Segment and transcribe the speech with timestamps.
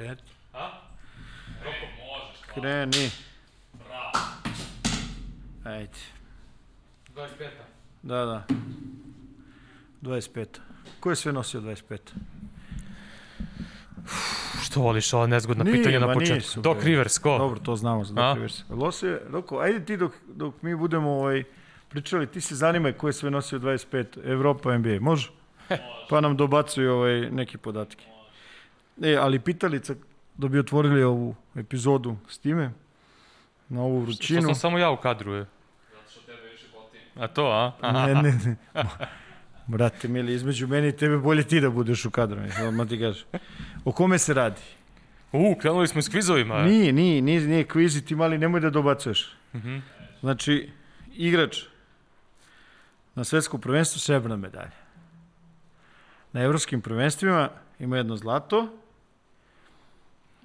[0.00, 0.22] Kreni.
[0.54, 0.70] A?
[1.64, 2.40] Roko, možeš.
[2.54, 3.29] Kreni.
[8.02, 8.44] Da, da.
[10.02, 10.46] 25.
[11.00, 11.98] Ko je sve nosio 25?
[14.62, 16.34] Što voliš ova nezgodna Nije, pitanja na početku?
[16.34, 16.84] nisu, Doc.
[16.84, 17.38] Rivers, ko?
[17.38, 18.28] Dobro, to znamo za A?
[18.28, 18.62] Doc Rivers.
[18.70, 21.44] Losio, Roko, ajde ti dok, dok mi budemo ovaj,
[21.88, 25.30] pričali, ti se zanimaj ko je sve nosio 25 Evropa NBA, može?
[26.10, 28.04] Pa nam dobacuju ovaj, neki podatke.
[29.02, 29.94] E, ali pitalica,
[30.36, 32.72] da bi otvorili ovu epizodu s time,
[33.68, 34.42] na ovu Što vrućinu.
[34.42, 35.46] sam samo ja u kadru, je.
[37.16, 37.72] A to, a?
[37.80, 38.06] Aha.
[38.06, 38.56] Ne, ne, ne.
[39.66, 43.26] Brate, mili, između meni i tebe bolje ti da budeš u kadru, odmah ti kažem.
[43.84, 44.60] O kome se radi?
[45.32, 46.62] U, krenuli smo s kvizovima.
[46.62, 49.36] Nije, nije, nije, nije kvizi, ti mali, nemoj da dobacuješ.
[49.54, 49.78] Mhm.
[50.20, 50.70] Znači,
[51.14, 51.58] igrač
[53.14, 54.80] na svetskom prvenstvu srebrna medalja.
[56.32, 58.68] Na evropskim prvenstvima ima jedno zlato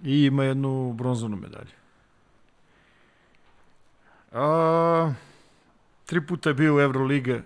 [0.04, 1.72] i ima jednu bronzanu medalju.
[4.32, 5.14] A,
[6.06, 7.42] tri puta je bio u Euroliga,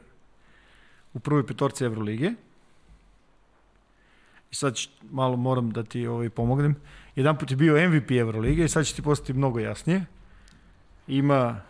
[1.13, 2.31] u prvoj petorci Evrolige.
[4.51, 6.75] I sad ću, malo moram da ti ovaj, pomognem.
[7.15, 10.05] Jedan put je bio MVP Evrolige i sad će ti postati mnogo jasnije.
[11.07, 11.61] Ima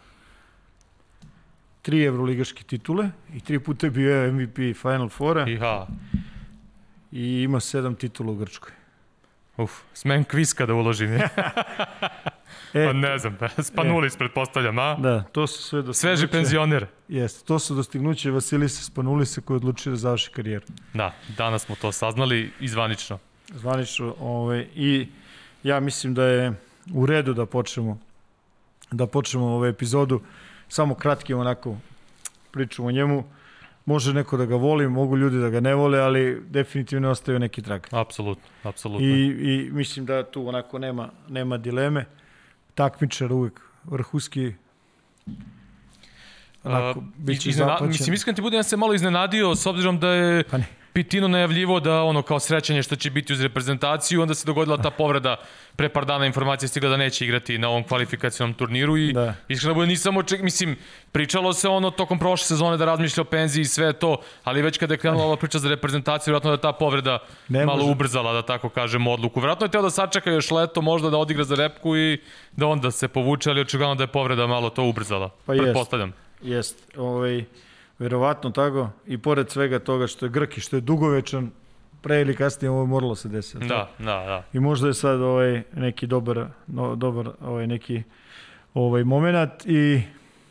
[1.82, 5.88] tri evroligaške titule i tri puta je bio MVP Final Fora Iha.
[7.12, 8.79] i ima sedam titula u Grčkoj.
[9.60, 11.20] Uf, smem kviz kada uložim.
[12.74, 13.38] E, Pa ne znam,
[13.70, 14.96] Spanulis pretpostavljam, a?
[14.96, 16.00] Da, to su sve dostignuće.
[16.18, 16.86] Sveži penzioner.
[17.08, 20.66] Jeste, to su dostignuće Vasilisa Spanulisa koji je odlučio da završi karijeru.
[20.94, 23.20] Da, danas smo to saznali izvanično.
[23.48, 25.08] Zvanično, ovaj, i
[25.64, 26.54] ja mislim da je
[26.94, 27.98] u redu da počnemo
[28.92, 30.22] da počnemo ovu epizodu
[30.68, 31.78] samo kratkim onako
[32.52, 33.24] pričom o njemu.
[33.90, 37.62] Može neko da ga voli, mogu ljudi da ga ne vole, ali definitivno ostaje neki
[37.62, 37.88] trag.
[37.92, 39.08] Apsolutno, apsolutno.
[39.08, 42.06] I, I mislim da tu onako nema, nema dileme.
[42.76, 44.54] Takmičar uvek vrhuski
[46.64, 47.04] onako,
[47.42, 47.78] će iznena-.
[47.82, 50.66] Mislim, iskreno ti budem ja se malo iznenadio s obzirom da je Pa ne.
[51.00, 54.90] Pitino najavljivo da ono kao srećanje što će biti uz reprezentaciju, onda se dogodila ta
[54.92, 55.36] povreda
[55.76, 59.34] pre par dana informacija stigla da neće igrati na ovom kvalifikacijnom turniru i Da.
[59.48, 60.76] iskreno bude nisam oček, mislim,
[61.12, 64.78] pričalo se ono tokom prošle sezone da razmišlja o penziji i sve to, ali već
[64.78, 67.92] kada je krenula ova priča za reprezentaciju, vjerojatno da je ta povreda Ne malo može.
[67.92, 69.40] ubrzala, da tako kažemo, odluku.
[69.40, 72.20] Vjerojatno je teo da sačeka još leto, možda da odigra za repku i
[72.52, 75.30] da onda se povuče, ali očigledno da je povreda malo to ubrzala.
[75.46, 75.64] Pa jest.
[75.64, 76.14] Pretpostavljam.
[76.42, 77.44] Jest, ovaj,
[78.00, 78.90] verovatno tako.
[79.08, 81.52] I pored svega toga što je Grk i što je dugovečan,
[82.02, 83.68] pre ili kasnije ovo je moralo se desiti.
[83.68, 84.44] Da, da, da.
[84.54, 88.04] I možda je sad ovaj neki dobar, no, dobar ovaj neki
[88.74, 90.02] ovaj momenat i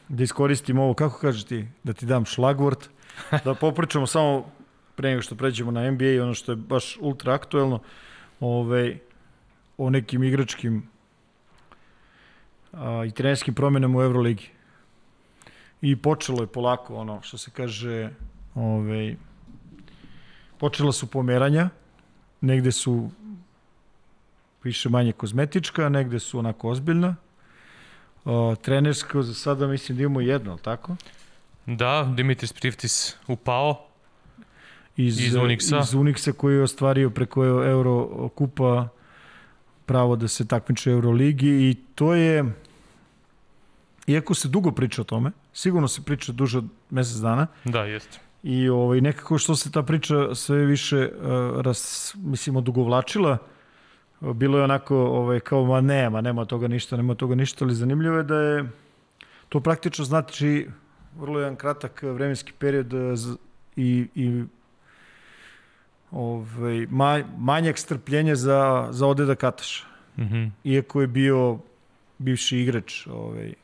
[0.08, 2.88] da iskoristim ovo, kako kažeš ti, da ti dam šlagvort,
[3.44, 4.50] da popričamo samo
[4.94, 7.78] pre nego što pređemo na NBA i ono što je baš ultra aktuelno,
[8.40, 8.98] ovaj,
[9.78, 10.88] o nekim igračkim
[12.72, 14.50] a, i trenerskim promenama u Euroligi.
[15.82, 18.10] I počelo je polako ono što se kaže,
[18.54, 19.16] ovaj,
[20.58, 21.68] počela su pomeranja,
[22.40, 23.10] negde su
[24.64, 27.16] više manje kozmetička, negde su onako ozbiljna.
[28.24, 30.96] O, trenersko za sada mislim da imamo jedno, ali tako?
[31.66, 33.84] Da, Dimitris Priftis upao.
[34.96, 35.80] Iz, Iz Unixa.
[35.82, 38.88] Iz Unixa koji je ostvario preko Euro kupa
[39.86, 42.44] pravo da se takmiče u Euroligi i to je,
[44.08, 48.18] iako se dugo priča o tome, sigurno se priča duže od mesec dana, Da, jeste.
[48.42, 51.26] I ovaj, nekako što se ta priča sve više uh,
[51.60, 51.80] ras,
[52.16, 53.38] mislim, odugovlačila,
[54.20, 58.16] bilo je onako ovaj, kao, ma nema, nema toga ništa, nema toga ništa, ali zanimljivo
[58.16, 58.64] je da je
[59.48, 60.68] to praktično znači
[61.16, 63.36] vrlo jedan kratak vremenski period z-
[63.76, 64.44] i, i
[66.10, 69.84] ovaj, ma, manjak strpljenja za, za Odeda Kataša.
[70.18, 70.44] Mhm.
[70.64, 71.58] Iako je bio
[72.18, 73.54] bivši igrač ovaj,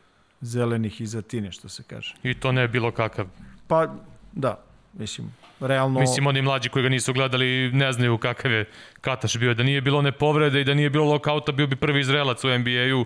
[0.44, 2.14] zelenih iz Atine, što se kaže.
[2.22, 3.26] I to ne bilo kakav.
[3.66, 3.94] Pa,
[4.32, 4.58] da,
[4.92, 6.00] mislim, realno...
[6.00, 8.64] Mislim, oni mlađi koji ga nisu gledali ne znaju kakav je
[9.00, 9.54] Kataš bio.
[9.54, 12.58] Da nije bilo ne povrede i da nije bilo lokauta, bio bi prvi Izraelac u
[12.58, 13.04] NBA-u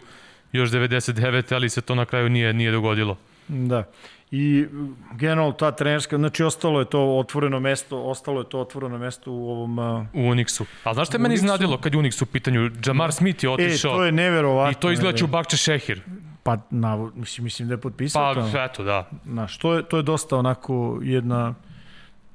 [0.53, 1.55] još 99.
[1.55, 3.17] ali se to na kraju nije, nije dogodilo.
[3.49, 3.85] Da.
[4.31, 4.67] I
[5.13, 9.51] generalno ta trenerska, znači ostalo je to otvoreno mesto, ostalo je to otvoreno mesto u
[9.51, 9.79] ovom...
[9.79, 10.65] a, U Unixu.
[10.85, 12.71] A znaš što je U meni iznadilo kad je Unix u pitanju?
[12.87, 14.71] Jamar Smith je E, otišao to je neverovatno.
[14.71, 16.03] i to izgleda Čubakče Šehir.
[16.49, 18.65] Pa, na, mislim, mislim da je potpisao Pa, to.
[18.65, 19.11] eto, da.
[19.25, 21.55] Znaš, to je, to je dosta onako jedna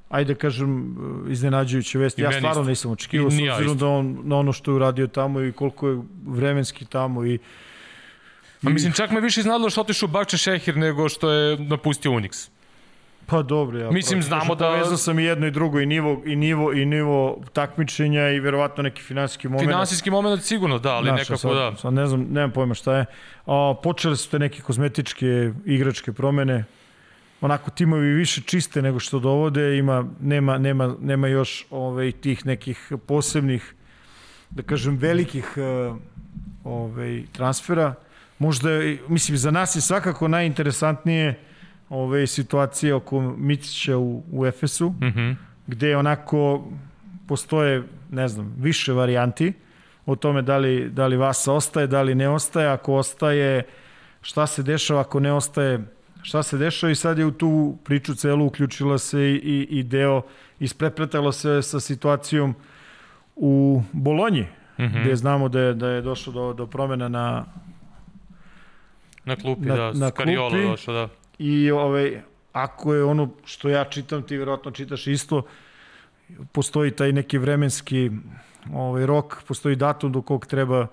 [0.10, 0.96] ajde kažem,
[1.30, 2.22] iznenađujuće vesti.
[2.22, 2.70] I Ja stvarno isto.
[2.70, 6.02] nisam očekivao, s obzirom da on, na ono što je uradio tamo i koliko je
[6.26, 7.40] vremenski tamo i
[8.66, 12.50] A mislim, čak me više iznadilo što otišao Bakče Šehir nego što je napustio Unix.
[13.26, 15.86] Pa dobro, ja Mislim, prosto znamo kažem, da- Povezao sam i jedno i drugo, i
[15.86, 19.70] nivo, i nivo, i nivo takmičenja i verovatno neki finansijski moment.
[19.70, 21.76] Finansijski moment sigurno da, ali Znaš, nekako sad, da.
[21.76, 23.06] Sad ne znam, nemam pojma šta je.
[23.46, 26.66] A, počele su te neke kozmetičke igračke promene.
[27.42, 32.92] Onako timovi više čiste nego što dovode, ima, nema, nema, nema još ovaj, tih nekih
[33.08, 33.76] posebnih,
[34.50, 35.94] da kažem, velikih eh,
[36.64, 37.94] ovaj, transfera.
[38.40, 38.70] Možda,
[39.08, 41.40] mislim, za nas je svakako najinteresantnije
[41.94, 45.32] ove situacije oko Micića u, u Efesu, Mhm.
[45.68, 46.64] gde onako
[47.28, 47.82] postoje,
[48.12, 49.54] ne znam, više varijanti
[50.06, 53.64] o tome da li, da li Vasa ostaje, da li ne ostaje, ako ostaje,
[54.22, 55.80] šta se dešava, ako ne ostaje,
[56.22, 57.52] šta se dešava i sad je u tu
[57.84, 60.22] priču celu uključila se i, i, i deo,
[60.60, 62.56] isprepletalo se sa situacijom
[63.36, 64.46] u Bolonji,
[64.78, 65.00] Mhm.
[65.00, 67.46] gde znamo da je, da je došlo do, do promena na,
[69.26, 70.66] Na klupi, Na- da, na Skariolo klupi.
[70.66, 71.08] došao, da.
[71.44, 72.22] I ovaj,
[72.54, 75.42] ako je ono što ja čitam, ti verovatno čitaš isto,
[76.52, 78.12] postoji taj neki vremenski
[78.74, 80.88] ovaj, rok, postoji datum do kog treba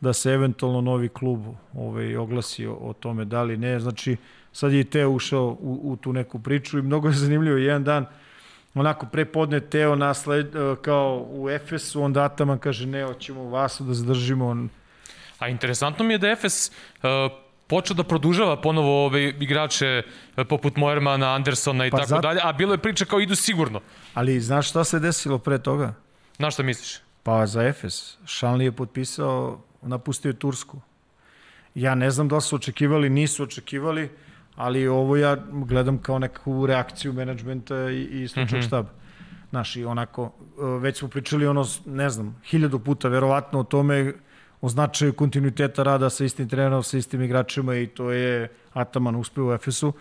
[0.00, 3.80] da se eventualno novi klub ovaj, oglasi o, o tome da li ne.
[3.80, 4.16] Znači,
[4.52, 7.56] sad je i Teo ušao u, u tu neku priču i mnogo je zanimljivo.
[7.56, 8.06] Jedan dan,
[8.74, 13.94] onako prepodne Teo nasled, eh, kao u Efesu, onda Ataman kaže ne, hoćemo Vasu da
[13.94, 14.48] zadržimo.
[14.48, 14.68] On,
[15.42, 17.41] A interesantno mi je da Efes uh,
[17.72, 22.40] počeo da produžava ponovo ove igrače uh, poput Moermana, Andersona i Pa tako zato- dalje,
[22.44, 23.80] a bilo je priča kao idu sigurno.
[24.14, 25.94] ali znaš šta se desilo pre toga?
[26.38, 27.00] Na šta misliš?
[27.22, 28.18] Pa za Efes.
[28.26, 30.80] Šanli je potpisao, napustio je Tursku.
[31.74, 34.10] Ja ne znam da li su očekivali, nisu očekivali,
[34.56, 38.66] ali ovo ja gledam kao neku reakciju menadžmenta i, i stručnog mm -hmm.
[38.66, 38.88] štaba.
[39.50, 44.12] Znaš, i onako, e, već smo pričali ono, ne znam, hiljadu puta verovatno o tome,
[44.62, 49.46] o značaju kontinuiteta rada sa istim trenerom, sa istim igračima i to je Ataman uspeo
[49.46, 49.92] u Efesu.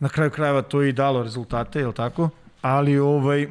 [0.00, 2.28] Na kraju krajeva to je i dalo rezultate, je li tako?
[2.62, 3.48] Ali ovaj,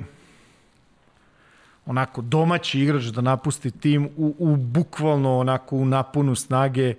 [1.85, 6.95] onako domaći igrač da napusti tim u, u bukvalno onako u napunu snage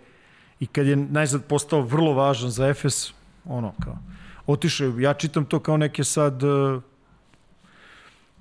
[0.60, 3.12] i kad je najzad postao vrlo važan za Efes,
[3.44, 3.98] ono kao,
[4.46, 6.80] otišao ja čitam to kao neke sad eh,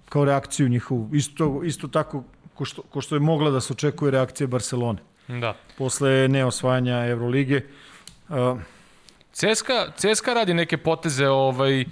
[0.09, 2.23] kao reakciju njihovu, isto, isto tako
[2.57, 5.54] ko što, ko što je mogla da se očekuje reakcija Barcelone Da.
[5.77, 7.62] posle neosvajanja Evrolige.
[8.30, 8.36] Uh,
[9.33, 11.86] CSKA, CSKA radi neke poteze, ovaj, uh,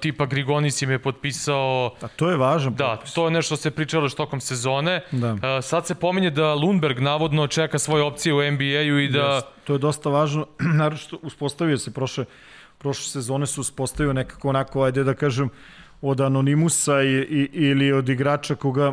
[0.00, 3.14] tipa Grigonis im je potpisao a to je važan Da, potpis.
[3.14, 5.00] to je nešto što se pričalo još tokom sezone.
[5.12, 5.32] Da.
[5.32, 9.26] Uh, sad se pominje da Lundberg navodno čeka svoje opcije u NBA-u i da...
[9.34, 9.46] Jest.
[9.64, 10.46] To je dosta važno,
[10.80, 12.24] naročito uspostavio se prošle,
[12.78, 15.50] prošle sezone su uspostavio nekako onako, ajde da kažem,
[16.02, 18.92] od anonimusa i, i, ili od igrača koga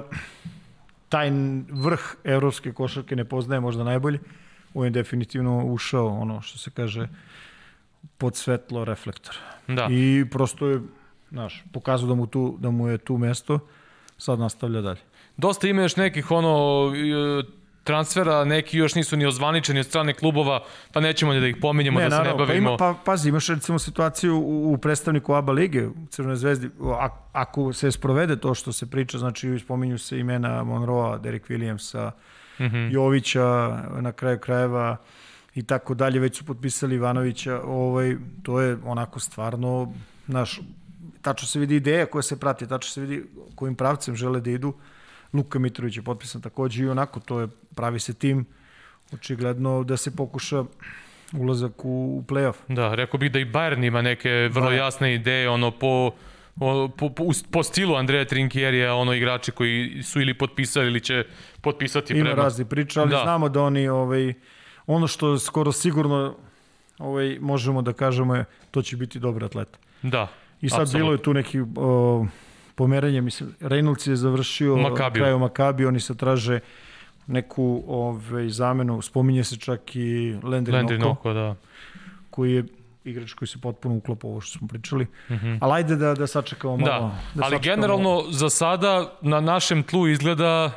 [1.09, 1.31] taj
[1.71, 4.19] vrh evropske košarke ne poznaje možda najbolje,
[4.73, 7.07] on je definitivno ušao, ono što se kaže,
[8.17, 9.37] pod svetlo reflektora.
[9.67, 9.87] Da.
[9.91, 10.81] I prosto je,
[11.31, 13.59] znaš, pokazao da mu, tu, da mu je tu mesto,
[14.17, 14.99] sad nastavlja dalje.
[15.37, 16.91] Dosta ima još nekih ono
[17.89, 20.63] transfera, neki još nisu ni ozvaničeni od strane klubova,
[20.93, 22.69] pa nećemo da ih pominjemo, da se ne pa, bavimo.
[22.69, 27.09] ima, pa pazi, imaš recimo situaciju u, u predstavniku ABA lige, u Crvenoj zvezdi, a,
[27.33, 32.11] ako se sprovede to što se priča, znači spominju se imena Monroa, Derek Williamsa,
[32.59, 32.63] mm.
[32.63, 32.91] -hmm.
[32.91, 34.97] Jovića, na kraju krajeva
[35.55, 39.93] i tako dalje, već su potpisali Ivanovića, ovaj, to je onako stvarno,
[40.27, 40.59] naš,
[41.21, 43.23] tačno se vidi ideja koja se prati, tačno se vidi
[43.55, 44.73] kojim pravcem žele da idu.
[45.33, 48.45] Luka Mitrović je potpisan takođe i onako to je, pravi se tim,
[49.13, 50.63] očigledno da se pokuša
[51.33, 52.53] ulazak u, u play-off.
[52.67, 56.11] Da, rekao bih da i Bayern ima neke vrlo jasne ideje, ono, po,
[56.59, 57.09] po, po,
[57.51, 61.25] po stilu Andreja Trinkjerija, ono, igrači koji su ili potpisali ili će
[61.61, 62.43] potpisati Ima prema...
[62.43, 63.21] razni priča, ali Da.
[63.23, 64.33] znamo da oni, ovaj,
[64.87, 66.35] ono što skoro sigurno
[66.97, 69.79] ovaj, možemo da kažemo je, to će biti dobar atleta.
[70.01, 70.27] Da,
[70.61, 70.99] I sad apsolutno.
[70.99, 72.25] bilo je tu neki o,
[72.79, 75.21] pomeranje, mislim, Reynolds je završio Makabiju.
[75.21, 76.59] kraju Makabi, oni sad traže
[77.27, 79.99] neku ovaj, zamenu, spominje se čak i
[80.43, 81.55] Landry, Landry Noko, Noko, da.
[82.29, 82.63] koji je
[83.03, 85.03] igrač koji se potpuno uklapa ovo što smo pričali.
[85.03, 85.57] Mm -hmm.
[85.61, 87.07] Ali ajde da, da sačekamo malo.
[87.07, 87.39] Mhm.
[87.39, 90.71] Da, ali generalno za sada na našem tlu izgleda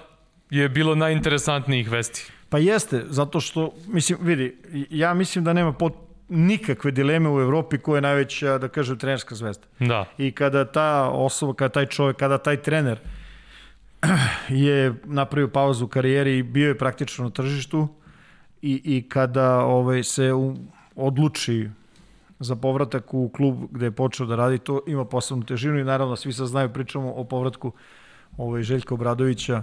[0.51, 2.33] je bilo najinteresantnijih vesti.
[2.49, 4.57] Pa jeste, zato što, mislim, vidi,
[4.91, 5.95] ja mislim da nema pot,
[6.33, 9.67] nikakve dileme u Evropi ko je najveća, da kažem, trenerska zvezda.
[9.79, 12.99] Da, I kada ta osoba, kada taj čovjek, kada taj trener
[14.49, 17.89] je napravio pauzu u karijeri i bio je praktično na tržištu
[18.63, 20.57] i, i kada ovaj, se u,
[20.97, 21.69] odluči
[22.41, 26.17] za povratak u klub gde je počeo da radi, to ima posebnu težinu i naravno
[26.17, 27.73] svi sad znaju, pričamo o povratku
[28.37, 29.63] ovaj, Željka Obradovića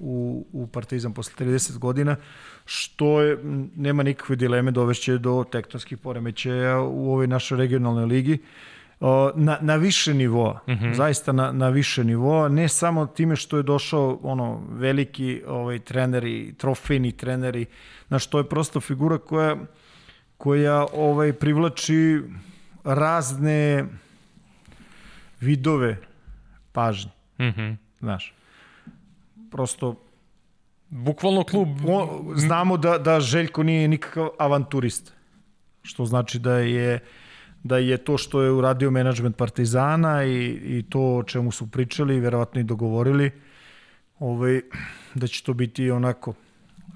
[0.00, 2.16] u, u Partizan posle 30 godina,
[2.64, 3.38] što je,
[3.76, 8.38] nema nikakve dileme dovešće do tektonskih poremećaja u ovoj našoj regionalnoj ligi
[9.34, 10.94] na, na više nivoa, mm -hmm.
[10.94, 16.54] zaista na, na više nivoa, ne samo time što je došao ono veliki ovaj treneri,
[16.58, 17.66] trofejni treneri,
[18.08, 19.56] na što je prosto figura koja
[20.40, 22.22] koja ovaj privlači
[22.84, 23.84] razne
[25.40, 25.96] vidove
[26.72, 27.10] pažnje.
[27.40, 27.62] Mhm.
[27.62, 28.34] Mm Znaš.
[29.50, 29.94] Prosto
[30.88, 35.12] bukvalno klub o, znamo da da Željko nije nikakav avanturista.
[35.82, 37.00] Što znači da je
[37.62, 40.46] da je to što je uradio menadžment Partizana i,
[40.78, 43.30] i to o čemu su pričali, verovatno i dogovorili,
[44.18, 44.60] ovaj,
[45.14, 46.34] da će to biti onako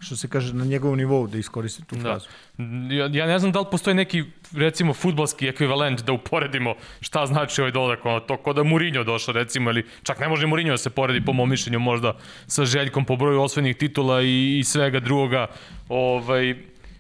[0.05, 2.03] što se kaže, na njegovom nivou da iskoristi tu da.
[2.03, 2.27] frazu.
[2.59, 2.95] Da.
[2.95, 7.61] Ja, ja ne znam da li postoji neki, recimo, futbalski ekvivalent da uporedimo šta znači
[7.61, 10.79] ovaj dolazak, ono, to kod da Mourinho došao, recimo, ili čak ne može Mourinho da
[10.79, 15.01] se poredi, po mom mišljenju, možda sa Željkom po broju osvojenih titula i, i svega
[15.01, 15.47] drugoga.
[15.89, 16.55] Ovaj,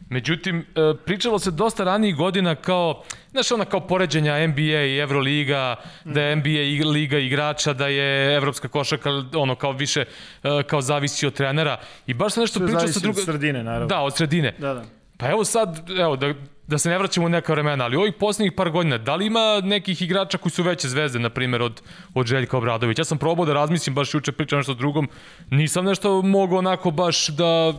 [0.09, 5.77] Međutim, e, pričalo se dosta ranijih godina kao, znaš, ona kao poređenja NBA i Euroliga,
[6.05, 10.05] da je NBA liga igrača, da je evropska košaka, ono, kao više,
[10.43, 11.77] e, kao zavisi od trenera.
[12.07, 13.21] I baš se nešto pričalo sa druga...
[13.21, 13.87] od sredine, naravno.
[13.87, 14.55] Da, od sredine.
[14.59, 14.85] Da, da.
[15.17, 16.35] Pa evo sad, evo, da,
[16.67, 19.61] da se ne vraćamo u neka vremena, ali ovih poslednjih par godina, da li ima
[19.63, 21.83] nekih igrača koji su veće zvezde, na primjer, od,
[22.15, 23.01] od Željka Obradovića?
[23.01, 25.09] Ja sam probao da razmislim, baš juče pričam nešto drugom,
[25.51, 27.73] nisam nešto mogao onako baš da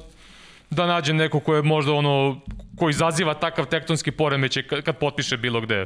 [0.75, 2.41] da nađem neko ko je možda ono,
[2.77, 5.85] ko izaziva takav tektonski poremećaj kad, kad potpiše bilo gde.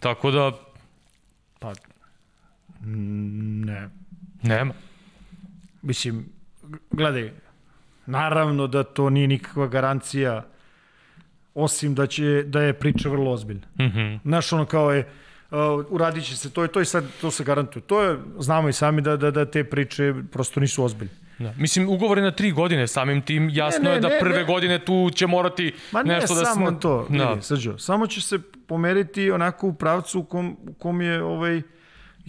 [0.00, 0.52] Tako da...
[1.58, 1.72] Pa,
[2.80, 3.88] ne.
[4.42, 4.74] Nema.
[5.82, 6.26] Mislim,
[6.90, 7.32] gledaj,
[8.06, 10.44] naravno da to nije nikakva garancija
[11.54, 13.66] osim da će da je priča vrlo ozbiljna.
[13.78, 14.18] Mm -hmm.
[14.22, 15.08] Znaš, ono kao je,
[15.50, 15.58] uh,
[15.88, 17.82] uradit će se to i to i sad to se garantuje.
[17.82, 21.27] To je, znamo i sami da, da, da te priče prosto nisu ozbiljne.
[21.38, 21.54] Da.
[21.56, 24.44] Mislim, ugovor je na tri godine, samim tim jasno ne, ne, je da prve ne,
[24.44, 26.40] godine tu će morati Ma nešto da...
[26.40, 27.30] Ma ne samo to, da.
[27.30, 31.62] vidi, srđo, samo će se pomeriti onako u pravcu u kom, u kom je ovaj,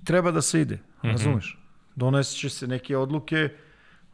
[0.03, 1.11] treba da se ide, mm -hmm.
[1.11, 1.59] razumeš?
[1.95, 3.49] Donesit će se neke odluke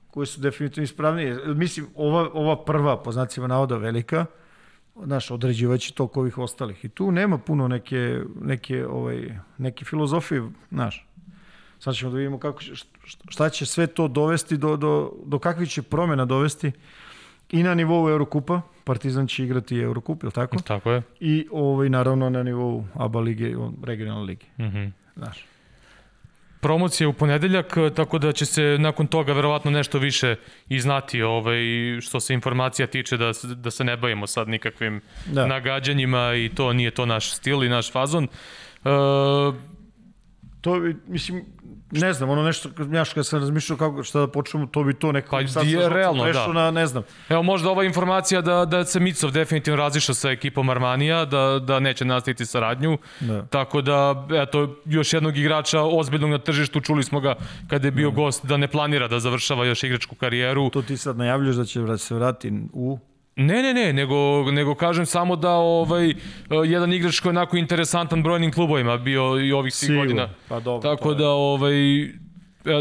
[0.07, 1.37] koje su definitivno ispravnije.
[1.45, 4.25] Mislim, ova, ova prva, po znacima navoda, velika,
[5.03, 6.85] znaš, određivaće toko ovih ostalih.
[6.85, 11.07] I tu nema puno neke, neke, ovaj, neke filozofije, znaš.
[11.79, 12.61] Sad ćemo da vidimo kako,
[13.29, 16.71] šta će sve to dovesti, do, do, do kakvih će promjena dovesti
[17.51, 20.57] i na nivou Eurokupa, Partizan će igrati Eurokup, je li tako?
[20.57, 21.01] Tako je.
[21.19, 24.45] I ovaj, naravno na nivou ABA lige, regionalne lige.
[24.57, 24.91] Mm -hmm.
[25.15, 25.45] Znaš.
[26.59, 30.35] Promocija u ponedeljak, tako da će se nakon toga verovatno nešto više
[30.69, 31.57] iznati ovaj,
[32.01, 35.47] što se informacija tiče da, da se ne bavimo sad nikakvim da.
[35.47, 38.27] nagađanjima i to nije to naš stil i naš fazon.
[38.83, 38.91] Uh,
[40.65, 41.45] to, mislim,
[41.91, 45.11] ne znam, ono nešto, ja što sam razmišljao kako, šta da počnemo, to bi to
[45.11, 45.37] nekako...
[45.53, 46.47] Pa je realno, da.
[46.47, 47.03] Na, ne znam.
[47.29, 51.79] Evo, možda ova informacija da, da se Micov definitivno razišao sa ekipom Armanija, da, da
[51.79, 52.97] neće nastaviti saradnju.
[53.19, 53.45] Da.
[53.45, 57.35] Tako da, eto, još jednog igrača ozbiljnog na tržištu, čuli smo ga
[57.67, 58.15] kada je bio da.
[58.15, 60.69] gost da ne planira da završava još igračku karijeru.
[60.69, 62.99] To ti sad najavljaš da će se vratiti u
[63.35, 66.13] Ne, ne, ne, nego, nego kažem samo da ovaj,
[66.65, 70.29] jedan igrač koji je onako interesantan brojnim klubovima bio i ovih svih godina.
[70.49, 70.95] Pa dobro.
[70.95, 71.75] Tako da, ovaj,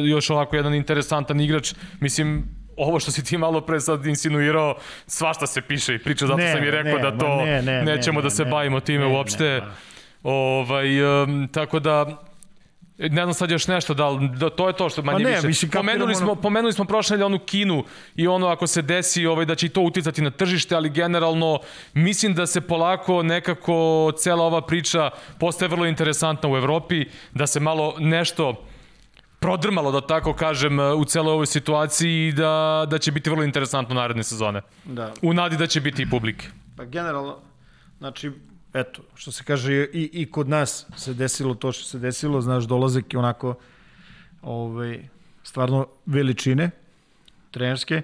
[0.08, 2.44] još ovako jedan interesantan igrač, mislim,
[2.76, 6.52] ovo što si ti malo pre sad insinuirao, svašta se piše i priča, zato ne,
[6.52, 9.04] sam i rekao ne, da to ne, ne, nećemo ne, da se ne, bavimo time
[9.04, 9.44] ne, uopšte.
[9.44, 9.66] Ne, pa.
[10.23, 12.24] Ovaj, um, tako da,
[12.98, 15.46] Ne znam sad još nešto, da, da to je to što manje pa ne, više.
[15.46, 16.40] Mislim, pomenuli, smo, ono...
[16.40, 17.84] pomenuli smo prošle onu Kinu
[18.16, 21.60] i ono ako se desi ovaj, da će i to uticati na tržište, ali generalno
[21.94, 25.10] mislim da se polako nekako cela ova priča
[25.40, 28.64] postaje vrlo interesantna u Evropi, da se malo nešto
[29.40, 33.94] prodrmalo, da tako kažem, u celoj ovoj situaciji i da, da će biti vrlo interesantno
[33.94, 34.62] naredne sezone.
[34.84, 35.12] Da.
[35.22, 36.46] U nadi da će biti i publike.
[36.76, 37.38] Pa generalno,
[37.98, 38.30] znači,
[38.75, 42.64] eto, što se kaže, i, i kod nas se desilo to što se desilo, znaš,
[42.64, 43.54] dolazak je onako
[44.43, 45.09] ovaj,
[45.43, 46.71] stvarno veličine
[47.50, 48.02] trenerske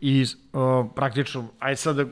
[0.00, 2.04] i o, praktično, aj sad da,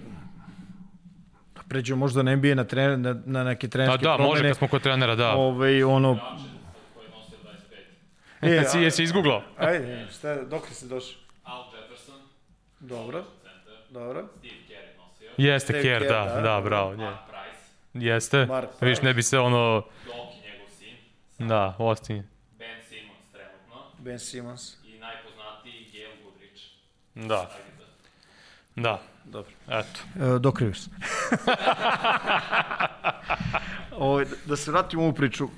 [1.54, 4.34] da pređemo možda na NBA na, trener, na, na neke trenerske da, da, promene.
[4.34, 5.32] Da, može kad smo kod trenera, da.
[5.32, 6.18] Ovaj, ono...
[8.40, 9.42] E, jesi, jesi izgooglao?
[9.56, 11.20] Ajde, šta, dok se došao?
[11.44, 12.20] Al Jefferson.
[12.80, 13.24] Dobro.
[13.90, 14.28] Dobro.
[14.38, 15.30] Steve Kerr nosio.
[15.36, 16.96] Jeste, Kerr, da, da, da, bravo.
[16.96, 17.10] Nje.
[17.94, 18.46] Jeste.
[18.46, 19.82] Mark Viš ne bi se ono...
[20.06, 21.48] Doki njegov sin.
[21.48, 22.22] Da, Austin.
[22.58, 23.76] Ben Simmons trenutno.
[23.98, 24.76] Ben Simmons.
[24.84, 26.62] I najpoznatiji Gail Goodrich.
[27.14, 27.50] Da.
[28.76, 29.02] Da.
[29.24, 29.52] Dobro.
[29.68, 30.00] Eto.
[30.36, 30.88] E, Doc Rivers.
[33.98, 35.48] Ovaj, da se vratimo u priču.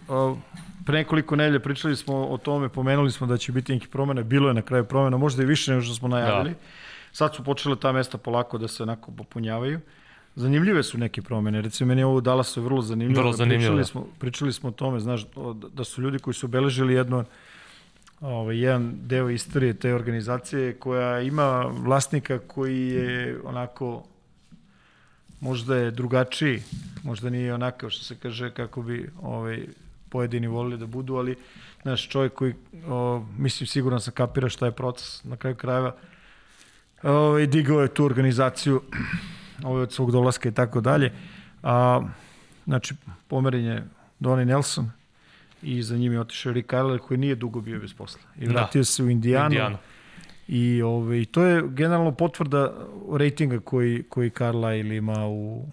[0.87, 4.49] Pre nekoliko nelje pričali smo o tome, pomenuli smo da će biti neki promene, bilo
[4.49, 6.50] je na kraju promena, možda i više nego što smo najavili.
[6.50, 6.57] Da.
[7.12, 9.81] Sad su počele ta mesta polako da se onako popunjavaju.
[10.37, 11.62] Zanimljive su neke promene.
[11.62, 13.21] Recimo, meni je ovo Dallas vrlo zanimljivo.
[13.21, 13.61] Vrlo zanimljivo.
[13.61, 15.26] Pričali smo, pričali smo o tome, znaš,
[15.73, 17.25] da su ljudi koji su obeležili jedno,
[18.21, 24.05] ovaj, jedan deo istorije te organizacije koja ima vlasnika koji je onako
[25.40, 26.62] možda je drugačiji,
[27.02, 29.66] možda nije onakav što se kaže kako bi ovaj,
[30.09, 31.37] pojedini volili da budu, ali
[31.85, 32.55] naš čovjek koji,
[32.88, 35.97] o, mislim, siguran sam kapira šta je proces na kraju krajeva,
[37.02, 38.83] ovaj, digao je tu organizaciju
[39.65, 41.13] ovaj, od svog dolaska i tako dalje.
[41.63, 42.03] A,
[42.65, 42.95] znači,
[43.29, 43.85] pomeren je
[44.21, 44.91] Donnie Nelson
[45.63, 48.21] i za njim je otišao Rick Carlisle koji nije dugo bio bez posla.
[48.39, 48.53] I da.
[48.53, 48.85] vratio da.
[48.85, 49.47] se u Indijanu.
[49.47, 49.77] Indijanu.
[50.49, 52.73] I ovaj, to je generalno potvrda
[53.13, 55.67] rejtinga koji, koji Carlisle ima u,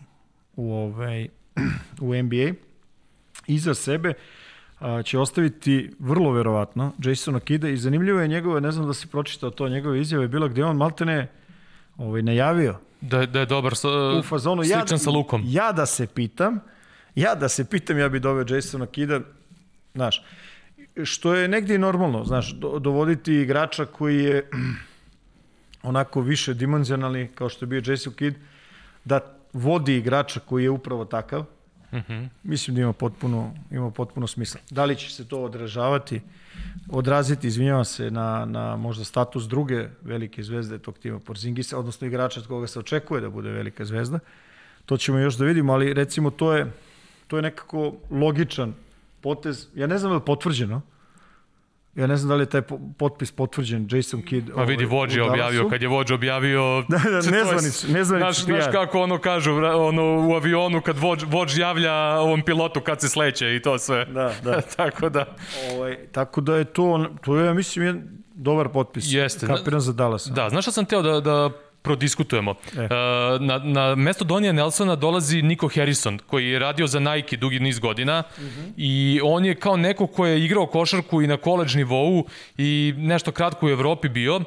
[0.56, 1.28] u, ovaj,
[2.02, 2.54] u NBA.
[3.48, 4.14] Iza sebe
[4.80, 9.08] a, će ostaviti vrlo verovatno Jasona Kida i zanimljivo je njegove, ne znam da si
[9.08, 11.28] pročitao to, njegove izjave je bila gde on maltene
[11.98, 15.44] ovaj, najavio da, da je dobar sa, u fazonu, sličan ja, sa Lukom.
[15.46, 16.60] Ja da se pitam,
[17.16, 19.20] ja da se pitam, ja bi doveo Jasona Kida,
[19.94, 20.24] znaš,
[21.04, 24.50] što je negdje normalno, znaš, do, dovoditi igrača koji je
[25.92, 28.38] onako više dimenzionalni, kao što je bio Jason Kidd,
[29.06, 29.20] da
[29.54, 31.46] vodi igrača koji je upravo takav,
[31.94, 32.30] mm -hmm.
[32.44, 34.62] mislim da ima potpuno, ima potpuno smisla.
[34.70, 36.22] Da li će se to odražavati,
[36.90, 42.40] odraziti, izvinjavam se, na, na možda status druge velike zvezde tog tima Porzingisa, odnosno igrača
[42.40, 44.20] od koga se očekuje da bude velika zvezda,
[44.86, 46.72] to ćemo još da vidimo, ali recimo to je,
[47.28, 48.74] to je nekako logičan
[49.22, 50.82] potez, ja ne znam da je potvrđeno,
[51.96, 52.62] Ja ne znam da li je taj
[52.98, 54.50] potpis potvrđen, Jason Kidd.
[54.56, 56.62] Pa vidi, ovaj, Vođi je objavio, kad je Vođi objavio...
[56.90, 61.58] da, da, nezvanič, nezvanič znaš, znaš kako ono kažu, ono, u avionu kad Vođ, Vođ
[61.58, 64.06] javlja ovom pilotu kad se sleće i to sve.
[64.06, 64.62] Da, da.
[64.78, 65.36] tako da...
[65.72, 68.04] Ovaj, tako da je to, to je, ja mislim, je
[68.34, 69.06] dobar potpis.
[69.08, 69.48] Jeste.
[69.48, 70.28] Kapiran za Dallas.
[70.28, 71.50] Da, znaš šta sam teo da, da
[71.84, 72.52] prodiskutujemo.
[72.52, 72.80] E.
[72.80, 72.88] Uh,
[73.42, 77.80] na, na mesto Donija Nelsona dolazi Nico Harrison, koji je radio za Nike dugi niz
[77.80, 78.62] godina uh mhm.
[78.62, 78.74] -huh.
[78.78, 82.26] i on je kao neko ko je igrao košarku i na koleđ nivou
[82.58, 84.36] i nešto kratko u Evropi bio.
[84.36, 84.44] Uh,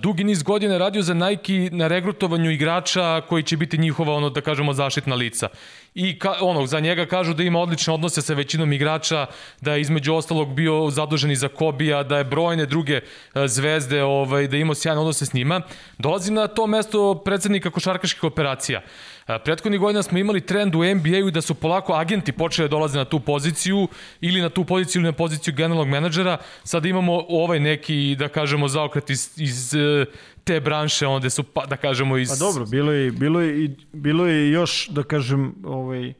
[0.00, 4.40] dugi niz godina radio za Nike na regrutovanju igrača koji će biti njihova, ono, da
[4.40, 5.48] kažemo, zaštitna lica.
[5.94, 9.26] I ka, ono, za njega kažu da ima odlične odnose sa većinom igrača,
[9.60, 14.02] da je između ostalog bio zadužen i za Kobija, da je brojne druge uh, zvezde,
[14.02, 15.60] ovaj, da ima sjajne odnose s njima.
[15.98, 18.80] Dolazi na to mesto predsednika košarkaških operacija.
[18.84, 19.11] Uh,
[19.44, 23.04] Prethodnih godina smo imali trend u NBA-u da su polako agenti počeli da dolaze na
[23.04, 23.88] tu poziciju
[24.20, 26.38] ili na tu poziciju ili na poziciju generalnog menadžera.
[26.64, 30.04] Sada imamo ovaj neki, da kažemo, zaokret iz, iz e,
[30.44, 32.28] te branše, onda su, pa, da kažemo, iz...
[32.28, 36.12] Pa dobro, bilo je, bilo je, bilo je još, da kažem, ovaj,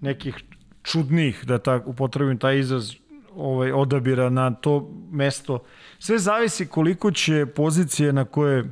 [0.00, 0.34] nekih
[0.82, 2.92] čudnih, da tako upotrebim taj izraz,
[3.36, 5.58] ovaj, odabira na to mesto.
[5.98, 8.64] Sve zavisi koliko će pozicije na koje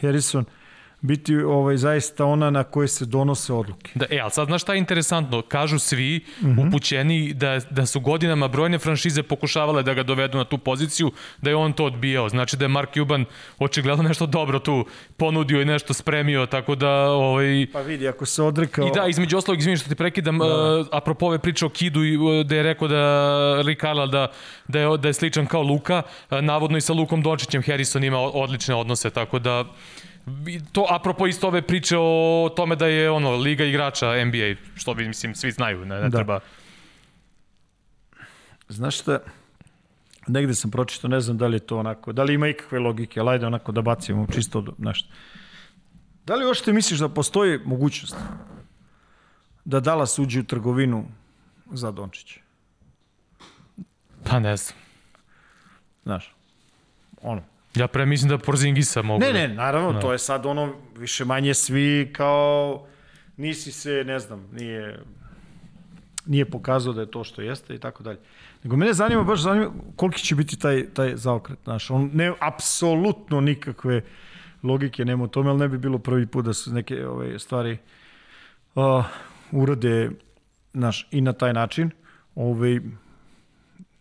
[0.00, 0.44] Harrison–
[1.00, 3.90] biti ovaj, zaista ona na koje se donose odluke.
[3.94, 5.42] Da, e, ali sad znaš šta je interesantno?
[5.42, 6.50] Kažu svi mhm.
[6.50, 6.68] -huh.
[6.68, 11.50] upućeni da, da su godinama brojne franšize pokušavale da ga dovedu na tu poziciju, da
[11.50, 12.28] je on to odbijao.
[12.28, 13.24] Znači da je Mark Cuban
[13.58, 14.86] očigledno nešto dobro tu
[15.16, 17.10] ponudio i nešto spremio, tako da...
[17.10, 17.66] Ovaj...
[17.72, 18.86] Pa vidi, ako se odrekao...
[18.86, 20.44] I da, između ostalog, izvini što ti prekidam, da.
[20.44, 24.26] uh, apropo ove priče o Kidu, i, da je rekao da Rick Carlisle da,
[24.68, 28.18] da, je, da je sličan kao Luka, uh, navodno i sa Lukom Dončićem Harrison ima
[28.18, 29.64] odlične odnose, tako da
[30.72, 35.08] to apropo isto ove priče o tome da je ono liga igrača NBA, što bi
[35.08, 36.16] mislim svi znaju, ne, ne da.
[36.18, 36.40] treba.
[38.68, 39.18] Znaš šta,
[40.26, 43.20] negde sam pročitao, ne znam da li je to onako, da li ima ikakve logike,
[43.20, 45.08] ali ajde onako da bacimo čisto nešto.
[46.26, 48.16] Da li uopšte misliš da postoji mogućnost
[49.64, 51.04] da Dallas uđe u trgovinu
[51.72, 52.40] za Dončića?
[54.24, 54.78] Pa ne znam.
[56.02, 56.34] Znaš,
[57.22, 57.42] ono,
[57.74, 59.20] Ja pre mislim da Porzingisa mogu.
[59.20, 60.00] Ne, ne, naravno, no.
[60.00, 62.86] to je sad ono više manje svi kao
[63.36, 65.00] nisi se, ne znam, nije
[66.26, 68.18] nije pokazao da je to što jeste i tako dalje.
[68.64, 73.40] Nego mene zanima, baš zanima koliki će biti taj, taj zaokret, znaš, on ne, apsolutno
[73.40, 74.02] nikakve
[74.62, 77.78] logike nema u tome, ali ne bi bilo prvi put da se neke ove stvari
[78.74, 79.04] uh,
[79.52, 80.10] urade,
[80.74, 81.90] znaš, i na taj način.
[82.34, 82.80] Ove,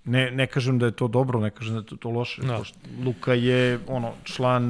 [0.10, 2.42] Ne, ne kažem da je to dobro, ne kažem da je to loše.
[2.42, 2.58] No.
[2.58, 3.04] Da.
[3.06, 4.70] Luka je ono član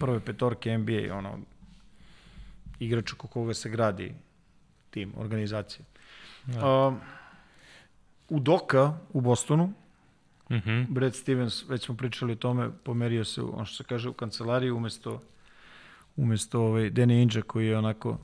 [0.00, 1.38] prve petorke NBA, ono
[2.78, 4.14] igrač oko koga se gradi
[4.90, 5.84] tim, organizacija.
[6.46, 6.60] No.
[6.60, 6.86] Da.
[6.88, 6.94] Uh,
[8.28, 9.72] u Doka u Bostonu
[10.50, 10.86] Mm -hmm.
[10.88, 14.70] Brad Stevens, već smo pričali o tome, pomerio se, on što se kaže, u kancelariji
[14.70, 15.22] umesto,
[16.16, 18.18] umesto ovaj, Danny Inđa koji je onako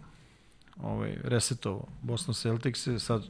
[0.82, 3.22] ovaj, resetovao Boston Celtics, sad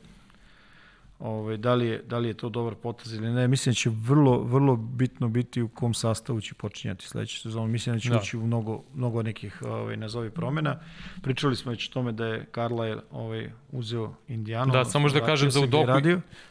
[1.22, 3.48] ovaj, da, li je, da li je to dobar potez ili ne.
[3.48, 7.66] Mislim da će vrlo, vrlo bitno biti u kom sastavu će počinjati sledeću sezonu.
[7.66, 8.18] Mislim da će da.
[8.18, 10.80] ući u mnogo, mnogo nekih ovaj, nazovi promena.
[11.22, 14.72] Pričali smo već o tome da je Carlisle ovaj, uzeo Indijanu.
[14.72, 16.00] Da, samo da kažem za Udoka.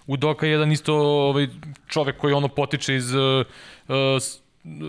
[0.07, 1.47] Udoka je jedan isto ovaj,
[1.87, 3.45] čovek koji ono potiče iz uh,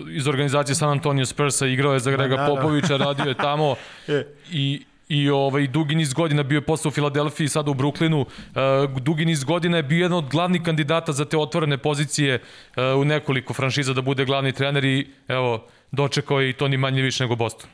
[0.09, 3.75] iz organizacije San Antonio Spursa, igrao je za Grega da, da, Popovića, radio je tamo
[4.07, 4.25] e.
[4.51, 8.21] i i ovaj dugi niz godina bio je posle u Filadelfiji, sada u Bruklinu.
[8.21, 13.01] Uh, dugi niz godina je bio jedan od glavnih kandidata za te otvorene pozicije uh,
[13.01, 17.01] u nekoliko franšiza da bude glavni trener i evo, dočekao je i to ni manje
[17.01, 17.69] više nego Boston.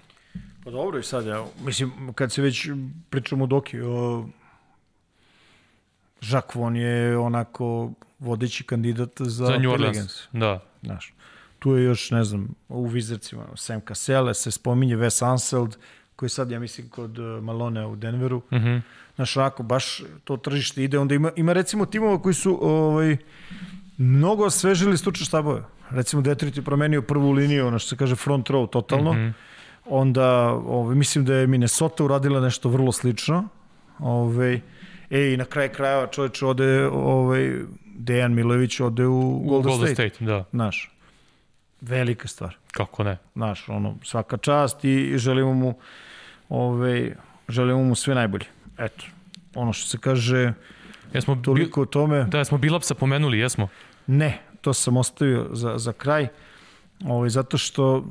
[0.64, 2.68] Pa dobro i sad, ja, mislim, kad se već
[3.10, 4.26] pričamo o Doki, o,
[6.22, 10.28] Jacques Von je onako vodeći kandidat za, za New Orleans.
[10.32, 10.64] Da.
[10.84, 11.14] Znaš,
[11.60, 15.78] tu je još, ne znam, u Vizercima, Sam Cassell, se spominje Wes Anseld,
[16.20, 18.42] koji sad, ja mislim, kod uh, Malone u Denveru.
[18.52, 18.82] Mm -hmm.
[19.16, 23.18] Znaš, ako baš to tržište ide, onda ima, ima recimo timova koji su ovaj,
[23.98, 25.64] mnogo osvežili stručne štabove.
[25.90, 29.14] Recimo Detroit je promenio prvu liniju, ono što se kaže front row totalno.
[29.14, 29.34] Mm -hmm.
[29.86, 33.48] Onda, ovaj, mislim da je Minnesota uradila nešto vrlo slično.
[34.00, 34.60] Ovaj,
[35.10, 37.56] e, i na kraj krajeva čoveč ode, ovaj,
[37.86, 40.10] Dejan Milović ode u, u Golden, Golden State.
[40.10, 40.26] State.
[40.26, 40.44] da.
[40.52, 40.92] Znaš,
[41.82, 42.56] velika stvar.
[42.72, 43.18] Kako ne?
[43.36, 45.74] Znaš, ono, svaka čast i želimo mu
[46.50, 47.16] ove,
[47.50, 48.46] želimo mu sve najbolje.
[48.78, 49.06] Eto,
[49.56, 50.54] ono što se kaže,
[51.14, 52.24] jesmo toliko o tome.
[52.24, 53.68] Da, smo Bilapsa pomenuli, jesmo?
[54.08, 56.28] Ne, to sam ostavio za, za kraj,
[57.06, 58.06] ovaj, zato što,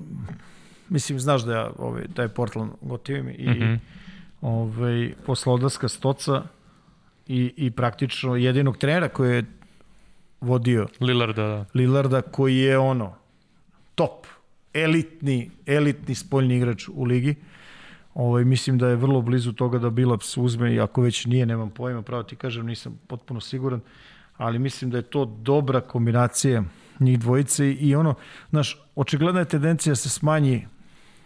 [0.88, 3.79] mislim, znaš da ja ovaj, taj Portland gotivim i mm -hmm.
[4.40, 6.42] ovaj, posle odlaska Stoca
[7.27, 9.44] i, i praktično jedinog trenera koji je
[10.40, 11.64] vodio Lillarda, da.
[11.74, 13.14] Lillarda koji je ono
[13.94, 14.27] top,
[14.74, 17.35] elitni, elitni spoljni igrač u ligi.
[18.19, 21.71] Ovaj, mislim da je vrlo blizu toga da Bilaps uzme, i ako već nije, nemam
[21.71, 23.81] pojma, pravo ti kažem, nisam potpuno siguran,
[24.37, 26.63] ali mislim da je to dobra kombinacija
[27.01, 28.15] njih dvojice i ono,
[28.51, 30.67] znaš, očigledna je tendencija da se smanji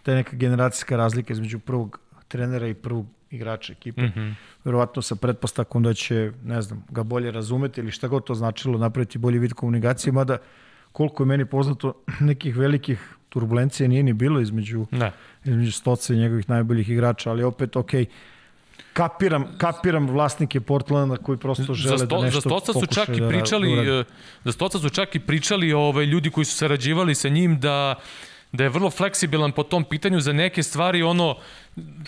[0.03, 4.01] ta neka generacijska razlika između prvog trenera i prvog igrača ekipe.
[4.01, 4.33] Mm -hmm.
[4.63, 8.77] Verovatno sa pretpostavkom da će, ne znam, ga bolje razumeti ili šta god to značilo,
[8.77, 10.37] napraviti bolji vid komunikacije, mada
[10.91, 11.93] koliko je meni poznato,
[12.29, 15.11] nekih velikih turbulencija nije ni bilo između, ne.
[15.45, 17.91] Između Stoca i njegovih najboljih igrača, ali opet, ok,
[18.93, 23.21] kapiram, kapiram vlasnike Portlanda koji prosto žele sto, da nešto za Stoca su čak i
[23.21, 24.03] da pričali, da
[24.43, 27.95] za Stoca su čak i pričali ovaj, ljudi koji su sarađivali sa njim da
[28.51, 31.35] da je vrlo fleksibilan po tom pitanju za neke stvari ono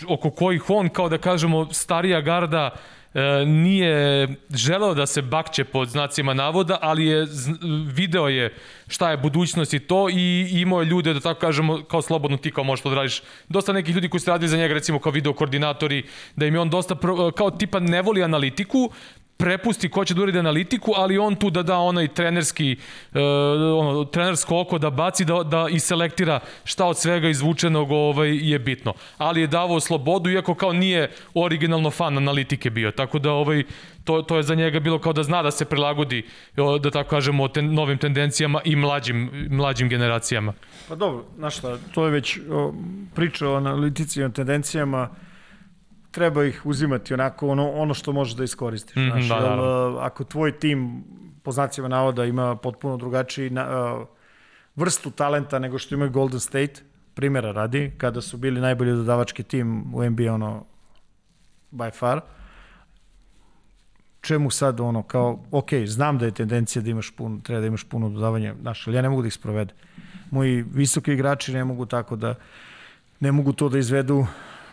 [0.08, 2.95] oko kojih on kao da kažemo starija garda E,
[3.46, 7.26] nije želeo da se bakće pod znacima navoda, ali je
[7.86, 8.54] video je
[8.88, 12.50] šta je budućnost i to i imao je ljude, da tako kažemo, kao slobodno ti
[12.50, 13.22] kao možeš to da radiš.
[13.48, 16.02] Dosta nekih ljudi koji su radili za njega, recimo kao video koordinatori,
[16.36, 16.96] da im je on dosta,
[17.36, 18.90] kao tipa ne voli analitiku,
[19.36, 22.76] prepusti ko će da uradi analitiku, ali on tu da da onaj trenerski
[23.14, 23.20] uh,
[23.78, 28.58] ono, trenersko oko da baci da, da i selektira šta od svega izvučenog ovaj, je
[28.58, 28.94] bitno.
[29.18, 32.90] Ali je davao slobodu, iako kao nije originalno fan analitike bio.
[32.90, 33.64] Tako da ovaj,
[34.04, 36.22] to, to je za njega bilo kao da zna da se prilagodi,
[36.80, 40.52] da tako kažemo, ten, novim tendencijama i mlađim, mlađim generacijama.
[40.88, 42.74] Pa dobro, znaš šta, to je već o,
[43.14, 45.08] priča o analitici i o tendencijama
[46.16, 48.96] treba ih uzimati onako ono, ono što možeš da iskoristiš.
[48.96, 49.98] Mm -hmm, znaš, da, da.
[50.00, 51.04] Ako tvoj tim,
[51.42, 53.64] po znacima navoda, ima potpuno drugačiji na,
[53.96, 54.06] uh,
[54.76, 56.80] vrstu talenta nego što imaju Golden State,
[57.14, 60.64] primjera radi, kada su bili najbolji dodavački tim u NBA, ono,
[61.72, 62.20] by far,
[64.20, 67.84] čemu sad ono kao, ok, znam da je tendencija da imaš puno, treba da imaš
[67.84, 69.74] puno dodavanja, znaš, ali ja ne mogu da ih sprovede.
[70.30, 72.34] Moji visoki igrači ne mogu tako da,
[73.20, 74.26] ne mogu to da izvedu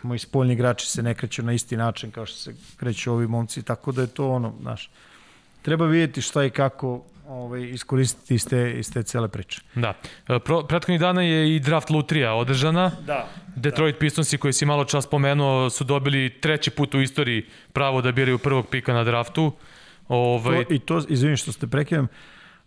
[0.04, 3.62] moji spoljni igrači se ne kreću na isti način kao što se kreću ovi momci,
[3.62, 4.90] tako da je to ono, znaš,
[5.62, 9.60] treba vidjeti šta i kako ovaj, iskoristiti iz te, iz te cele priče.
[9.74, 9.94] Da.
[10.28, 12.90] E, pro, prethodnih dana je i draft lutrija održana.
[13.06, 13.28] Da.
[13.56, 13.98] Detroit da.
[13.98, 18.38] Pistonsi koji si malo čas pomenuo su dobili treći put u istoriji pravo da biraju
[18.38, 19.52] prvog pika na draftu.
[20.08, 20.64] Ovaj...
[20.64, 22.08] To, I to, izvinim što ste prekidam,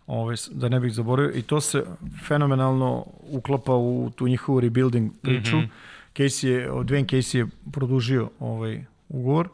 [0.06, 1.84] ovaj, da ne bih zaboravio, i to se
[2.26, 5.56] fenomenalno uklapa u tu njihovu rebuilding priču.
[5.56, 9.48] Mm -hmm Casey je, Dwayne Casey je produžio ovaj ugovor.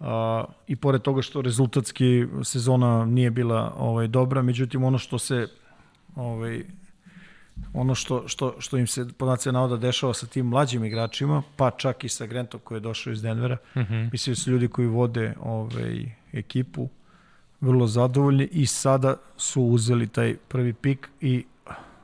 [0.00, 5.48] A, I pored toga što rezultatski sezona nije bila ovaj dobra, međutim ono što se
[6.16, 6.64] ovaj
[7.72, 12.04] ono što, što, što im se podacija navoda dešava sa tim mlađim igračima, pa čak
[12.04, 13.56] i sa Grantom koji je došao iz Denvera.
[13.74, 14.08] Mm -hmm.
[14.12, 16.88] Mislim da su ljudi koji vode ovaj, ekipu
[17.60, 21.44] vrlo zadovoljni i sada su uzeli taj prvi pik i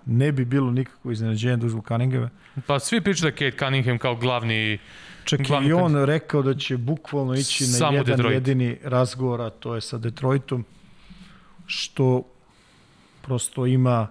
[0.06, 2.30] ne bi bilo nikakvo iznenađenje da uzvu Cunningham.
[2.66, 4.78] Pa svi pričaju da Kate Cunningham kao glavni
[5.24, 8.34] Čak i on rekao da će bukvalno ići na Samo jedan Detroit.
[8.34, 10.64] jedini razgovor, a to je sa Detroitom,
[11.66, 12.22] što
[13.22, 14.08] prosto ima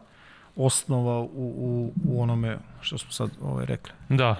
[0.56, 3.92] osnova u, u, u onome što smo sad ovaj, rekli.
[4.10, 4.36] Da.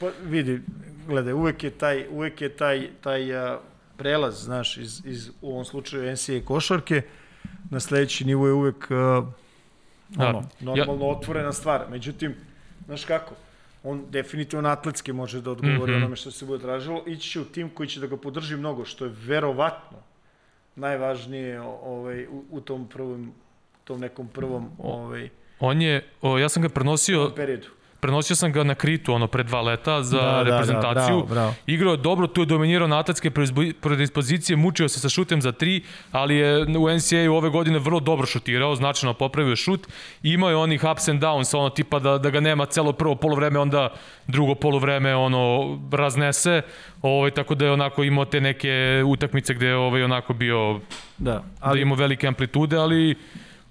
[0.00, 0.60] Pa vidi,
[1.06, 3.58] gledaj, uvek je taj, uvek je taj, taj a,
[3.96, 7.02] prelaz, znaš, iz, iz, u ovom slučaju NCAA košarke,
[7.70, 9.22] na sledeći nivo je uvek a,
[10.18, 11.10] ono, normalno ja.
[11.10, 11.84] otvorena stvar.
[11.90, 12.34] Međutim,
[12.86, 13.34] znaš kako,
[13.82, 15.96] on definitivno atletski može da odgovori mm -hmm.
[15.96, 18.84] onome što se bude tražilo, ići će u tim koji će da ga podrži mnogo,
[18.84, 19.98] što je verovatno
[20.76, 23.32] najvažnije ovaj, u, u tom prvom
[23.84, 25.28] tom nekom prvom ovaj,
[25.60, 27.68] On je, o, ja sam ga prenosio periodu
[28.04, 31.16] prenosio sam ga na Kritu ono pre dva leta za da, reprezentaciju.
[31.16, 31.54] Da, da, bravo, bravo.
[31.66, 33.30] Igrao je dobro, tu je dominirao na atletske
[33.80, 38.26] predispozicije, mučio se sa šutem za tri, ali je u NCAA ove godine vrlo dobro
[38.26, 39.86] šutirao, značajno popravio šut.
[40.22, 43.58] Imao je onih ups and downs, ono tipa da, da ga nema celo prvo polovreme,
[43.58, 43.88] onda
[44.26, 46.62] drugo polovreme ono raznese.
[47.02, 50.80] Ovaj, tako da je onako imao te neke utakmice gde je ovaj, onako bio
[51.18, 53.14] da, da ali, da imao velike amplitude, ali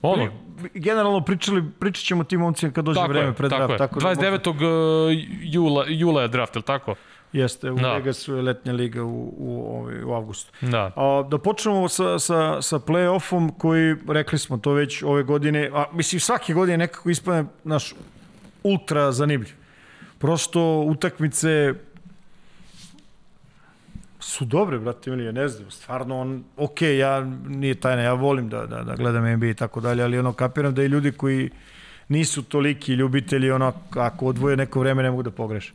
[0.02, 0.28] ono,
[0.74, 3.78] generalno pričali, pričat ćemo tim momcima kad dođe tako vreme je, pred tako draft.
[3.78, 4.60] Tako 29.
[4.60, 6.96] Da jula, jula je draft, ili tako?
[7.34, 7.94] Jeste, u da.
[7.94, 10.52] Vegasu je letnja liga u, u, ovaj, u avgustu.
[10.62, 10.92] Da.
[10.96, 15.86] A, da počnemo sa, sa, sa play-offom koji, rekli smo to već ove godine, a
[15.94, 17.94] mislim svake godine nekako ispane naš
[18.64, 19.54] ultra zanimljiv.
[20.18, 21.74] Prosto utakmice
[24.24, 28.66] su dobre, brate, ili ne znam, stvarno on, ok, ja, nije tajna, ja volim da,
[28.66, 31.50] da, da gledam NBA i tako dalje, ali ono, kapiram da i ljudi koji
[32.08, 35.74] nisu toliki ljubitelji, ono, ako odvoje neko vreme ne mogu da pogreše.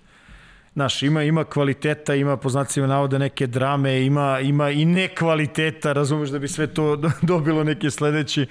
[0.73, 6.29] Znaš, ima, ima kvaliteta, ima po znacima navoda neke drame, ima, ima i nekvaliteta, razumeš
[6.31, 6.97] da bi sve to
[7.33, 8.47] dobilo neki sledeći,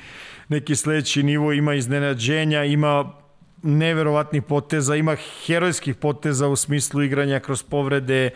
[0.50, 3.14] neki sledeći nivo, ima iznenađenja, ima
[3.64, 8.30] neverovatnih poteza, ima herojskih poteza u smislu igranja kroz povrede,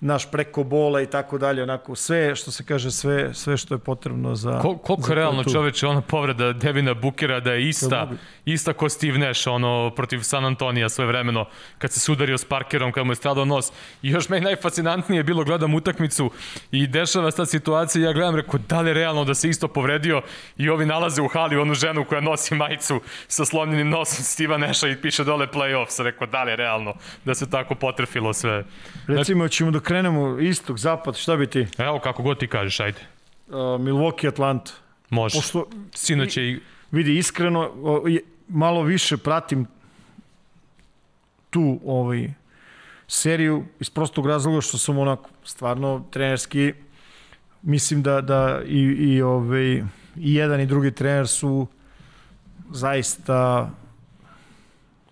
[0.00, 3.78] naš preko bola i tako dalje, onako sve što se kaže sve sve što je
[3.78, 8.08] potrebno za Kol, koliko za realno čoveče ona povreda Devina Bukera da je ista
[8.44, 11.46] ista ko Steve Nash ono protiv San Antonija sve vremeno
[11.78, 13.72] kad se sudario s Parkerom kad mu je stradao nos.
[14.02, 16.30] I još meni najfascinantnije bilo gledam utakmicu
[16.70, 19.68] i dešava se ta situacija ja gledam reko da li je realno da se isto
[19.68, 20.22] povredio?
[20.56, 24.88] I ovi nalaze u hali onu ženu koja nosi majicu sa slomljenim nosom Steva Nasha
[24.88, 26.02] i piše dole playoffs.
[26.02, 28.64] Reko da li je realno da se tako potrefilo sve?
[29.06, 31.66] Recimo ćemo da krenemo istok, zapad, šta bi ti?
[31.78, 33.00] Evo, kako god ti kažeš, ajde.
[33.48, 34.72] Uh, Milwaukee, Atlanta.
[35.08, 35.38] Može.
[35.38, 36.60] Pošto, Sinoć je i...
[36.90, 37.70] Vidi, iskreno,
[38.48, 39.66] malo više pratim
[41.50, 42.30] tu ovaj,
[43.08, 46.72] seriju iz prostog razloga što sam onako stvarno trenerski
[47.62, 49.82] mislim da, da i, i, ovaj,
[50.16, 51.66] i jedan i drugi trener su
[52.70, 53.70] zaista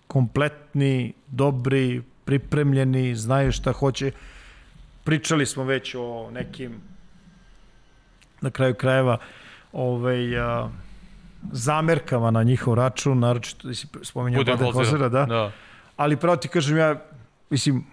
[0.07, 4.11] kompletni, dobri, pripremljeni, znaju šta hoće.
[5.09, 6.81] Pričali smo već o nekim
[8.41, 9.17] na kraju krajeva
[9.73, 10.69] ovaj, a,
[11.51, 15.25] zamerkama na njihov račun, naročito da spominjao Bade Hozera, da.
[15.25, 15.51] da.
[15.97, 17.01] Ali pravo ti kažem ja,
[17.49, 17.85] mislim,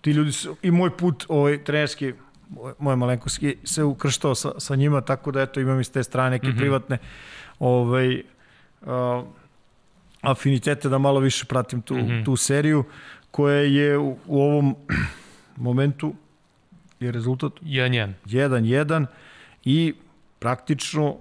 [0.00, 2.12] ti ljudi su, i moj put ovaj, trenerski,
[2.78, 6.46] moj malenkoski, se ukrštao sa, sa njima, tako da eto imam iz te strane neke
[6.46, 6.58] mm -hmm.
[6.58, 6.98] privatne
[7.58, 8.22] ovaj,
[8.86, 9.22] a,
[10.20, 12.24] afinitete da malo više pratim tu, mm -hmm.
[12.24, 12.84] tu seriju
[13.30, 14.76] koja je u, u ovom
[15.56, 16.14] momentu
[17.00, 19.06] je rezultat 1-1 1-1
[19.64, 19.94] i
[20.38, 21.16] praktično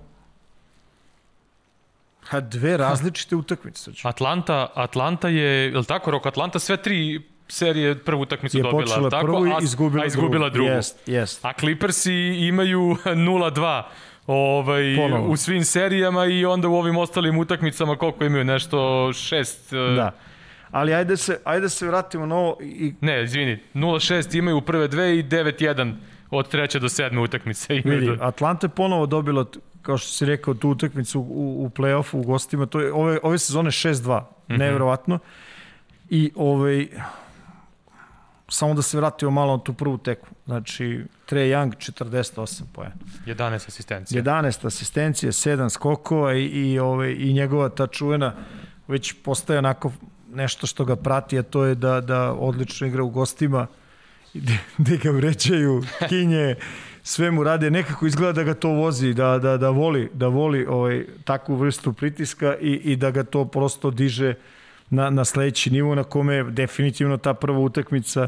[2.23, 3.91] ha, dve različite utakmice.
[4.03, 8.81] Atlanta, Atlanta je, je li tako, Rok, Atlanta sve tri serije prvu utakmicu je dobila,
[8.81, 9.25] počela tako?
[9.25, 10.65] prvu i izgubila, a izgubila drugu.
[10.65, 10.77] drugu.
[10.77, 11.45] Jest, jest.
[11.45, 12.13] A Clippersi
[12.47, 13.83] imaju 0-2
[14.27, 15.27] ovaj, Ponovo.
[15.27, 19.71] u svim serijama i onda u ovim ostalim utakmicama koliko imaju, nešto šest...
[19.71, 20.11] Da
[20.71, 22.57] ali ajde se, ajde se vratimo na ovo.
[22.61, 22.93] I...
[23.01, 25.93] Ne, izvini, 0-6 imaju prve dve i 9-1
[26.29, 27.73] od treće do sedme utakmice.
[27.73, 28.17] Vidi, do...
[28.21, 29.45] Atlanta je ponovo dobila,
[29.81, 32.65] kao što si rekao, tu utakmicu u, u play-offu u gostima.
[32.65, 34.57] To je ove, ove sezone 6-2, mm -hmm.
[34.57, 35.19] nevjerovatno.
[36.09, 36.87] I ovaj,
[38.49, 40.27] samo da se vratimo malo na tu prvu teku.
[40.45, 42.95] Znači, Trey Young 48 pojena.
[43.25, 44.23] 11 asistencija.
[44.23, 48.33] 11 asistencija, 7 skokova i, i, ovaj, i njegova ta čuvena
[48.87, 49.91] već postaje onako
[50.37, 53.67] nešto što ga prati, a to je da, da odlično igra u gostima,
[54.77, 56.55] gde ga vrećaju, kinje,
[57.03, 60.65] sve mu rade, nekako izgleda da ga to vozi, da, da, da voli, da voli
[60.65, 64.33] ovaj, takvu vrstu pritiska i, i da ga to prosto diže
[64.89, 68.27] na, na sledeći nivo na kome je definitivno ta prva utakmica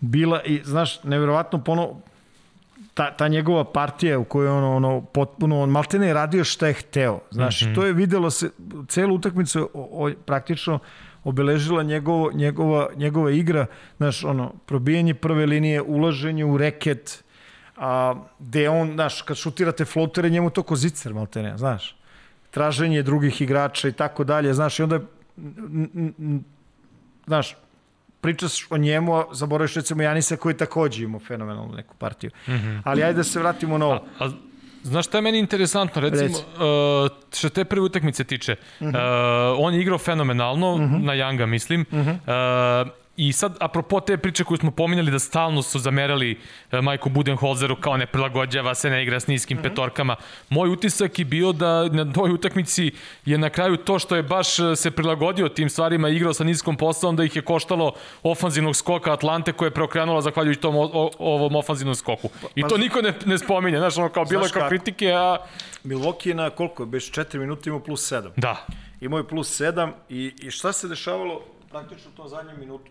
[0.00, 2.00] bila i znaš, neverovatno pono,
[2.94, 6.74] ta, ta njegova partija u kojoj ono, ono potpuno, on maltene je radio šta je
[6.74, 7.74] hteo, znaš, mm -hmm.
[7.74, 8.50] to je videlo se,
[8.88, 10.78] celu utakmicu o, o, praktično
[11.24, 17.24] obeležila njegovo, njegova, njegova igra, znaš, ono, probijanje prve linije, ulaženje u reket,
[17.76, 21.96] a, gde on, znaš, kad šutirate flotere, njemu to ko zicer, malte ne, znaš,
[22.50, 25.00] traženje drugih igrača i tako dalje, znaš, i onda,
[27.26, 27.56] znaš,
[28.20, 32.30] pričaš o njemu, a zaboraviš recimo Janisa koji takođe imao fenomenalnu neku partiju.
[32.46, 32.82] Mm -hmm.
[32.84, 34.04] Ali ajde da se vratimo na ovo.
[34.18, 34.30] A, a
[34.82, 36.40] Znaš šta je meni interesantno, recimo, Reci.
[36.40, 39.52] uh, što te prve utakmice tiče, uh -huh.
[39.52, 40.94] uh, on je igrao fenomenalno, uh mhm.
[40.94, 41.04] -huh.
[41.04, 42.84] na Janga mislim, uh -huh.
[42.84, 46.40] uh, I sad, apropo te priče koju smo pominjali da stalno su zamerali
[46.72, 49.68] e, Majku Budenholzeru kao ne prilagođava se, ne igra s niskim mm -hmm.
[49.68, 50.16] petorkama.
[50.48, 52.92] Moj utisak je bio da na toj utakmici
[53.24, 56.44] je na kraju to što je baš e, se prilagodio tim stvarima i igrao sa
[56.44, 60.90] niskom postavom da ih je koštalo ofanzivnog skoka Atlante koja je preokrenula zahvaljujući tom o,
[60.92, 62.28] o, ovom ofanzivnom skoku.
[62.54, 65.36] I pa, to niko ne, ne spominje, znaš, ono kao bilo kao kritike, a...
[65.84, 66.86] Milwaukee je na koliko?
[66.86, 68.30] Bez 4 minuta imao plus 7.
[68.36, 68.66] Da.
[69.00, 72.90] Imao je plus 7 i, i šta se dešavalo praktično u tom zadnjem minutu?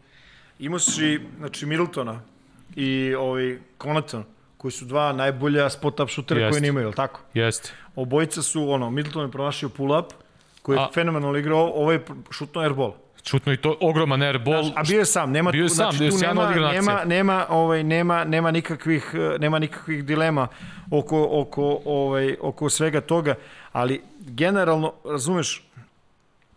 [0.59, 2.21] Imao si, znači, Middletona
[2.75, 4.23] i ovaj, Conaton,
[4.57, 7.21] koji su dva najbolja spot-up šutera koje nimaju, je li tako?
[7.33, 7.73] Jeste.
[7.95, 10.05] Obojica su, ono, Middleton je promašio pull-up,
[10.61, 10.89] koji je A...
[10.93, 12.93] fenomenalno igrao, ovo je šutno airball.
[13.23, 14.63] Čutno i to ogroman airball.
[14.63, 17.45] Znači, a bio je sam, nema bio je znači, sam, bio tu nema, nema, nema,
[17.49, 20.47] ovaj nema nema nikakvih nema nikakvih dilema
[20.91, 23.35] oko oko ovaj oko svega toga,
[23.71, 25.63] ali generalno razumeš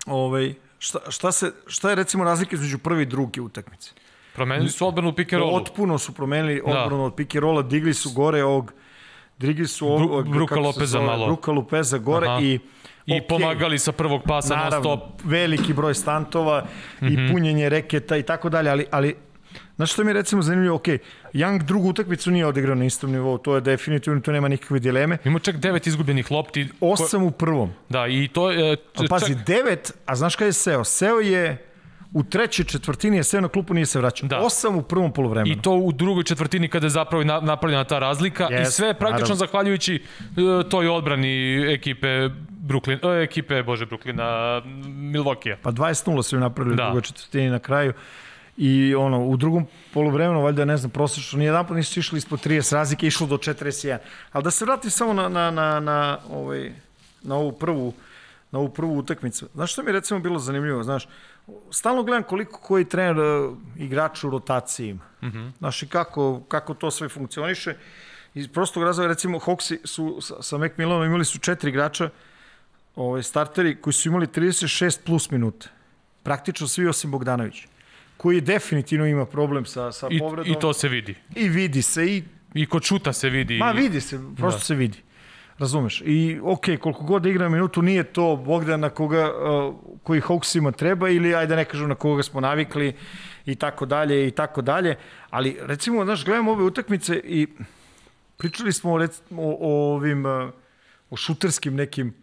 [0.07, 3.91] ovaj šta, šta, se, šta je recimo razlika između prve i druge utakmice?
[4.35, 5.43] Promenili su odbranu pick and.
[5.47, 6.71] Otpuno su promenili da.
[6.71, 7.07] odbranu da.
[7.07, 8.73] od pick and rolla, digli su gore ovog,
[9.39, 11.27] digli su ovog, Bru, Bruka Lopeza malo.
[11.27, 12.41] Bruka Lopeza gore Aha.
[12.41, 12.59] i
[13.07, 13.29] I okay.
[13.29, 15.21] pomagali sa prvog pasa Naravno, na stop.
[15.25, 17.13] veliki broj stantova mm -hmm.
[17.13, 17.33] i mhm.
[17.33, 19.17] punjenje reketa i tako dalje, ali, ali
[19.83, 20.87] Znaš što mi je recimo zanimljivo, ok,
[21.33, 25.19] Young drugu utakmicu nije odigrao na istom nivou, to je definitivno, tu nema nikakve dileme.
[25.25, 26.69] Ima čak devet izgubljenih lopti.
[26.81, 27.73] Osam u prvom.
[27.89, 28.73] Da, i to je...
[28.73, 29.47] A pazi, čak...
[29.47, 30.85] devet, a znaš kada je seo?
[30.85, 31.65] Seo je
[32.13, 34.29] u trećoj četvrtini je seo na klupu, nije se vraćao.
[34.29, 34.39] Da.
[34.39, 35.57] Osam u prvom polovremenu.
[35.57, 39.35] I to u drugoj četvrtini kada je zapravo napravljena ta razlika yes, i sve praktično
[39.35, 39.35] naravno.
[39.35, 44.61] zahvaljujući uh, toj odbrani ekipe Brooklyn, uh, ekipe, bože, Brooklyna,
[45.13, 45.57] Milwaukee.
[45.63, 46.83] Pa 20-0 su im napravili da.
[46.83, 47.93] u drugoj četvrtini na kraju
[48.57, 52.75] i ono, u drugom poluvremenu, valjda ne znam, prosečno, nijedan pa nisu išli ispod 30
[52.75, 53.99] razlike, išlo do 41.
[54.33, 56.73] Ali da se vratim samo na, na, na, na, ovaj,
[57.23, 57.93] na ovu prvu
[58.53, 59.49] na ovu prvu utakmicu.
[59.55, 60.83] Znaš što mi je recimo bilo zanimljivo?
[60.83, 61.09] Znaš,
[61.71, 65.05] stalno gledam koliko koji trener uh, igrač u rotaciji ima.
[65.23, 65.51] Mm -hmm.
[65.59, 67.77] Znaš, i kako, kako to sve funkcioniše.
[68.35, 72.11] Iz prostog razloga, recimo, Hawksi su sa, sa Macmillanom imali su četiri igrača,
[72.97, 75.69] ovaj, starteri, koji su imali 36 plus minuta.
[76.23, 77.72] Praktično svi osim Bogdanovića
[78.23, 80.53] koji definitivno ima problem sa, sa I, povredom.
[80.53, 81.15] I to se vidi.
[81.35, 82.07] I vidi se.
[82.07, 82.23] I,
[82.55, 83.59] I kod šuta se vidi.
[83.59, 84.65] Ma vidi se, prosto da.
[84.65, 84.99] se vidi.
[85.59, 86.03] Razumeš?
[86.07, 90.73] I ok, koliko god da igra minutu, nije to Bogdan na koga, uh, koji Hawksima
[90.73, 92.93] treba ili ajde ne kažem na koga smo navikli
[93.47, 94.97] i tako dalje i tako dalje.
[95.31, 97.47] Ali recimo, znaš, gledamo ove utakmice i
[98.37, 99.07] pričali smo o, o,
[99.61, 100.51] o ovim uh,
[101.11, 102.15] o šuterskim nekim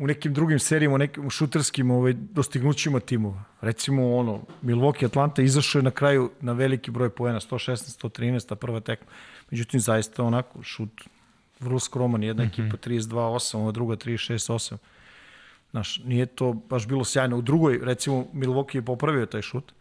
[0.00, 3.44] u nekim drugim serijama, u nekim šuterskim ovaj, dostignućima timova.
[3.60, 8.56] Recimo, ono, Milwaukee Atlanta izašao je na kraju na veliki broj poena, 116, 113, a
[8.56, 9.06] prva tekma.
[9.50, 11.04] Međutim, zaista onako, šut
[11.60, 12.64] vrlo skroman, jedna mm -hmm.
[12.64, 14.76] ekipa 32-8, ova druga 36-8.
[15.70, 17.36] Znaš, nije to baš bilo sjajno.
[17.36, 19.72] U drugoj, recimo, Milwaukee je popravio taj šut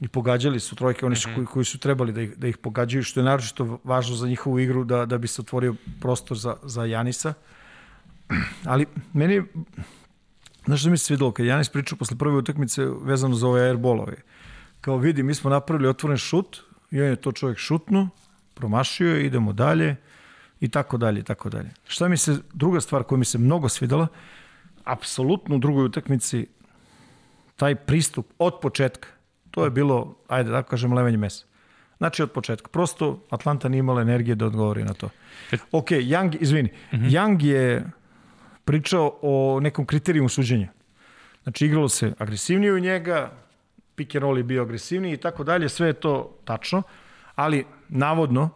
[0.00, 1.34] i pogađali su trojke, oni su, mm -hmm.
[1.34, 4.58] koji, koji su trebali da ih, da ih pogađaju, što je naročito važno za njihovu
[4.58, 7.34] igru, da, da bi se otvorio prostor za, za Janisa.
[8.64, 9.42] Ali meni,
[10.64, 14.16] znaš što mi se svidelo, kad Janis pričao posle prve utakmice vezano za ove airbolove,
[14.80, 16.60] kao vidi, mi smo napravili otvoren šut
[16.90, 18.08] i on je to čovjek šutno,
[18.54, 19.96] promašio je, idemo dalje
[20.60, 21.70] i tako dalje, i tako dalje.
[21.86, 24.06] Šta mi se, druga stvar koja mi se mnogo svidela,
[24.84, 26.46] apsolutno u drugoj utakmici
[27.56, 29.08] taj pristup od početka,
[29.50, 31.44] to je bilo, ajde da kažem, levenje mesa.
[31.98, 32.68] Znači od početka.
[32.68, 35.10] Prosto Atlanta nije imala energije da odgovori na to.
[35.72, 37.04] Ok, Young, izvini, mhm.
[37.04, 37.10] -huh.
[37.10, 37.90] Young je
[38.68, 40.68] pričao o nekom kriterijumu suđenja.
[41.42, 43.30] Znači, igralo se agresivnije u njega,
[43.94, 46.82] pick and roll je bio agresivniji i tako dalje, sve je to tačno,
[47.34, 48.50] ali navodno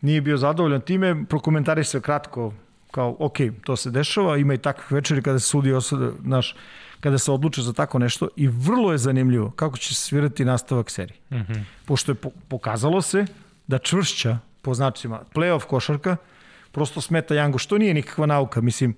[0.00, 2.52] nije bio zadovoljan time, prokomentari se kratko
[2.90, 6.54] kao, ok, to se dešava, ima i takvih večeri kada se sudi osuda, naš,
[7.00, 10.90] kada se odluče za tako nešto i vrlo je zanimljivo kako će se svirati nastavak
[10.90, 11.18] serije.
[11.30, 11.64] Mm -hmm.
[11.86, 12.16] Pošto je
[12.48, 13.26] pokazalo se
[13.66, 16.16] da čvršća, po značima, playoff košarka,
[16.72, 18.94] prosto smeta Jangu, što nije nikakva nauka, mislim,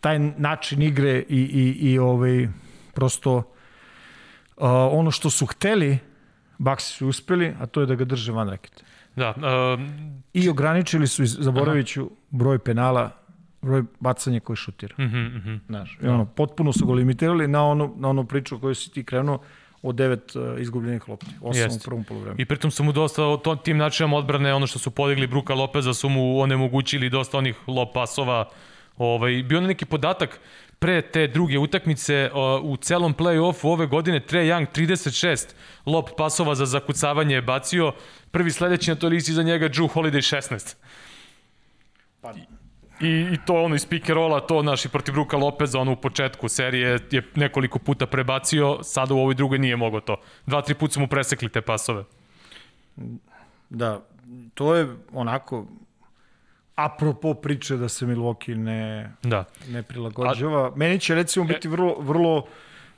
[0.00, 2.48] taj način igre i, i, i ovaj,
[2.94, 3.44] prosto uh,
[4.90, 5.98] ono što su hteli,
[6.58, 8.82] Baksi su uspeli, a to je da ga drže van reketa.
[9.16, 9.34] Da.
[9.36, 9.80] Uh,
[10.32, 13.10] I ograničili su, zaboraviću, broj penala
[13.62, 14.94] broj bacanja koji šutira.
[14.98, 15.58] Mm -hmm, mm -hmm.
[15.66, 19.04] Znaš, i ono, potpuno su ga limitirali na ono, na ono priču koju si ti
[19.04, 19.38] krenuo
[19.82, 21.80] od devet uh, izgubljenih lopti, osam Jest.
[21.80, 22.40] u prvom polovremenu.
[22.40, 25.54] I pritom su mu dosta o to, tim načinom odbrane, ono što su podigli Bruka
[25.54, 28.48] Lopeza, su mu onemogućili dosta onih lop pasova.
[28.98, 30.40] Ovaj, bio neki podatak
[30.78, 32.30] pre te druge utakmice
[32.62, 35.54] u celom play-offu ove godine Trae Young 36
[35.86, 37.92] lop pasova za zakucavanje je bacio.
[38.30, 40.76] Prvi sledeći na toj listi za njega Drew Holiday 16.
[42.20, 42.32] Pa,
[43.00, 45.96] I, I to ono iz pick rolla, to naš i protiv Bruka Lopeza, ono u
[45.96, 50.16] početku serije je nekoliko puta prebacio, sada u ovoj drugoj nije mogao to.
[50.46, 52.04] Dva, tri puta su mu presekli te pasove.
[53.70, 54.00] Da,
[54.54, 55.66] to je onako
[56.78, 59.44] apropo priče da se Milwaukee ne, da.
[59.68, 60.66] ne prilagođava.
[60.66, 62.46] A, Meni će recimo e, biti vrlo, vrlo,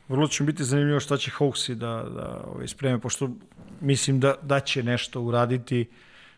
[0.09, 3.31] vrlo će biti zanimljivo šta će Hawksi da, da ovaj, spreme, pošto
[3.81, 5.89] mislim da, da će nešto uraditi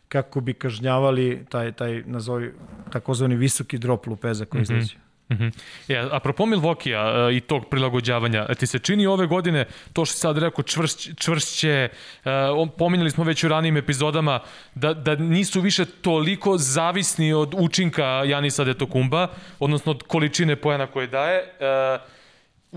[0.09, 2.53] kako bi kažnjavali taj, taj nazovi,
[2.93, 4.73] takozvani visoki drop lupeza koji mhm.
[4.73, 4.95] izlazi.
[5.33, 5.53] Mm -hmm.
[5.89, 10.21] Ja, apropo Milvokija uh, i tog prilagođavanja, ti se čini ove godine to što si
[10.21, 11.89] sad rekao čvršć, čvršće,
[12.25, 14.41] uh, pominjali smo već u ranijim epizodama
[14.75, 19.29] da, da nisu više toliko zavisni od učinka Janisa Detokumba,
[19.59, 21.43] odnosno od količine pojena koje daje.
[21.43, 22.22] Uh,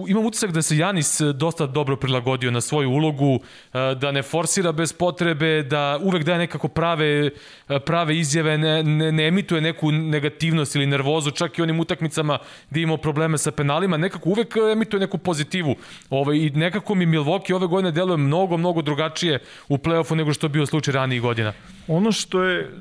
[0.08, 3.40] imam utisak da se Janis e, dosta dobro prilagodio na svoju ulogu,
[3.74, 7.32] e, da ne forsira bez potrebe, da uvek daje nekako prave,
[7.70, 12.38] e, prave izjave, ne, ne, ne emituje neku negativnost ili nervozu, čak i onim utakmicama
[12.70, 15.76] gde imamo probleme sa penalima, nekako uvek emituje neku pozitivu.
[16.10, 19.40] Ove, I nekako mi Milwaukee ove godine deluje mnogo, mnogo drugačije
[19.70, 21.54] u play-offu nego što je bio slučaj ranijih godina.
[21.88, 22.72] Ono što je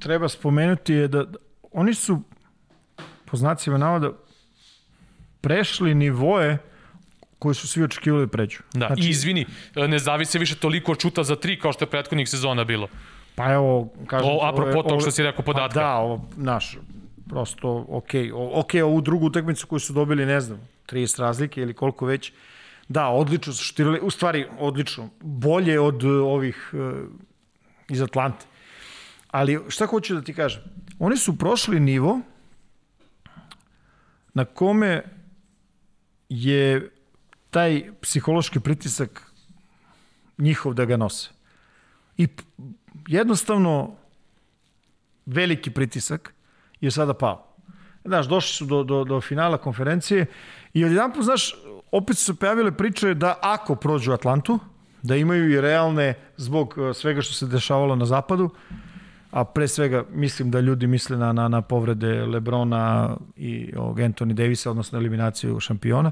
[0.00, 1.24] treba spomenuti je da
[1.72, 2.22] oni su
[3.24, 4.10] po znacima navoda
[5.42, 6.58] prešli nivoe
[7.38, 8.58] koje su svi očekivali pređu.
[8.72, 12.28] Da, znači, i izvini, ne zavise više toliko čuta za tri kao što je prethodnih
[12.28, 12.88] sezona bilo.
[13.34, 14.30] Pa evo, kažem...
[14.30, 15.80] O, apropo tog što si rekao podatka.
[15.80, 16.78] Pa da, ovo, naš,
[17.28, 18.10] prosto, ok,
[18.54, 22.32] ok, ovu drugu utakmicu koju su dobili, ne znam, 30 razlike ili koliko već,
[22.88, 26.80] da, odlično su štirali, u stvari, odlično, bolje od ovih uh,
[27.88, 28.46] iz Atlante.
[29.30, 30.62] Ali šta hoću da ti kažem?
[30.98, 32.20] Oni su prošli nivo
[34.34, 35.02] na kome
[36.32, 36.90] je
[37.50, 39.32] taj psihološki pritisak
[40.38, 41.30] njihov da ga nose.
[42.16, 42.28] I
[43.08, 43.96] jednostavno
[45.26, 46.34] veliki pritisak
[46.80, 47.48] je sada pao.
[48.04, 50.26] Znaš, došli su do, do, do finala konferencije
[50.72, 51.54] i odjedan put, znaš,
[51.92, 54.58] opet su se pojavile priče da ako prođu Atlantu,
[55.02, 58.50] da imaju i realne, zbog uh, svega što se dešavalo na zapadu,
[59.32, 64.32] a pre svega mislim da ljudi misle na, na, na povrede Lebrona i ovog Anthony
[64.32, 66.10] Davisa, odnosno eliminaciju šampiona,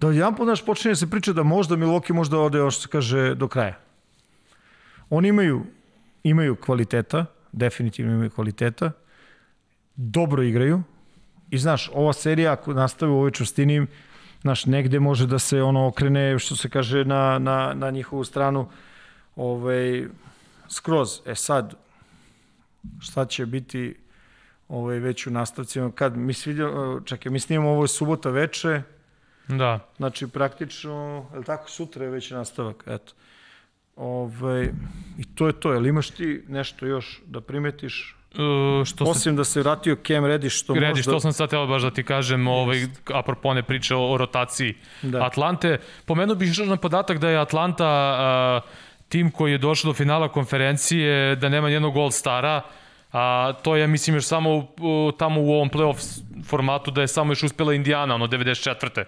[0.00, 2.88] da jedan put naš počinje da se priča da možda Milwaukee možda ode još se
[2.88, 3.78] kaže do kraja.
[5.10, 5.62] Oni imaju,
[6.22, 8.90] imaju kvaliteta, definitivno imaju kvaliteta,
[9.96, 10.82] dobro igraju
[11.50, 13.86] i znaš, ova serija ako nastave u ovoj čvrstini,
[14.40, 18.68] znaš, negde može da se ono okrene, što se kaže, na, na, na njihovu stranu,
[19.36, 20.06] ovaj,
[20.68, 21.20] skroz.
[21.26, 21.74] E sad,
[23.00, 23.96] šta će biti
[24.68, 26.56] ovaj, već u nastavcima, kad mi svi,
[27.04, 28.82] čekaj, mi snimamo ovo je subota veče,
[29.48, 29.78] da.
[29.96, 33.12] znači praktično, je tako, sutra je već nastavak, eto.
[33.96, 34.68] Ovaj,
[35.18, 38.16] I to je to, jel imaš ti nešto još da primetiš?
[38.32, 39.36] Uh, što Osim se...
[39.36, 41.12] da se vratio Cam Reddish, što Reddish, možda...
[41.12, 44.74] to sam sad teo baš da ti kažem, ovaj, apropo ne priče o, o rotaciji
[45.02, 45.26] da.
[45.26, 45.78] Atlante.
[46.06, 48.70] Pomenuo bih još na podatak da je Atlanta uh,
[49.08, 52.62] tim koji je došao do finala konferencije, da nema nijednog gol stara,
[53.12, 57.32] a to je, mislim, još samo u, tamo u ovom playoff formatu da je samo
[57.32, 59.04] još uspela Indiana, ono, 94.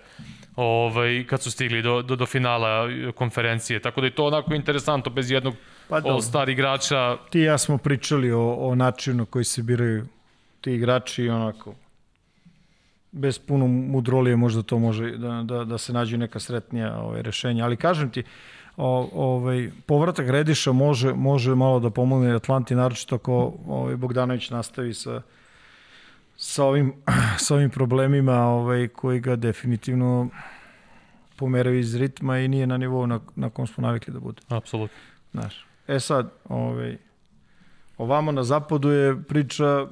[0.57, 3.81] Ovaj, kad su stigli do, do, do finala konferencije.
[3.81, 5.55] Tako da je to onako interesantno, bez jednog
[5.89, 7.17] pa, all-star igrača.
[7.31, 10.07] Ti ja smo pričali o, o načinu koji se biraju
[10.61, 11.75] ti igrači onako
[13.13, 17.65] bez puno mudrolije možda to može da, da, da se nađe neka sretnija ovaj, rešenja.
[17.65, 18.27] Ali kažem ti, uh,
[18.79, 24.95] o, ovaj, povratak Rediša može, može malo da pomogne Atlanti, naročito ako ovaj, Bogdanović nastavi
[24.95, 25.23] sa,
[26.37, 26.93] sa, ovim,
[27.45, 30.29] sa ovim problemima ovaj, koji ga definitivno
[31.37, 34.43] pomeraju iz ritma i nije na nivou na, na kom smo navikli da bude.
[34.49, 34.97] Apsolutno.
[35.33, 36.97] Znaš, e sad, ovaj,
[37.99, 39.87] ovamo na zapadu je priča,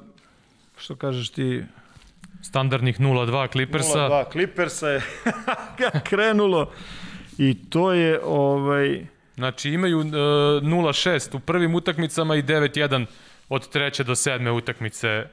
[0.77, 1.63] što kažeš ti,
[2.41, 3.99] Standardnih 0-2 Clippersa.
[3.99, 5.01] 0-2 Clippersa je
[6.09, 6.71] krenulo.
[7.37, 9.05] I to je ovaj
[9.37, 13.05] Znači imaju uh, e, 0-6 u prvim utakmicama i 9-1
[13.49, 15.23] od treće do sedme utakmice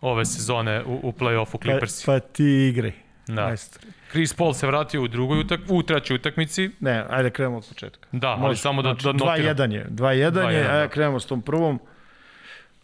[0.00, 2.06] ove sezone u, u play-offu Clippersi.
[2.06, 2.92] Pa, pa ti igre.
[3.26, 3.46] Da.
[3.46, 3.82] Majstor.
[4.10, 6.70] Chris Paul se vratio u drugoj utak, u trećoj utakmici.
[6.80, 8.08] Ne, ajde krenemo od početka.
[8.12, 9.56] Da, Može, ali samo da, znači, da notiram.
[9.56, 11.80] 2-1 je, 2-1 je, ajde krenemo s tom prvom.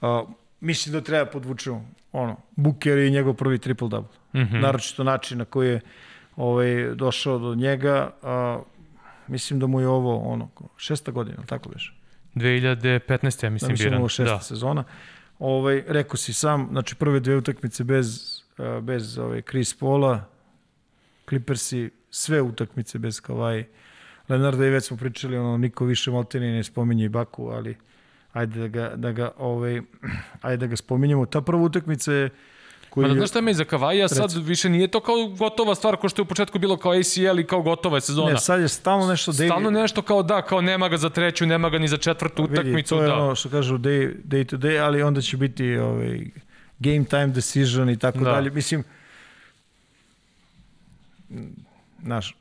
[0.00, 0.28] Uh,
[0.60, 4.16] mislim da treba podvučemo ono, Buker i njegov prvi triple-double.
[4.34, 4.60] Mm -hmm.
[4.60, 5.80] Naročito način na koji je
[6.40, 8.60] ovaj, došao do njega, a,
[9.28, 11.96] mislim da mu je ovo ono, šesta godina, tako biš?
[12.34, 13.44] 2015.
[13.44, 14.40] ja mislim, da, mislim ovo šesta da.
[14.40, 14.84] sezona.
[15.38, 18.40] Ovaj, rekao si sam, znači prve dve utakmice bez,
[18.82, 20.24] bez ovaj, Chris Paula,
[21.28, 23.64] Clippersi, sve utakmice bez Kavaj.
[24.28, 27.76] Leonarda i već smo pričali, ono, niko više Maltini ne spominje i Baku, ali
[28.32, 29.80] ajde da ga, da ga, ovaj,
[30.42, 31.26] ajde da ga spominjemo.
[31.26, 32.30] Ta prva utakmica je
[32.90, 36.08] koji Ma, znaš šta me za Kavaja sad više nije to kao gotova stvar kao
[36.08, 38.32] što je u početku bilo kao ACL i kao gotova je sezona.
[38.32, 39.48] Ne, sad je stalno nešto David...
[39.48, 42.54] Stalno nešto kao da, kao nema ga za treću, nema ga ni za četvrtu Vidi,
[42.54, 42.96] utakmicu.
[42.96, 43.14] To je da.
[43.14, 46.20] ono što kažu day, day to day, ali onda će biti ovaj,
[46.78, 48.30] game time decision i tako da.
[48.30, 48.50] dalje.
[48.50, 48.84] Mislim,
[52.02, 52.36] znaš,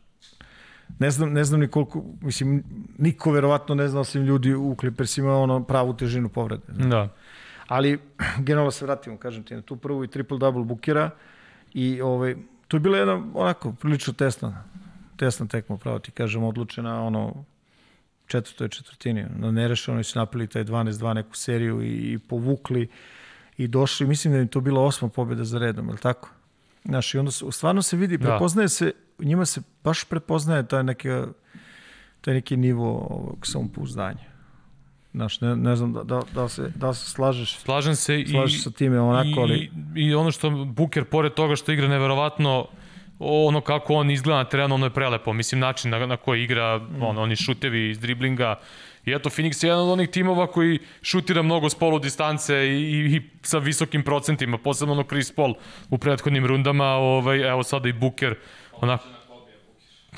[1.00, 2.64] ne znam, ne znam ni koliko, mislim,
[2.98, 6.64] niko verovatno ne zna osim ljudi u Clippersima ono pravu težinu povrede.
[6.68, 6.90] Znaš.
[6.90, 7.10] Da.
[7.70, 8.00] Ali,
[8.46, 11.10] generalno se vratimo, kažem ti, na tu prvu i triple-double bukera
[11.74, 12.36] i ovaj,
[12.68, 14.64] to je bila jedna onako prilično tesna,
[15.18, 17.46] tesna tekma, pravo ti kažem, odlučena ono
[18.28, 19.26] četvrtoj četvrtini.
[19.36, 22.88] Na nerešeno su napili taj 12-2 neku seriju i, i povukli
[23.58, 26.30] i došli, mislim da je to bila osma pobjeda za redom, je li tako?
[26.86, 28.28] Znaš, i onda se, stvarno se vidi, da.
[28.28, 28.70] prepoznaje da.
[28.70, 31.10] se, njima se baš prepoznaje taj neki,
[32.22, 34.29] taj neki nivo ovog samopouzdanja.
[35.14, 37.58] Znaš, ne, ne znam da, da, da, se, da se slažeš.
[37.58, 39.72] Slažem se slažeš i, sa time onako, ali...
[39.96, 42.68] I, I ono što Buker, pored toga što igra neverovatno,
[43.20, 45.34] ono kako on izgleda na terenu, ono je prelepo.
[45.34, 47.04] Mislim, način na, na koji igra, mm.
[47.04, 48.60] ono, oni šutevi iz driblinga.
[49.06, 52.82] I eto, Phoenix je jedan od onih timova koji šutira mnogo s polu distance i,
[52.82, 55.54] i, i sa visokim procentima, posebno ono Chris Paul
[55.90, 58.36] u prethodnim rundama, ovaj, evo sada i Buker.
[58.82, 59.04] Onako,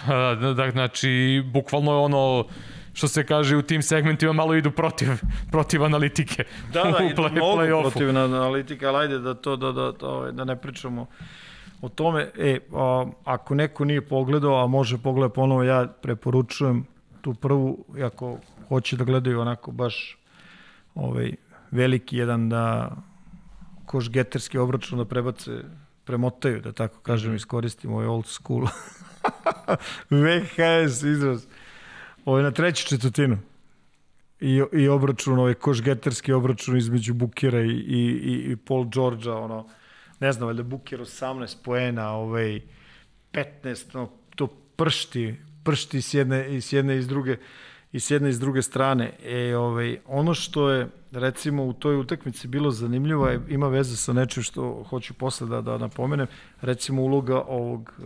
[0.07, 2.45] da, da, da, znači, bukvalno je ono
[2.93, 5.09] što se kaže u tim segmentima malo idu protiv
[5.51, 6.43] protiv analitike.
[6.73, 10.07] Da, da, idu play, mnogo play protiv analitike, ali ajde da to da da da,
[10.07, 11.05] ovaj, da ne pričamo
[11.81, 12.29] o tome.
[12.37, 16.85] E, a, ako neko nije pogledao, a može pogledati ponovo, ja preporučujem
[17.21, 18.37] tu prvu, ako
[18.67, 20.17] hoće da gledaju onako baš
[20.95, 21.31] ovaj
[21.71, 22.91] veliki jedan da
[23.85, 25.51] koš geterski obračun da prebace
[26.05, 27.35] premotaju, da tako kažem, mhm.
[27.35, 28.67] iskoristimo ovaj old school
[30.09, 31.45] VHS izraz
[32.25, 33.37] Ovo na treću četvrtinu.
[34.39, 39.67] I, i obračun, ovaj košgeterski obračun između Bukera i, i, i, Paul Georgea, ono,
[40.19, 42.61] ne znam, valjda Buker 18 poena, ovaj,
[43.33, 47.37] 15, no, to pršti, pršti s jedne, i s jedne i s druge,
[47.91, 49.11] i s jedne i s druge strane.
[49.25, 54.13] E, ovaj, ono što je, recimo, u toj utakmici bilo zanimljivo, je, ima veze sa
[54.13, 56.27] nečim što hoću posle da, da napomenem,
[56.61, 58.05] recimo uloga ovog uh,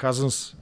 [0.00, 0.54] Cousins,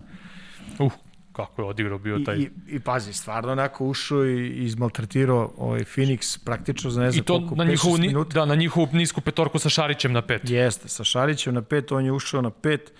[0.78, 0.93] uh
[1.39, 2.36] kako je odigrao bio taj...
[2.36, 7.24] I, i, i pazi, stvarno onako ušao i izmaltretirao ovaj Phoenix praktično za ne znam
[7.24, 8.34] koliko, na njihovu, minuta.
[8.34, 10.43] Da, na njihovu nisku petorku sa Šarićem na pet.
[10.45, 12.93] Jeste, sa Šarićem na pet, on je ušao na pet,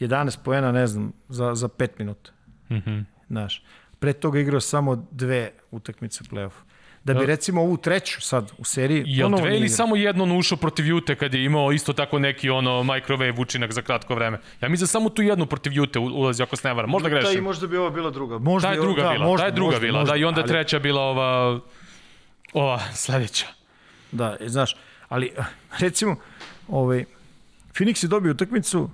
[0.00, 2.30] 11 poena, ne znam, za, za pet minuta.
[2.70, 3.04] Mm -hmm.
[3.28, 3.62] Znaš,
[3.98, 6.67] pre toga igrao samo dve utakmice u play-offu
[7.04, 10.58] da bi recimo ovu treću sad u seriji Jel dve ili samo jedno on ušao
[10.58, 14.38] protiv Jute kad je imao isto tako neki ono microwave učinak za kratko vreme.
[14.60, 16.90] Ja mislim da samo tu jednu protiv Jute ulazi ako se ne varam.
[16.90, 17.32] Možda grešim.
[17.32, 18.38] Da i možda bi ova bila druga.
[18.38, 20.24] Možda da je druga da, bila, možda, da je druga možda, bila, možda, da i
[20.24, 20.48] onda ali...
[20.48, 21.60] treća bila ova
[22.52, 23.46] ova sledeća.
[24.12, 24.76] Da, e, znaš,
[25.08, 25.32] ali
[25.78, 26.16] recimo
[26.68, 27.04] ovaj
[27.74, 28.90] Phoenix je dobio utakmicu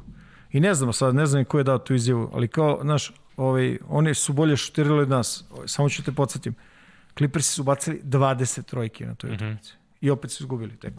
[0.53, 3.79] i ne znam sad, ne znam ko je dao tu izjavu, ali kao, znaš, ovaj,
[3.89, 5.45] oni su bolje šutirali od nas.
[5.67, 6.55] Samo ću te podsjetim.
[7.19, 9.37] Clippersi su bacili 20 trojke na toj mm -hmm.
[9.37, 9.73] utakmici.
[10.01, 10.93] I opet su izgubili tek.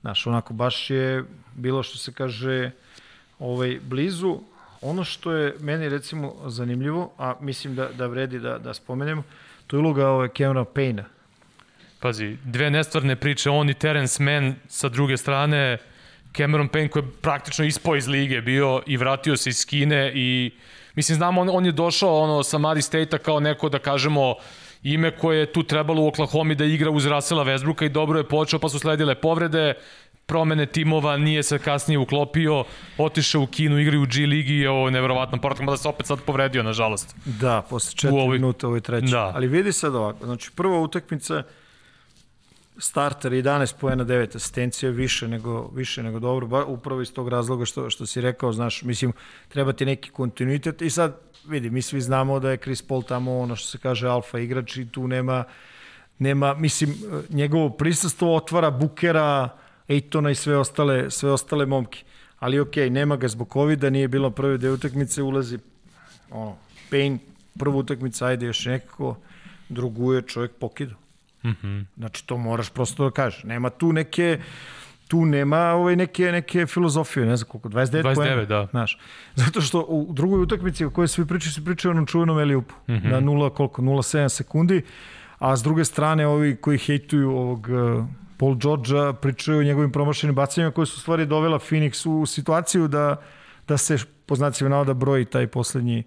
[0.00, 1.24] Znaš, onako, baš je
[1.54, 2.70] bilo što se kaže
[3.38, 4.38] ovaj, blizu.
[4.80, 9.22] Ono što je meni recimo zanimljivo, a mislim da, da vredi da, da spomenemo,
[9.66, 11.04] to je uloga ovaj, Kevina Payna.
[12.00, 15.78] Pazi, dve nestvarne priče, on i Terence Mann sa druge strane,
[16.36, 20.50] Cameron Payne koji je praktično ispao iz lige bio i vratio se iz Kine i
[20.94, 24.36] mislim znamo on, on je došao ono sa Mari State-a kao neko da kažemo uh,
[24.84, 28.28] ime koje je tu trebalo u Oklahoma da igra uz Rasela Westbrooka i dobro je
[28.28, 29.74] počeo, pa su sledile povrede,
[30.26, 32.64] promene timova, nije se kasnije uklopio,
[32.98, 36.06] otišao u Kinu, igraju u G ligi i ovo je nevjerovatno poratak, da se opet
[36.06, 37.16] sad povredio, nažalost.
[37.24, 38.38] Da, posle četiri ovoj...
[38.38, 39.06] minuta ovoj treći.
[39.06, 39.32] Da.
[39.34, 41.42] Ali vidi sad ovako, znači prva utakmica,
[42.78, 47.64] starter 11 poena 9 asistencija više nego više nego dobro ba, upravo iz tog razloga
[47.64, 49.12] što što si rekao znaš mislim
[49.48, 53.38] treba ti neki kontinuitet i sad vidi, mi svi znamo da je Chris Paul tamo
[53.38, 55.44] ono što se kaže alfa igrač i tu nema,
[56.18, 56.94] nema mislim,
[57.28, 59.48] njegovo prisustvo otvara Bukera,
[59.88, 62.04] Ejtona i sve ostale, sve ostale momke.
[62.38, 65.58] Ali okej, nema ga zbog COVID-a, nije bilo prve dve utakmice, ulazi
[66.30, 66.56] ono,
[66.90, 67.18] Payne,
[67.58, 69.16] prvu utakmicu, ajde još nekako,
[69.68, 70.94] drugu je čovjek pokidu.
[71.44, 71.84] Mm -hmm.
[71.96, 73.42] Znači, to moraš prosto da kažeš.
[73.44, 74.38] Nema tu neke
[75.08, 78.66] tu nema ovaj neke neke filozofije, ne znam koliko 29, 29 poena, da.
[78.70, 78.98] Znaš.
[79.34, 82.74] Zato što u drugoj utakmici o kojoj svi pričaju, se pričaju o onom čuvenom Eliupu
[82.88, 83.10] mm -hmm.
[83.10, 84.82] na 0 koliko 0,7 sekundi,
[85.38, 88.04] a s druge strane ovi koji hejtuju ovog uh,
[88.38, 93.16] Paul Georgea pričaju o njegovim promašenim bacanjima koje su stvari dovela Phoenix u situaciju da
[93.68, 96.02] da se po znacima navoda broji taj poslednji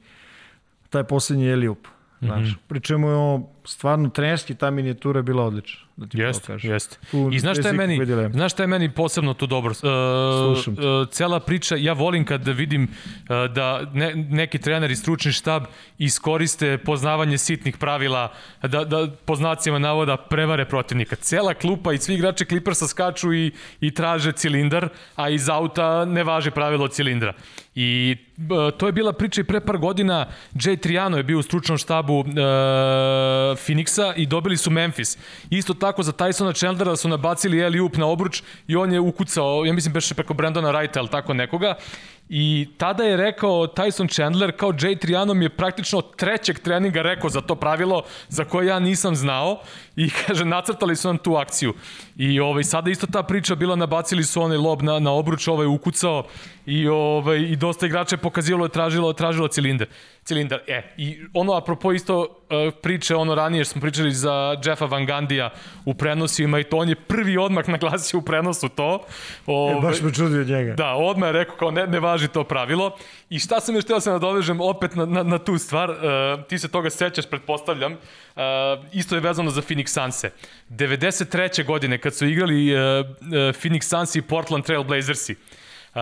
[0.90, 1.88] taj poslednji Eliup.
[2.22, 2.58] Znaš, mm -hmm.
[2.68, 5.87] pričemu je stvarno trenerski ta minijatura je bila odlična.
[5.98, 7.00] Da ti jest, jest.
[7.12, 8.00] Tu I znaš šta je meni,
[8.32, 9.74] znaš šta je meni posebno tu dobro?
[9.84, 15.32] Uh, uh, cela priča, ja volim kad vidim uh, da ne, neki trener i stručni
[15.32, 15.64] štab
[15.98, 18.32] iskoriste poznavanje sitnih pravila,
[18.62, 21.16] da, da po znacima navoda prevare protivnika.
[21.16, 26.24] Cela klupa i svi igrači Clippersa skaču i, i traže cilindar, a iz auta ne
[26.24, 27.34] važe pravilo cilindra.
[27.76, 28.18] I
[28.78, 30.28] to je bila priča i pre par godina.
[30.54, 32.26] Jay Triano je bio u stručnom štabu uh,
[33.66, 35.18] Phoenixa i dobili su Memphis.
[35.50, 39.66] Isto tako za Tysona Chandlera su nabacili Eli Up na obruč i on je ukucao,
[39.66, 41.76] ja mislim beše preko Brandona Wrighta ili tako nekoga.
[42.30, 47.30] I tada je rekao Tyson Chandler kao Jay Triano mi je praktično trećeg treninga rekao
[47.30, 49.60] za to pravilo za koje ja nisam znao
[49.96, 51.74] i kaže nacrtali su nam tu akciju.
[52.18, 55.68] I ovaj, sada isto ta priča bila nabacili su onaj lob na, na obruč, ovaj
[55.68, 56.24] ukucao
[56.66, 59.88] i, ovaj, i dosta igrača je pokazivalo je tražilo, tražilo cilindar.
[60.24, 60.60] cilindar.
[60.68, 62.28] E, i ono apropo isto uh,
[62.82, 65.50] priče, ono ranije što smo pričali za Jeffa Van Gandija
[65.86, 69.06] u prenosima i to on je prvi odmah naglasio u prenosu to.
[69.46, 70.74] Ove, e, baš me čudio njega.
[70.74, 72.98] Da, odmah je rekao kao ne, ne važi to pravilo.
[73.30, 75.98] I šta sam još da se nadovežem opet na, na, na tu stvar, uh,
[76.50, 78.42] ti se toga sećaš, pretpostavljam, uh,
[78.94, 80.32] isto je vezano za Phoenix Sunse.
[80.70, 81.66] 93.
[81.66, 85.36] godine kad su igrali uh, uh, Phoenix Suns i Portland Trail Blazersi,
[85.88, 86.02] Uh,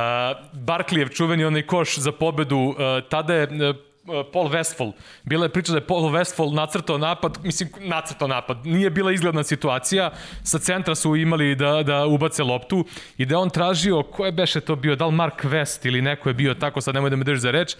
[0.54, 2.76] Barklijev čuveni onaj koš za pobedu, uh,
[3.10, 3.76] tada je uh,
[4.06, 4.92] Paul Westfall.
[5.24, 8.66] Bila je priča da je Paul Westfall nacrtao napad, mislim, nacrtao napad.
[8.66, 10.12] Nije bila izgledna situacija.
[10.44, 12.86] Sa centra su imali da, da ubace loptu
[13.18, 16.30] i da on tražio, ko je beše to bio, da li Mark West ili neko
[16.30, 17.76] je bio tako, sad nemoj da me drži za reč,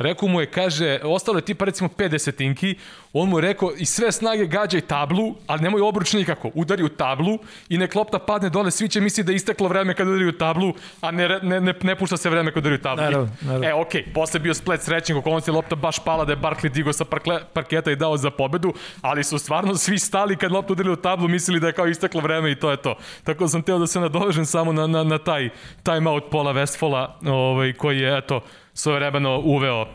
[0.00, 2.76] Rekao mu je, kaže, ostalo je tipa recimo 5 desetinki,
[3.12, 6.88] on mu je rekao i sve snage gađaj tablu, ali nemoj obruč nikako, udari u
[6.88, 7.38] tablu
[7.68, 10.32] i nek lopta padne dole, svi će misli da je isteklo vreme kad udari u
[10.32, 13.04] tablu, a ne, ne, ne, ne pušta se vreme kad udari u tablu.
[13.04, 13.66] Naravno, naravno.
[13.66, 16.92] E, okej, okay, posle bio splet srećnih okolnosti, lopta baš pala da je Barkley digo
[16.92, 20.90] sa parkle, parketa i dao za pobedu, ali su stvarno svi stali kad lopta udari
[20.90, 22.96] u tablu, mislili da je kao isteklo vreme i to je to.
[23.24, 25.48] Tako da sam teo da se nadovežem samo na, na, na taj
[25.82, 28.40] timeout Pola Westfala, ovaj, koji je, eto,
[28.80, 29.88] svojevremeno uveo, uh,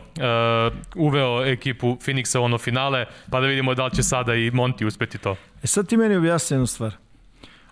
[0.94, 4.86] uveo ekipu Phoenixa u ono finale, pa da vidimo da li će sada i Monti
[4.86, 5.36] uspeti to.
[5.62, 6.94] E sad ti meni objasni jednu stvar.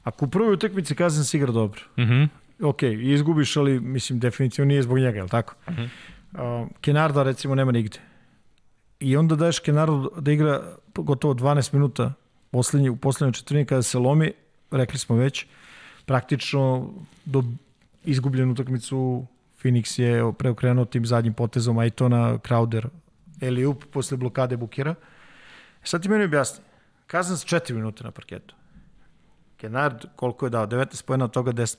[0.03, 2.29] Ako u prvoj utakmici Kazan se igra dobro, mm -hmm.
[2.63, 5.55] ok, izgubiš, ali mislim definitivno nije zbog njega, je li tako?
[5.71, 5.89] Mm -hmm.
[6.63, 7.99] uh, Kenarda recimo nema nigde.
[9.01, 10.63] I onda daješ Kenardu da igra
[10.95, 12.13] gotovo 12 minuta
[12.51, 14.33] poslednji, u poslednjoj četvrni kada se lomi,
[14.71, 15.47] rekli smo već,
[16.07, 16.91] praktično
[17.25, 17.45] do
[18.05, 19.27] izgubljenu utakmicu
[19.65, 22.89] Phoenix je preokrenuo tim zadnjim potezom Aitona, Crowder,
[23.41, 24.95] Eliup posle blokade Bukira.
[25.83, 26.65] Sad ti meni objasni.
[27.07, 28.55] Kazan s 4 minute na parketu.
[29.57, 30.67] Kenard koliko je dao?
[30.67, 31.77] 19 pojena, od toga 10,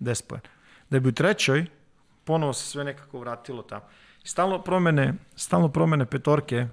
[0.00, 0.48] 10 pojena.
[0.90, 1.66] Da bi u trećoj,
[2.24, 3.84] ponovo se sve nekako vratilo tamo.
[4.24, 6.66] Stalno promene, stalno promene petorke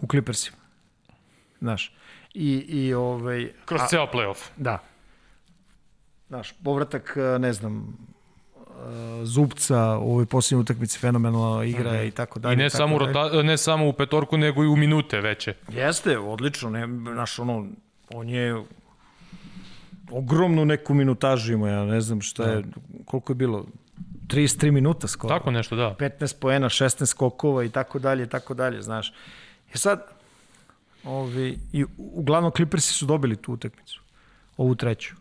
[0.00, 0.56] u Clippersima.
[1.60, 1.94] Znaš.
[2.34, 3.52] I, i ovaj...
[3.64, 4.48] Kroz ceo playoff.
[4.56, 4.78] Da.
[6.28, 7.96] Znaš, povratak, ne znam,
[9.24, 12.08] Zubca u ovoj posljednjoj utakmici fenomenalna igra mm -hmm.
[12.08, 12.54] i tako dalje.
[12.54, 15.54] I ne, samo, rota, ne samo u petorku, nego i u minute veće.
[15.68, 16.70] Jeste, odlično.
[16.70, 17.66] Ne, naš, ono,
[18.14, 18.64] on je
[20.10, 22.68] ogromnu neku minutažu ima, ja ne znam šta je, da.
[23.04, 23.66] koliko je bilo,
[24.26, 25.34] 33 minuta skoro.
[25.34, 25.96] Tako nešto, da.
[25.98, 29.12] 15 poena, 16 skokova i tako dalje, i tako dalje, znaš.
[29.74, 30.02] I sad,
[31.04, 34.02] ovi, i uglavnom Clippersi su dobili tu utakmicu,
[34.56, 35.14] ovu treću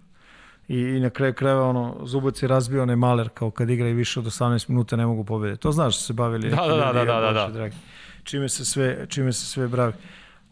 [0.68, 3.93] i, i na kraju krajeva ono, Zubac je razbio onaj maler kao kad igra i
[3.93, 5.61] više od 18 minuta ne mogu pobediti.
[5.61, 6.49] To znaš da se bavili.
[6.49, 7.47] Da, da, da, da, da, da, da.
[7.47, 7.76] Dragi.
[8.24, 9.93] Čime se sve, čime se sve bravi.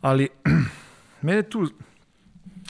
[0.02, 0.30] Ali,
[1.22, 1.68] mene tu,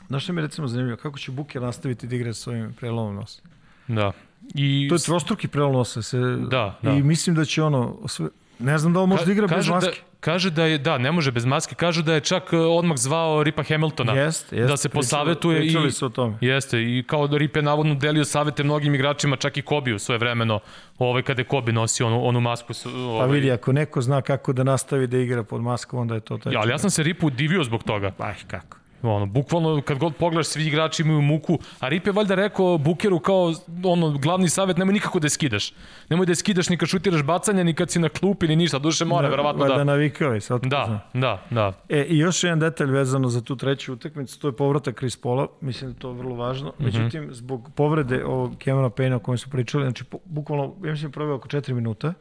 [0.07, 3.15] znaš što mi je recimo zanimljivo, kako će Buker nastaviti da igra s ovim prelomom
[3.15, 3.41] nosa?
[3.87, 4.11] Da.
[4.53, 4.87] I...
[4.89, 6.01] To je trostruki prelom nosa.
[6.01, 6.19] Se,
[6.51, 6.91] da, da.
[6.91, 8.27] I mislim da će ono, sve,
[8.59, 9.89] ne znam da li može da igra bez da- maske.
[9.89, 12.97] Da, Kaže da je, da, ne može bez maske, kažu da je čak e, odmah
[12.97, 14.13] zvao Ripa Hamiltona.
[14.13, 14.69] Jest, jest.
[14.69, 15.91] Da se posavetuje pričali, i...
[15.91, 16.37] su o tome.
[16.41, 20.17] Jeste, i kao da Rip je navodno delio savete mnogim igračima, čak i Kobiju svoje
[20.17, 20.59] vremeno,
[20.99, 22.73] ovaj, kada je Kobi nosio onu, onu masku.
[22.85, 23.27] Ovaj...
[23.27, 26.37] Pa vidi, ako neko zna kako da nastavi da igra pod maskom, onda je to
[26.37, 26.53] taj...
[26.53, 28.11] Ja, ali ja sam se Ripu divio zbog toga.
[28.17, 28.77] Aj, kako.
[29.11, 33.19] Ono, bukvalno, kad god pogledaš, svi igrači imaju muku, a Rip je valjda rekao Bukeru
[33.19, 33.53] kao
[33.83, 35.73] ono, glavni savjet, nemoj nikako da je skidaš.
[36.09, 38.79] Nemoj da je skidaš ni kad šutiraš bacanje, ni kad si na klupi, ni ništa.
[38.79, 39.69] Duše mora, verovatno da.
[39.69, 40.61] Valjda navikao je sad.
[40.65, 41.73] Da, da, da.
[41.89, 45.47] E, i još jedan detalj vezano za tu treću utakmicu, to je povratak Chris Paula,
[45.61, 46.69] mislim da to je vrlo važno.
[46.69, 46.85] Mm -hmm.
[46.85, 51.35] Međutim, zbog povrede ovog Kevina Payne o kojem su pričali, znači, bukvalno, ja mislim, proveo
[51.35, 52.13] oko 4 minuta,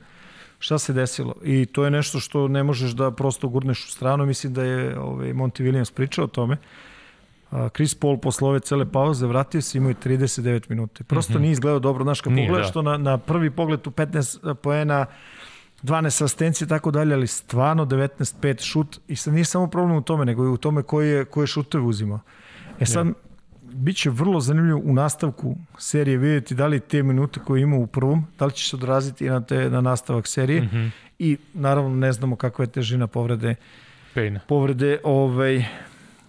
[0.58, 1.34] šta se desilo.
[1.42, 4.26] I to je nešto što ne možeš da prosto gurneš u stranu.
[4.26, 6.56] Mislim da je ovaj, Monty Williams pričao o tome.
[7.74, 11.04] Chris Paul posle ove cele pauze vratio se, imao je 39 minuta.
[11.04, 11.40] Prosto mm -hmm.
[11.40, 12.04] nije izgledao dobro.
[12.04, 12.72] Znaš, kad nije, pogledaš da.
[12.72, 15.06] to na, na prvi pogled u 15 poena,
[15.82, 20.02] 12 asistencije i tako dalje, ali stvarno 19-5 šut i sad nije samo problem u
[20.02, 22.20] tome, nego i u tome koji je, koje šuteve uzimao.
[22.80, 23.14] E sad, yeah
[23.74, 28.26] biće vrlo zanimljivo u nastavku serije vidjeti da li te minute koje ima u prvom,
[28.38, 30.90] da li će se odraziti na, te, na nastavak serije mm -hmm.
[31.18, 33.54] i naravno ne znamo kakva je težina povrede
[34.14, 34.40] Pejna.
[34.48, 35.64] Povrede, ovaj,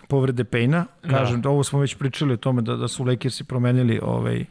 [0.07, 0.85] povrede Pejna.
[1.03, 1.09] Da.
[1.09, 1.49] Kažem, da.
[1.49, 4.45] ovo smo već pričali o tome da, da su Lakersi promenili, ovaj,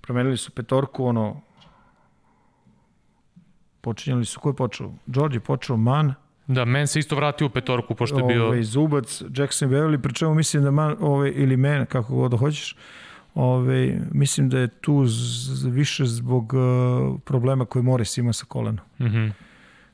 [0.00, 1.40] promenili su petorku, ono,
[3.80, 4.92] počinjali su, ko je počeo?
[5.06, 6.14] George je počeo Man,
[6.46, 8.46] Da, men se isto vratio u petorku, pošto je bio...
[8.46, 12.36] Ove, Zubac, Jackson Beverly, pri čemu mislim da man, ove, ili men, kako god da
[12.36, 12.76] hoćeš,
[13.34, 18.84] ove, mislim da je tu z, više zbog uh, problema koje Morris ima sa kolenom.
[18.98, 19.32] Mm -hmm.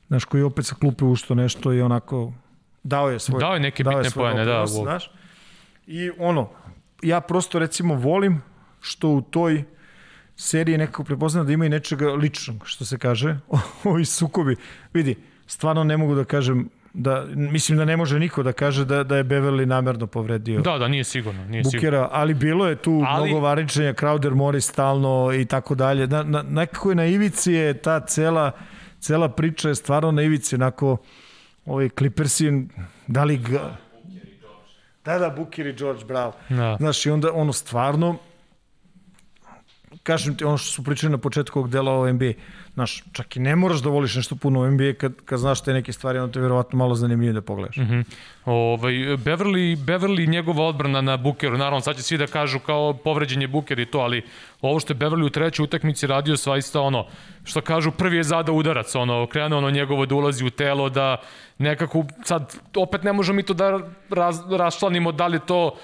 [0.08, 2.32] Znaš, koji opet sa klupe ušto nešto i onako
[2.82, 3.40] dao je svoj...
[3.40, 4.66] Dao je neke dao bitne pojene, da.
[4.66, 5.10] Znaš?
[5.86, 6.50] I ono,
[7.02, 8.42] ja prosto recimo volim
[8.80, 9.64] što u toj
[10.36, 13.38] seriji nekako prepoznam da ima i nečega ličnog, što se kaže,
[13.84, 14.56] ovi sukobi.
[14.92, 15.16] Vidi,
[15.48, 19.16] stvarno ne mogu da kažem da mislim da ne može niko da kaže da da
[19.16, 20.60] je Beverly namerno povredio.
[20.60, 22.08] Da, da, nije sigurno, nije Bukera, sigurno.
[22.12, 23.30] ali bilo je tu ali...
[23.30, 26.06] mnogo varičenja, Crowder mori stalno i tako dalje.
[26.06, 28.50] Na, na nekako je na ivici je ta cela
[29.00, 30.96] cela priča je stvarno na ivici onako
[31.66, 32.66] ovaj Clippersi
[33.06, 33.76] da li ga
[35.04, 36.32] Da, da, Booker i George, bravo.
[36.48, 36.76] Da.
[36.80, 38.18] Znaš, i onda ono stvarno
[40.02, 42.32] kažem ti ono što su pričali na početku ovog dela o NBA
[42.78, 45.92] Znaš, čak i ne moraš da voliš nešto puno NBA kad, kad znaš te neke
[45.92, 47.76] stvari, onda te verovatno malo zanimljivo da pogledaš.
[47.76, 48.04] Mm -hmm.
[48.44, 53.42] ovaj, Beverly, Beverly njegova odbrana na Bukeru, naravno sad će svi da kažu kao povređen
[53.42, 54.22] je Buker i to, ali
[54.60, 57.06] ovo što je Beverly u trećoj utakmici radio svaista ono,
[57.44, 61.16] što kažu prvi je zada udarac, ono, krenuo ono njegovo da ulazi u telo, da
[61.58, 65.74] nekako sad opet ne možemo mi to da raz, raščlanimo da li to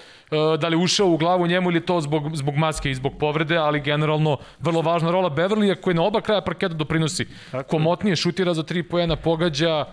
[0.61, 3.81] da li ušao u glavu njemu ili to zbog, zbog maske i zbog povrede, ali
[3.81, 7.27] generalno vrlo važna rola Beverlija koji na oba kraja parketa doprinosi.
[7.51, 9.85] Tako Komotnije šutira za tri pojena, pogađa,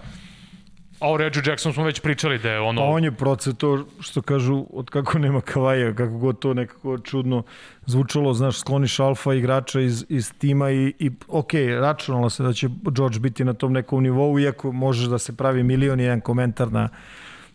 [1.02, 2.82] A o Reggie Jackson smo već pričali da je ono...
[2.82, 6.98] Pa on je procet to što kažu od kako nema kavaja, kako god to nekako
[6.98, 7.44] čudno
[7.86, 12.70] zvučalo, znaš, skloniš alfa igrača iz, iz tima i, i ok, računalo se da će
[12.92, 16.72] George biti na tom nekom nivou, iako možeš da se pravi milion i jedan komentar
[16.72, 16.90] na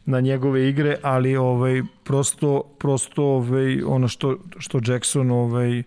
[0.06, 5.82] na njegove igre, ali ovaj prosto prosto ovaj ono što što Jackson ovaj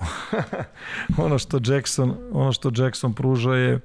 [1.24, 3.80] ono što Jackson ono što Jackson pruža je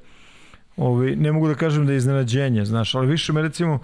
[0.77, 3.79] ovaj ne mogu da kažem da je iznenađenje, znaš, ali više me recimo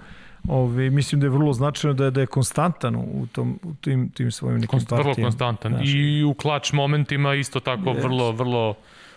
[0.48, 4.10] Ovi, mislim da je vrlo značajno da je, da je konstantan u, tom, u tim,
[4.10, 5.12] tim svojim nekim Konst, partijama.
[5.12, 5.72] Vrlo konstantan.
[5.72, 5.88] Znaš.
[5.94, 8.02] I u klač momentima isto tako yes.
[8.02, 8.74] vrlo, vrlo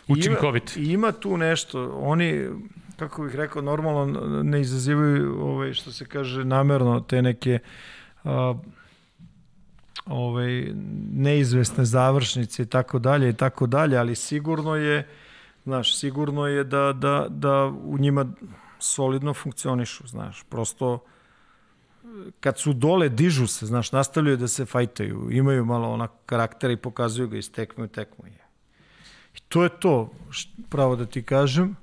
[0.08, 0.78] učinkovit.
[0.78, 2.00] Ima, ima tu nešto.
[2.02, 2.48] Oni,
[3.02, 7.60] kako bih rekao, normalno ne izazivaju, ovaj, što se kaže, namerno te neke
[8.24, 8.54] a,
[10.06, 10.68] ovaj,
[11.14, 15.08] neizvesne završnice i tako dalje i tako dalje, ali sigurno je,
[15.64, 18.26] znaš, sigurno je da, da, da u njima
[18.80, 21.00] solidno funkcionišu, znaš, prosto
[22.40, 26.78] kad su dole, dižu se, znaš, nastavljaju da se fajtaju, imaju malo onak karaktera i
[26.78, 28.26] pokazuju ga iz tekme u tekmu.
[29.36, 30.10] I to je to,
[30.70, 31.76] pravo da ti kažem.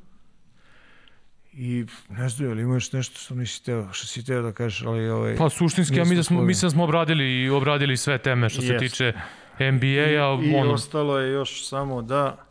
[1.60, 5.08] I ne znam, ali imaš nešto što nisi teo, što si teo da kažeš, ali
[5.08, 5.36] ovaj...
[5.36, 8.62] Pa suštinski, ja mi da smo, mislim da smo obradili i obradili sve teme što
[8.62, 9.12] se tiče
[9.60, 10.38] NBA-a.
[10.42, 10.72] I, i ono...
[10.72, 12.48] ostalo je još samo da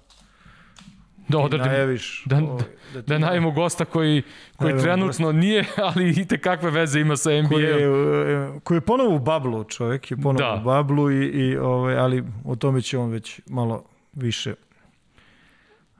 [1.28, 4.24] da odradim, najaviš, da, ovaj, da, da najavimo gosta koji,
[4.56, 5.40] koji trenutno gosta.
[5.40, 7.50] nije, ali i te kakve veze ima sa NBA-om.
[7.50, 10.62] Koji je, koji je ponovo u bablu, čovjek je ponovo da.
[10.62, 13.84] u bablu, i, i, ovaj, ali o tome će on već malo
[14.14, 14.54] više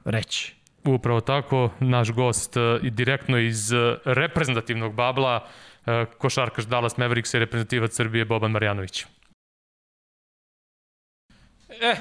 [0.04, 0.57] reći.
[0.94, 5.46] Upravo tako, naš gost e, i direktno iz e, reprezentativnog babla,
[5.86, 9.06] e, košarkaš Dallas Mavericks i reprezentativac Srbije Boban Marjanović.
[11.80, 11.94] E,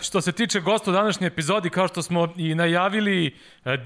[0.00, 3.36] što se tiče gosta u današnjoj epizodi, kao što smo i najavili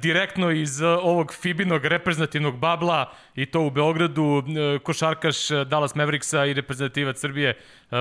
[0.00, 4.42] direktno iz ovog Fibinog reprezentativnog babla i to u Beogradu,
[4.82, 7.56] košarkaš Dallas Mavericksa i reprezentativac Srbije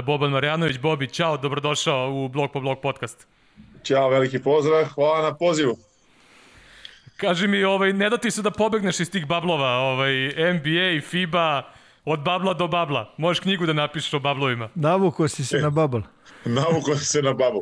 [0.05, 0.77] Boban Marjanović.
[0.77, 3.27] Bobi, čao, dobrodošao u Blog po Blog podcast.
[3.83, 5.90] Ćao, veliki pozdrav, hvala na pozivu.
[7.21, 10.13] Kaži mi, ovaj, ne da ti se da pobegneš iz tih bablova, ovaj,
[10.53, 11.63] NBA, FIBA,
[12.05, 13.13] Od babla do babla.
[13.17, 14.69] Možeš knjigu da napišeš o bablovima.
[14.75, 15.61] Navuko si se e.
[15.61, 15.99] na babl.
[16.45, 17.59] Navuko si se na babl.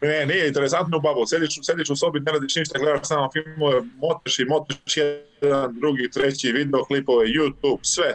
[0.00, 1.24] Ne, nije interesantno u babl.
[1.26, 6.10] Sediš, sediš u sobi, ne radiš ništa, gledaš samo filmove, moteš i moteš jedan, drugi,
[6.10, 8.14] treći, video, klipove, YouTube, sve.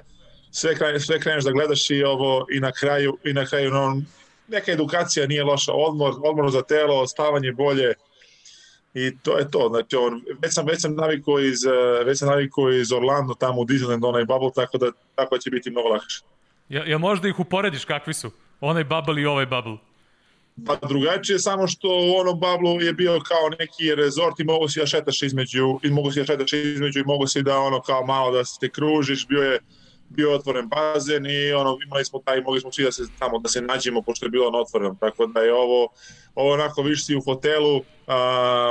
[0.52, 4.02] Sve, kraj, sve kreneš da gledaš i ovo i na kraju, i na kraju no,
[4.48, 7.93] neka edukacija nije loša, odmor, odmor za telo, stavanje bolje,
[8.98, 9.68] i to je to.
[9.70, 13.62] Znači, on, već sam, već sam navikao iz, eh, već sam navikao iz Orlando tamo
[13.62, 16.22] u Disneyland, onaj bubble, tako da tako će biti mnogo lakše.
[16.70, 18.32] Ja, ja možda ih uporediš kakvi su?
[18.62, 19.78] Onaj bubble i ovaj bubble.
[20.66, 24.80] Pa drugačije samo što u onom bablu je bio kao neki rezort i mogu si
[24.80, 28.06] da šetaš između i mogu si da šetaš između i mogu si da ono kao
[28.06, 29.60] malo da se kružiš, bio je
[30.10, 33.49] bio otvoren bazen i ono imali smo taj mogli smo svi da se tamo da
[33.49, 35.88] se nađemo pošto je bilo na otvorenom tako da je ovo
[36.36, 38.18] ovo onako viš si u hotelu a,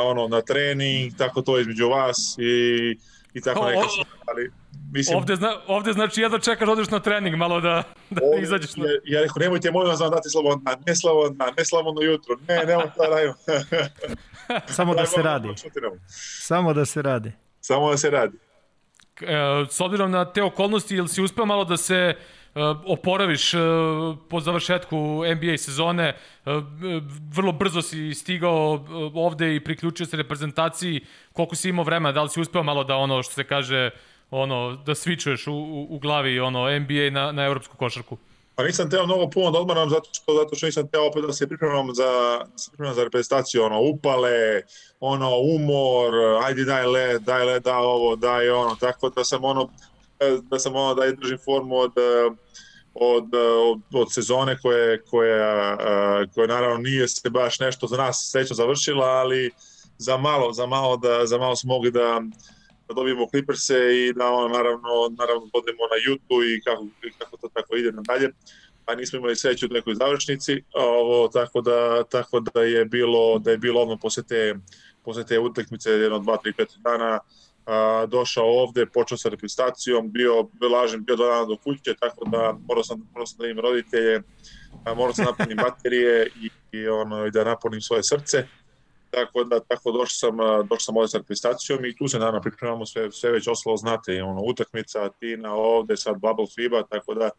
[0.05, 2.97] ono na trening tako to između vas i
[3.34, 3.80] i tako o, neka
[4.26, 4.51] ali
[4.93, 8.76] mislim ovde zna, ovde znači jedno čekaš odeš na trening malo da da ovde, izađeš
[8.76, 12.37] na ja, ja rekao nemojte molim vas da dati slobodno ne slobodno ne slobodno jutro
[12.49, 13.34] ne nemoj to radimo
[14.76, 15.49] samo da se radi.
[16.39, 17.32] samo da se radi.
[17.61, 18.39] Samo da se radi
[19.70, 23.60] s obzirom na te okolnosti, ili si uspeo malo da se uh, oporaviš uh,
[24.28, 26.14] po završetku NBA sezone,
[27.32, 31.00] vrlo brzo si stigao ovde i priključio se reprezentaciji,
[31.32, 33.90] koliko si imao vremena, da li si uspeo malo da ono što se kaže,
[34.30, 38.18] ono, da svičuješ u, u, u glavi ono, NBA na, na evropsku košarku?
[38.57, 41.32] Pa nisam teo mnogo puno da odmaram zato što, zato što nisam teo opet da
[41.32, 42.04] se pripremam za,
[42.52, 44.62] da se pripremam za reprezentaciju, ono, upale,
[45.00, 49.68] ono, umor, ajde daj le, daj le, da ovo, daj ono, tako da sam ono,
[50.42, 51.92] da sam ono, da držim formu od,
[52.94, 55.76] od, od, od sezone koje, koja,
[56.34, 59.50] koja naravno nije se baš nešto za nas srećno završila, ali
[59.98, 62.20] za malo, za malo da, za malo smo mogli da,
[62.89, 66.87] da dobijemo Clippers i da ono, naravno, naravno odemo na YouTube i kako,
[67.18, 68.30] kako to tako ide nadalje.
[68.87, 73.51] A nismo imali sreću u nekoj završnici, ovo, tako, da, tako da je bilo da
[73.51, 74.55] je bilo odmah posle te,
[75.05, 77.18] posle te utakmice jedno, dva, tri, pet dana
[77.66, 82.24] a, došao ovde, počeo sa reprezentacijom, bio, bio lažen, bio dva dana do kuće, tako
[82.24, 84.22] da morao sam, morao sam da im roditelje,
[84.84, 88.47] morao sam da napunim baterije i, i, ono, i da napunim svoje srce
[89.16, 90.36] tako da tako došao sam
[90.68, 94.22] došao sam ovde sa reprezentacijom i tu se naravno pripremamo sve sve već ostalo znate
[94.22, 97.30] ono utakmica Tina ovde sad Bubble FIBA tako da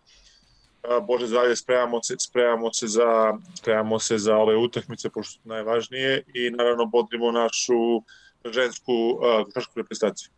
[1.07, 6.23] Bože zdravlje spremamo se spremamo se za spremamo se za ove utakmice pošto su najvažnije
[6.34, 8.01] i naravno bodrimo našu
[8.45, 8.93] žensku
[9.45, 10.30] košarkašku reprezentaciju.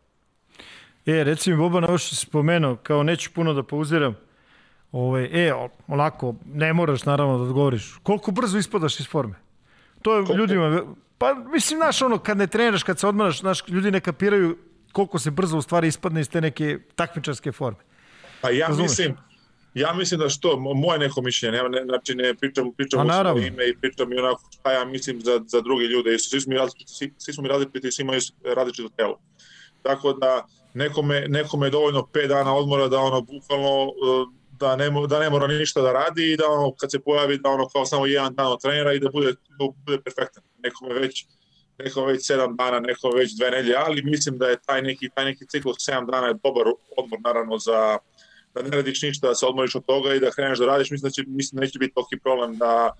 [1.05, 4.15] E, reci mi Boban, ovo što si spomenuo, kao neću puno da pauziram,
[4.91, 5.53] Ove, ovaj, e,
[5.87, 7.99] onako, ne moraš naravno da odgovoriš.
[8.03, 9.35] Koliko brzo ispadaš iz forme?
[10.01, 10.33] To je Koliko?
[10.33, 10.83] ljudima,
[11.19, 14.57] Pa, mislim, znaš, ono, kad ne treniraš, kad se odmaraš, znaš, ljudi ne kapiraju
[14.91, 17.79] koliko se brzo u stvari ispadne iz te neke takmičarske forme.
[18.41, 18.89] Pa ja Razumeš?
[18.89, 19.17] mislim,
[19.73, 23.47] ja mislim da što, moje neko mišljenje, ne, ne, znači ne pričam, pričam u svoje
[23.47, 26.53] ime i pričam i onako šta ja mislim za, za druge ljude, Isto, svi smo
[26.53, 28.21] mi različiti, svi, svi smo mi različiti, svi imaju
[28.55, 29.19] različito telo.
[29.83, 33.91] Tako da nekome, nekome je dovoljno 5 dana odmora da ono bukvalno
[34.59, 37.49] da ne, da ne mora ništa da radi i da ono kad se pojavi da
[37.49, 40.43] ono kao samo jedan dan od trenera i da bude, da bude perfektan.
[40.63, 41.25] Nekome već
[41.77, 45.25] neko već 7 dana, neko već dve nedelje, ali mislim da je taj neki, taj
[45.25, 47.97] neki ciklus 7 dana je dobar odmor naravno za
[48.53, 51.09] da ne radiš ništa, da se odmoriš od toga i da kreneš da radiš, mislim
[51.09, 52.91] da će, mislim da neće biti toki problem da,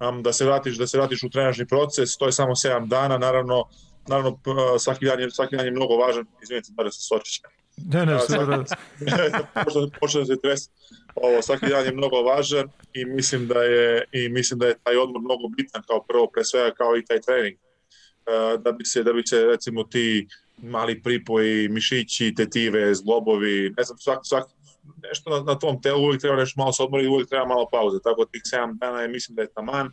[0.00, 3.18] um, da se vratiš, da se vratiš u trenažni proces, to je samo 7 dana,
[3.18, 3.64] naravno,
[4.08, 4.38] naravno
[4.78, 7.40] svaki dan je, svaki dan je mnogo važan, izvinite da se sočiš.
[7.76, 8.64] Ne, ne, sve da.
[10.00, 10.68] Počeo da se tresi
[11.14, 14.96] ovo svaki dan je mnogo važan i mislim da je i mislim da je taj
[14.96, 17.56] odmor mnogo bitan kao prvo pre svega kao i taj trening.
[17.56, 20.26] E, da bi se da bi se recimo ti
[20.62, 24.44] mali pripoji, mišići, tetive, zglobovi, ne znam, svak, svak,
[25.02, 27.98] nešto na, na tom telu uvijek treba nešto malo se odmori, uvijek treba malo pauze,
[28.04, 29.90] tako da tih 7 dana je, mislim da je taman,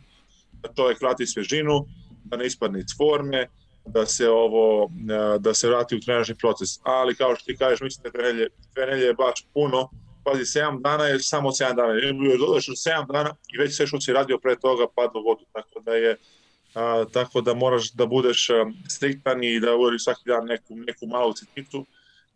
[0.52, 1.86] da čovjek vrati svežinu,
[2.24, 3.48] da ne ispadne iz forme,
[3.86, 6.68] da se ovo e, da se vrati u trenažni proces.
[6.82, 8.10] Ali kao što ti kažeš, mislim da
[8.74, 9.90] dve nedelje je baš puno,
[10.24, 11.94] pazi, 7 dana je samo 7 dana.
[12.30, 15.44] Još dodaš 7 dana i već sve što si radio pre toga padlo u vodu.
[15.52, 16.16] Tako da je
[16.74, 21.06] a, tako da moraš da budeš a, striktan i da uradiš svaki dan neku, neku
[21.06, 21.86] malu sitnicu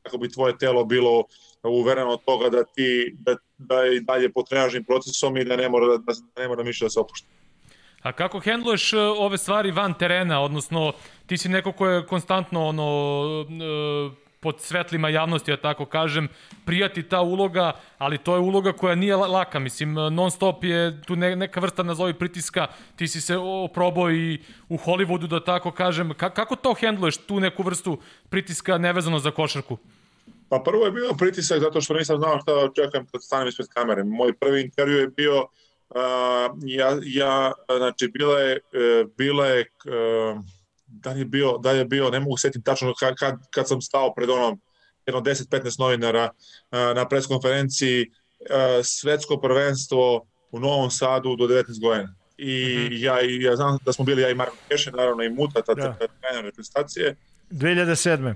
[0.03, 1.25] kako bi tvoje telo bilo
[1.63, 5.69] uvereno od toga da ti da, da je dalje po trenažnim procesom i da ne
[5.69, 7.27] mora da, da ne mora više da se opušta.
[8.07, 10.93] A kako hendluješ e, ove stvari van terena, odnosno
[11.27, 12.87] ti si neko ko je konstantno ono
[13.51, 16.29] e, pod svetlima javnosti, ja tako kažem,
[16.65, 21.17] prijati ta uloga, ali to je uloga koja nije laka, mislim, non stop je tu
[21.17, 24.39] neka vrsta nazovi pritiska, ti si se oprobao i
[24.69, 27.99] u Hollywoodu, da tako kažem, Ka kako to hendluješ, tu neku vrstu
[28.29, 29.79] pritiska nevezano za košarku?
[30.49, 34.05] Pa prvo je bio pritisak zato što nisam znao šta očekujem kad stanem ispred kamere.
[34.05, 35.49] Moj prvi intervju je bio uh,
[36.65, 40.41] ja, ja, znači bila je, uh, bila je uh,
[40.87, 44.15] da je bio, da je bio, ne mogu setiti tačno kad, kad, kad sam stao
[44.15, 44.61] pred onom
[45.07, 48.11] jedno 10-15 novinara uh, na preskonferenciji
[48.83, 52.15] svetsko prvenstvo u Novom Sadu do 19 godina.
[52.39, 53.05] I mm -hmm.
[53.05, 53.19] ja,
[53.51, 55.97] ja znam da smo bili ja i Marko Kešin, naravno i Muta, ta da.
[56.21, 57.17] trener reprezentacije.
[57.51, 58.35] 2007.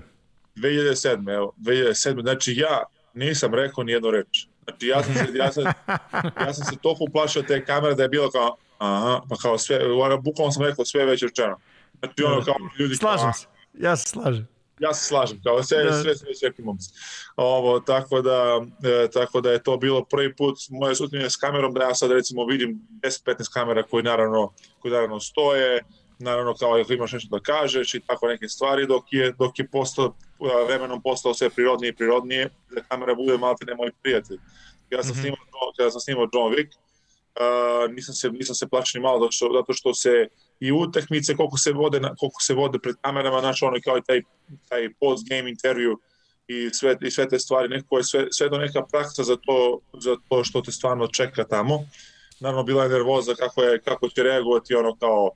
[0.55, 1.35] 2007.
[1.35, 2.21] Evo, 2007.
[2.21, 2.83] Znači ja
[3.13, 4.47] nisam rekao ni jednu reč.
[4.71, 5.63] Znači ja sam se, ja sam,
[6.45, 9.79] ja sam se toliko uplašao te kamere da je bilo kao, aha, pa kao sve,
[10.23, 11.57] bukvalno sam rekao sve već rečeno.
[11.99, 14.47] Znači ono kao ljudi Slažem kao, se, ja se slažem.
[14.79, 16.01] Ja se slažem, kao sve, da.
[16.01, 16.89] sve, sve, sve momci.
[17.35, 21.73] Ovo, tako da, e, tako da je to bilo prvi put moje sutnje s kamerom,
[21.73, 25.83] da ja sad recimo vidim 10-15 kamera koji naravno, koji naravno stoje,
[26.23, 29.67] naravno kao ako imaš nešto da kažeš i tako neke stvari, dok je, dok je
[29.67, 30.15] postao,
[30.67, 34.37] vremenom postao sve prirodnije i prirodnije, da kamera bude malte ne moj prijatelj.
[34.89, 35.21] Ja sam mm -hmm.
[35.21, 39.31] snimao, kada sam snimao John Wick, uh, nisam se, nisam se plaćao ni malo, zato
[39.31, 40.27] što, zato što se
[40.59, 44.01] i utakmice koliko se vode, na, koliko se vode pred kamerama, znači ono kao i
[44.07, 44.21] taj,
[44.69, 45.99] taj post game intervju
[46.47, 49.79] i sve, i sve te stvari, neko je sve, sve do neka praksa za to,
[49.93, 51.79] za to što te stvarno čeka tamo.
[52.39, 55.31] Naravno, bila je nervoza kako, je, kako će reagovati ono kao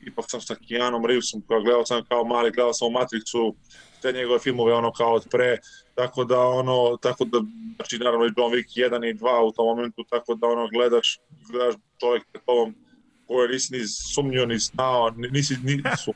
[0.00, 3.54] ipak sam sa Keanom Reevesom, koja gledao sam kao mali, gledao sam u Matrixu,
[4.02, 5.58] te njegove filmove ono kao od pre,
[5.94, 7.40] tako da ono, tako da,
[7.76, 11.20] znači naravno i John Wick 1 i 2 u tom momentu, tako da ono gledaš,
[11.50, 12.74] gledaš čovjek pred tobom
[13.26, 16.12] koje nisi ni sumnio, ni znao, nisi, ni, su,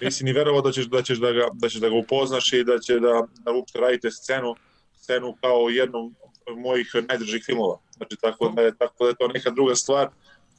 [0.00, 2.64] nisi ni verovao da ćeš, da ćeš da ga, da ćeš da ga upoznaš i
[2.64, 4.54] da će da, da uopšte radite scenu,
[4.94, 6.14] scenu kao jednom
[6.56, 7.78] mojih najdržih filmova.
[7.96, 10.08] Znači, tako da je, tako da je to neka druga stvar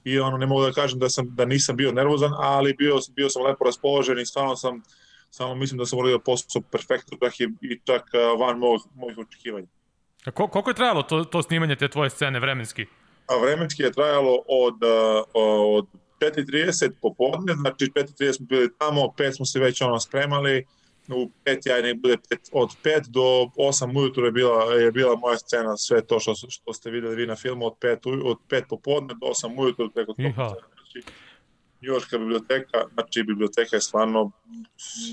[0.03, 3.29] i ono ne mogu da kažem da sam da nisam bio nervozan, ali bio bio
[3.29, 4.81] sam lepo raspoložen i stvarno sam
[5.29, 8.03] samo mislim da sam uradio posao perfektno čak i, i čak
[8.39, 9.67] van mojih, mojih očekivanja.
[10.25, 12.85] A koliko je trajalo to, to snimanje te tvoje scene vremenski?
[13.27, 14.75] A vremenski je trajalo od,
[15.33, 15.87] od
[16.19, 20.65] 4.30 popodne, znači 4.30 smo bili tamo, 5 smo se već ono spremali,
[21.15, 25.15] u 5 ja nek bude pet, od 5 do 8 ujutru je bila, je bila
[25.15, 28.63] moja scena, sve to što, što ste videli vi na filmu od 5, od 5
[28.69, 31.07] popodne do 8 ujutru preko tog znači,
[31.81, 34.31] Njujorska biblioteka, znači biblioteka je stvarno,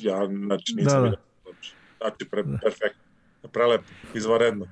[0.02, 1.16] ja znači nisam da, da.
[1.42, 2.58] Znači, znači pre, da.
[2.62, 3.82] perfektno, prelep,
[4.14, 4.66] izvaredno.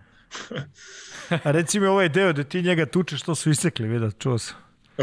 [1.44, 4.56] A reci mi ovaj deo da ti njega tučeš, što su isekli, vidio, čuo sam.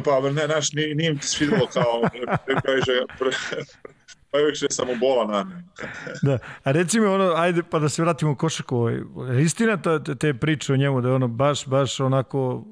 [0.06, 2.02] Pa, ne, naš, nije, nije mi se svidilo kao,
[2.64, 3.32] previše, pre,
[4.32, 5.64] previše samobola na ne.
[6.32, 9.02] da, a reci mi ono, ajde pa da se vratimo u košaku, ovaj,
[9.42, 12.64] istina ta, te priče o njemu, da je ono baš, baš onako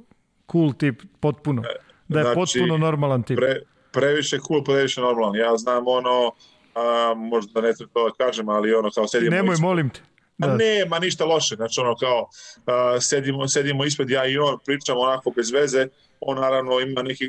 [0.51, 1.61] cool tip, potpuno,
[2.07, 3.37] da je znači, potpuno normalan tip.
[3.37, 5.35] Pre, previše cool, previše normalan.
[5.35, 6.31] Ja znam ono,
[6.75, 9.35] a, možda ne treba to da kažem, ali ono kao sedimo...
[9.35, 10.01] Nemoj, molim te.
[10.37, 10.47] Da.
[10.47, 14.57] A ne, ma ništa loše, znači ono kao uh, sedimo, sedimo ispred ja i on,
[14.65, 15.87] pričamo onako bez veze,
[16.19, 17.25] on naravno ima neki,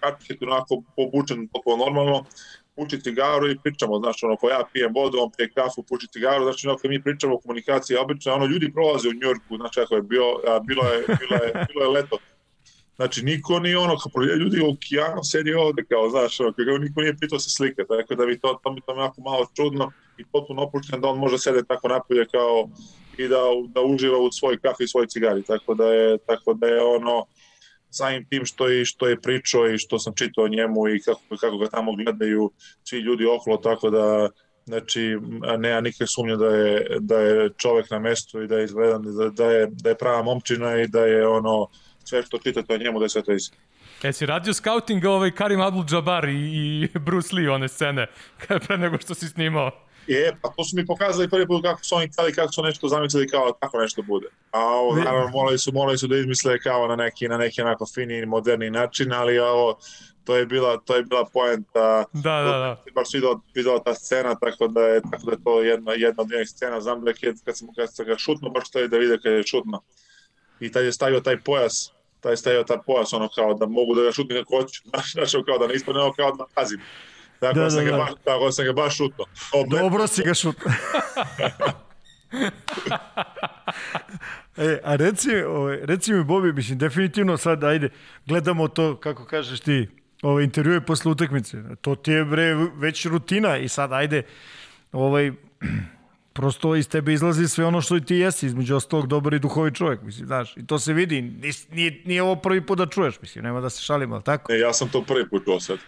[0.00, 2.24] kačket onako obučen toliko normalno,
[2.76, 6.44] puči cigaru i pričamo, znači ono, ko ja pijem vodu, on pije kafu, puči cigaru,
[6.44, 10.02] znači ono, mi pričamo o komunikaciji, obično, ono, ljudi prolaze u Njorku, znači ako je
[10.02, 12.18] bio, a, bilo je, bilo je, bilo je leto,
[12.96, 17.00] Znači, niko nije ono, kao ljudi u okeanu sedi ovde, kao, znaš, ono, kao, niko
[17.00, 20.24] nije pitao se slike, tako da bi to, to mi to jako malo čudno i
[20.32, 22.68] potpuno opušten da on može sede tako napolje kao
[23.18, 23.40] i da,
[23.74, 27.24] da uživa u svoj kafi i svoj cigari, tako da je, tako da je ono,
[27.92, 31.58] samim tim što je, što je pričao i što sam čitao njemu i kako, kako
[31.58, 32.50] ga tamo gledaju
[32.84, 34.28] svi ljudi okolo, tako da
[34.64, 35.18] znači
[35.58, 39.28] nema nikakve sumnje da je, da je čovek na mestu i da je izgledan, da,
[39.28, 41.68] da, je, da je prava momčina i da je ono
[42.04, 43.62] sve što čitate o njemu da je sve to istina.
[44.02, 48.06] E si radio scouting ovaj Karim Abdul-Jabbar i, i Bruce Lee one scene
[48.66, 49.70] pre nego što si snimao?
[50.06, 52.88] Je, pa to su mi pokazali prvi put kako su oni hteli, kako su nešto
[52.88, 54.26] zamislili kao tako nešto bude.
[54.50, 57.86] A ovo, naravno, morali su, morali su da izmisle kao na neki, na neki onako
[57.94, 59.78] fini, moderni način, ali ovo,
[60.24, 62.04] to je bila, to je bila poenta.
[62.12, 62.82] Da, da, da.
[62.94, 66.30] Baš vidio, vidio ta scena, tako da je, tako da je to jedna, jedna od
[66.30, 66.80] njenih scena.
[66.80, 69.32] Znam da je kad sam, kad sam ga šutno, baš to je da vide kad
[69.32, 69.82] je šutno.
[70.60, 74.02] I tad je stavio taj pojas, taj stavio taj pojas, ono kao da mogu da
[74.02, 74.82] ga šutni kako hoću.
[75.12, 76.80] Znaš, kao da ne ispadne kao da pazim.
[77.42, 79.24] Tako da, da, sam, da, ga baš, tako sam ga baš šutno.
[79.70, 80.72] Dobro si ga šutno.
[84.56, 87.88] e, a reci, ovaj, reci mi, Bobi, mislim, definitivno sad, ajde,
[88.26, 89.88] gledamo to, kako kažeš ti,
[90.22, 91.62] ovaj, intervjue posle utakmice.
[91.80, 94.22] To ti je, bre, već rutina i sad, ajde,
[94.92, 95.32] ovaj,
[96.36, 99.74] prosto iz tebe izlazi sve ono što i ti jesi, između ostalog dobar i duhovi
[99.74, 101.22] čovjek, mislim, znaš, i to se vidi,
[101.70, 104.52] nije, nije ovo prvi put da čuješ, mislim, nema da se šalimo, ali tako?
[104.52, 105.78] Ne, ja sam to prvi put čuo sad.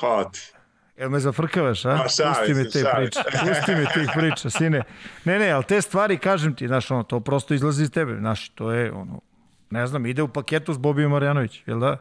[0.00, 0.59] Hvala ti.
[1.00, 1.90] Jel me zafrkavaš, a?
[1.90, 3.20] a Pusti me te priče.
[3.24, 4.82] Pusti me tih priča, sine.
[5.24, 8.16] Ne, ne, ali te stvari, kažem ti, znaš, ono, to prosto izlazi iz tebe.
[8.18, 9.20] Znaš, to je, ono,
[9.70, 11.96] ne znam, ide u paketu s Bobijom Marjanović, jel da?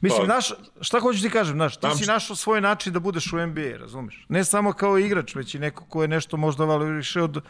[0.00, 3.32] Mislim, pa, naš, šta hoćeš ti kažem, znaš, ti si našao svoj način da budeš
[3.32, 4.26] u NBA, razumeš?
[4.28, 7.40] Ne samo kao igrač, već i neko ko je nešto možda vali više od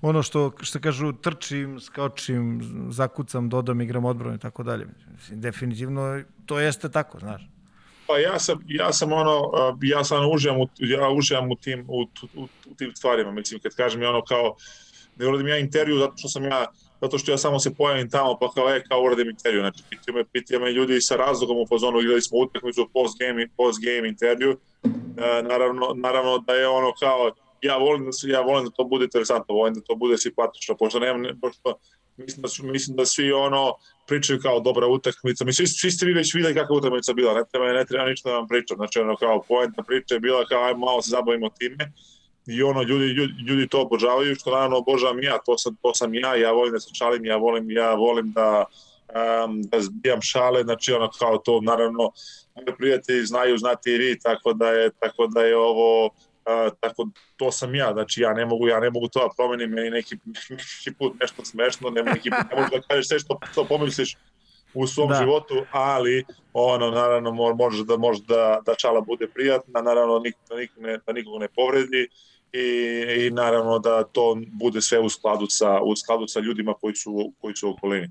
[0.00, 2.60] ono što, što kažu, trčim, skočim,
[2.90, 4.86] zakucam, dodam, igram odbranu i tako dalje.
[5.14, 7.48] Mislim, definitivno to jeste tako, znaš.
[8.08, 9.50] Pa ja sam, ja sam ono,
[9.82, 12.02] ja sam uživam u, ja uživam u tim, u,
[12.34, 14.56] u, u tim stvarima, mislim, kad kažem ono kao,
[15.16, 16.66] ne uradim ja intervju zato što sam ja,
[17.00, 20.16] zato što ja samo se pojavim tamo, pa kao, e, kao uradim intervju, znači, pitaju
[20.16, 24.08] me, pitaju me ljudi sa razlogom u fazonu, igrali smo utakmicu post game, post game
[24.08, 27.30] intervju, e, naravno, naravno da je ono kao,
[27.62, 30.76] ja volim da se, ja volim da to bude interesantno, volim da to bude simpatično,
[30.76, 31.78] pošto nemam, pošto
[32.18, 33.74] mislim da, su, mislim da svi ono
[34.06, 35.44] pričaju kao dobra utakmica.
[35.44, 38.30] Mislim, svi, svi ste vi već videli kakva utakmica bila, ne treba, ne treba ništa
[38.30, 38.76] da vam pričam.
[38.76, 41.92] Znači, ono kao poenta priča je bila kao ajmo malo se zabavimo time
[42.46, 46.14] i ono ljudi, ljudi, ljudi to obožavaju, što naravno obožavam ja, to sam, to sam
[46.14, 48.64] ja, ja volim da se šalim, ja volim, ja volim da,
[49.44, 52.10] um, da zbijam šale, znači ono kao to naravno
[52.78, 56.10] prijatelji znaju, znate i vi, tako da je, tako da je ovo
[56.48, 59.70] A, tako to sam ja, znači ja ne mogu, ja ne mogu to da promenim,
[59.70, 60.16] meni neki,
[60.50, 64.16] neki put nešto smešno, ne, neki put ne možeš da kažeš sve što, što pomisliš
[64.74, 65.14] u svom da.
[65.14, 70.56] životu, ali ono naravno može da može da, da čala bude prijatna, naravno nik, da,
[70.56, 72.08] nikog ne, da nikog ne povredi
[72.52, 72.66] i,
[73.18, 77.32] i naravno da to bude sve u skladu sa, u skladu sa ljudima koji su,
[77.40, 78.08] koji su u okolini.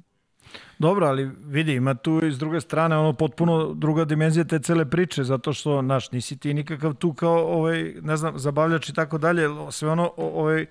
[0.79, 4.85] Dobro, ali vidi, ima tu i s druge strane ono potpuno druga dimenzija te cele
[4.85, 9.17] priče, zato što, naš, nisi ti nikakav tu kao, ovaj, ne znam, zabavljač i tako
[9.17, 10.65] dalje, sve ono, ovaj,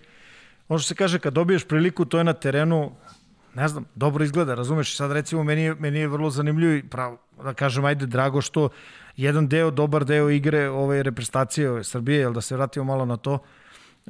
[0.68, 2.92] ono što se kaže, kad dobiješ priliku, to je na terenu,
[3.54, 4.96] ne znam, dobro izgleda, razumeš?
[4.96, 8.68] Sad recimo, meni je, meni je vrlo zanimljivo i pravo, da kažem, ajde, drago što
[9.16, 13.16] jedan deo, dobar deo igre ove reprezentacije ove Srbije, jel da se vratimo malo na
[13.16, 13.38] to,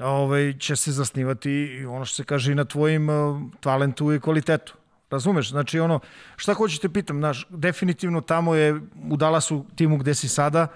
[0.01, 4.75] ovaj, će se zasnivati ono što se kaže i na tvojim uh, talentu i kvalitetu.
[5.11, 5.51] Razumeš?
[5.51, 6.01] Znači, ono,
[6.37, 8.81] šta hoćete pitam, naš, definitivno tamo je
[9.11, 10.67] u Dallasu timu gde si sada,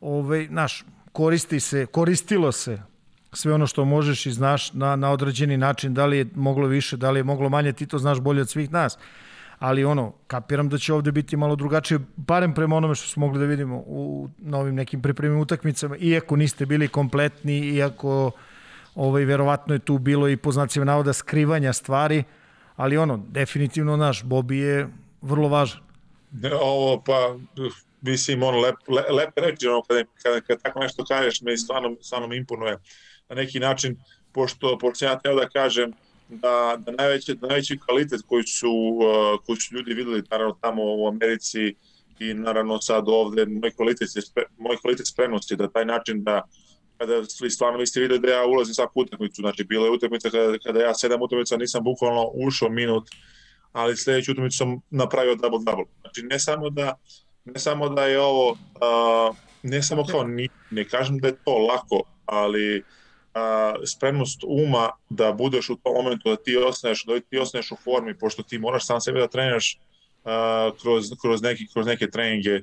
[0.00, 2.82] ovaj, naš, koristi se, koristilo se
[3.32, 6.96] sve ono što možeš i znaš na, na određeni način, da li je moglo više,
[6.96, 8.98] da li je moglo manje, ti to znaš bolje od svih nas.
[9.58, 13.38] Ali ono, kapiram da će ovde biti malo drugačije, barem prema onome što smo mogli
[13.40, 18.30] da vidimo u novim nekim pripremim utakmicama, iako niste bili kompletni, iako
[18.94, 22.24] ovaj, verovatno je tu bilo i po znacima navoda skrivanja stvari,
[22.76, 24.88] ali ono, definitivno naš Bobi je
[25.22, 25.80] vrlo važan.
[26.60, 27.36] Ovo pa,
[28.00, 31.96] mislim, ono, lep, lep, lep reći, ono, kada, kada, kada tako nešto kažeš, me stvarno,
[32.00, 32.78] stvarno mi imponuje.
[33.28, 33.96] Na neki način,
[34.32, 35.92] pošto, pošto ja teo da kažem,
[36.28, 40.82] da, da, najveći, da najveći kvalitet koji su, uh, koji su ljudi videli naravno tamo
[40.84, 41.74] u Americi
[42.18, 44.08] i naravno sad ovde, moj kvalitet,
[44.58, 46.42] moj kvalitet spremnosti da taj način da
[46.98, 50.58] kada stvarno vi ste videli da ja ulazim svaku utakmicu, znači bila je utakmica kada,
[50.58, 53.08] kada ja sedam utakmica nisam bukvalno ušao minut,
[53.72, 55.84] ali sledeću utakmicu sam napravio double-double.
[56.00, 56.94] Znači ne samo da,
[57.44, 61.58] ne samo da je ovo, uh, ne samo kao, ni, ne kažem da je to
[61.58, 67.38] lako, ali uh, spremnost uma da budeš u tom momentu, da ti ostaneš, da ti
[67.38, 69.78] ostaneš u formi, pošto ti moraš sam sebe da treniraš
[70.24, 72.60] uh, kroz, kroz, neki, kroz neke treninge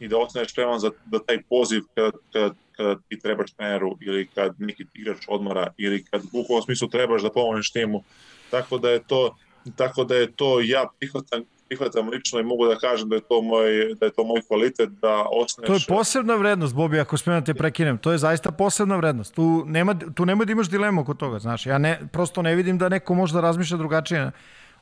[0.00, 4.26] i da ostaneš spreman za da taj poziv kad, kad, kad ti trebaš treneru ili
[4.34, 8.02] kad neki igrač odmora ili kad u kom smislu trebaš da pomogneš timu.
[8.50, 9.36] Tako da je to
[9.76, 13.42] tako da je to ja prihvatam prihvatam lično i mogu da kažem da je to
[13.42, 17.40] moj da je to moj kvalitet da ostaneš To je posebna vrednost Bobi ako smijem
[17.40, 17.98] da te prekinem.
[17.98, 19.34] To je zaista posebna vrednost.
[19.34, 21.66] Tu nema tu nema da imaš dilemu oko toga, znaš.
[21.66, 24.30] Ja ne prosto ne vidim da neko može da razmišlja drugačije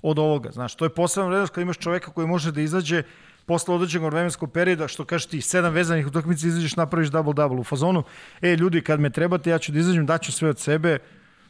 [0.02, 0.74] od ovoga, znaš.
[0.74, 3.02] To je posebna vrednost kad imaš čoveka koji može da izađe
[3.46, 8.02] posle određenog vremenskog perioda, što kažeš ti, sedam vezanih utakmica, izađeš, napraviš double-double u fazonu,
[8.42, 10.98] e, ljudi, kad me trebate, ja ću da izađem, daću sve od sebe,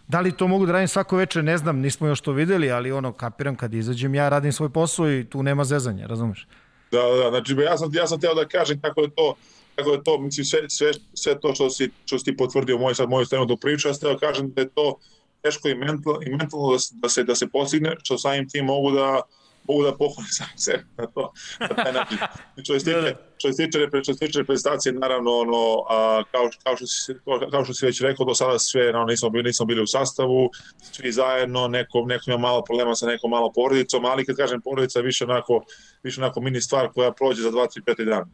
[0.09, 2.93] Da li to mogu da radim svako večer, ne znam, nismo još to videli, ali
[2.93, 6.47] ono, kapiram kad izađem, ja radim svoj posao i tu nema zezanja, razumeš?
[6.93, 9.35] Da, da, znači ja sam, ja sam teo da kažem kako je to,
[9.75, 13.09] kako je to, mislim, sve, sve, sve to što si, što si potvrdio moj, sad
[13.09, 14.99] moju do priču, ja sam teo da kažem da je to
[15.43, 18.91] teško i mentalno, i mentalno da, da, se, da se postigne, što samim tim mogu
[18.91, 19.21] da,
[19.69, 22.19] mogu da pohvalim sam sebe na to, na taj način.
[22.65, 23.15] Što se tiče, da, da.
[23.39, 27.15] što se tiče, što se tiče reprezentacije, naravno, ono, a, kao, kao, što si,
[27.51, 30.51] kao što si već rekao, do sada sve, no, nismo, bili, nismo bili u sastavu,
[30.93, 35.01] svi zajedno, neko, neko ima malo problema sa nekom malo porodicom, ali kad kažem porodica,
[35.01, 35.65] više onako,
[36.03, 38.27] više onako mini stvar koja prođe za 2, 3, 5 dana.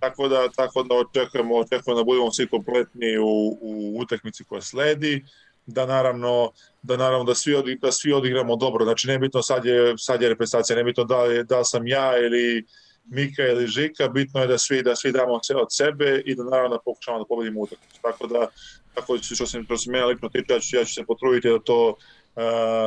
[0.00, 5.24] Tako da, tako da očekujemo, očekujemo da budemo svi kompletni u, u utakmici koja sledi
[5.66, 6.50] da naravno
[6.82, 8.84] da naravno da svi odi, da svi odigramo dobro.
[8.84, 12.64] Znači nebitno sad je sad je reprezentacija, nebitno da je da sam ja ili
[13.04, 16.44] Mika ili Žika, bitno je da svi da svi damo sve od sebe i da
[16.44, 18.00] naravno da pokušamo da pobedimo utakmicu.
[18.02, 18.48] Tako da
[18.94, 21.48] tako da što se što se mene lično tiče, ja ću, ja ću se potruditi
[21.48, 21.96] da to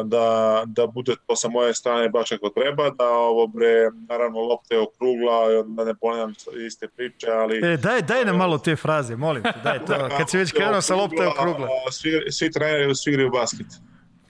[0.04, 4.76] da, da bude to sa moje strane baš kako treba, da ovo bre, naravno lopta
[4.76, 6.34] je okrugla, da ne ponavljam
[6.68, 7.74] iste priče, ali...
[7.74, 10.82] E, daj, daj nam malo te fraze, molim te, daj to, kad si već krenuo
[10.82, 11.68] sa lopta je okrugla.
[11.92, 13.68] Svi, svi treneri svi igraju basket.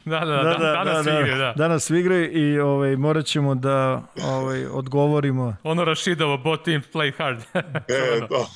[0.06, 1.54] Da, da, da, da, da danas da, igraju, da.
[1.58, 5.56] Danas svi igraju i ovaj, morat ćemo da ovaj, odgovorimo.
[5.64, 7.40] Ono Rašidovo, both teams play hard.
[7.54, 8.48] e, to.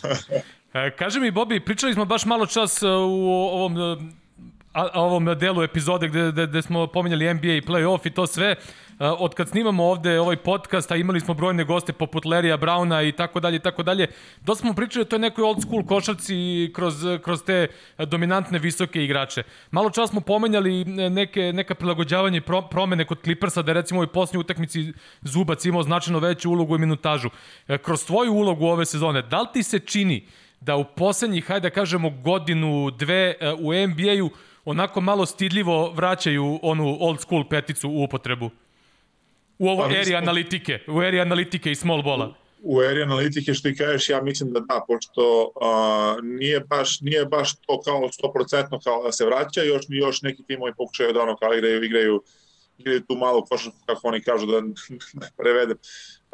[0.74, 2.88] E, kaži mi, Bobi, pričali smo baš malo čas u
[3.54, 3.76] ovom
[4.74, 8.56] a, ovom delu epizode gde, gde, gde smo pominjali NBA i playoff i to sve,
[9.00, 13.12] od kad snimamo ovde ovaj podcast, a imali smo brojne goste poput Lerija Brauna i
[13.12, 14.08] tako dalje i tako dalje,
[14.42, 17.68] dosta smo pričali o toj nekoj old school košarci kroz, kroz te
[17.98, 19.44] dominantne visoke igrače.
[19.72, 24.42] Malo čas smo pomenjali neke, neka prilagođavanje pro, promene kod Clippersa, da recimo u posljednjoj
[24.42, 27.30] utakmici Zubac imao značajno veću ulogu i minutažu.
[27.68, 30.28] E, kroz tvoju ulogu ove sezone, da li ti se čini
[30.62, 34.30] da u poslednjih, hajde da kažemo, godinu, dve e, u NBA-u
[34.66, 38.50] onako malo stidljivo vraćaju onu old school peticu u upotrebu.
[39.60, 40.18] U ovo pa, eri smo...
[40.18, 42.34] analitike, u eri analitike i small bola.
[42.62, 47.26] U eri analitike što ti kažeš, ja mislim da da, pošto a, nije, baš, nije
[47.26, 51.36] baš to kao 100% kao da se vraća, još, još neki timovi pokušaju da ono
[51.36, 52.24] kao igraju, igraju,
[52.78, 54.62] igraju tu malo košarku, kako oni kažu da
[55.22, 55.78] ne prevedem,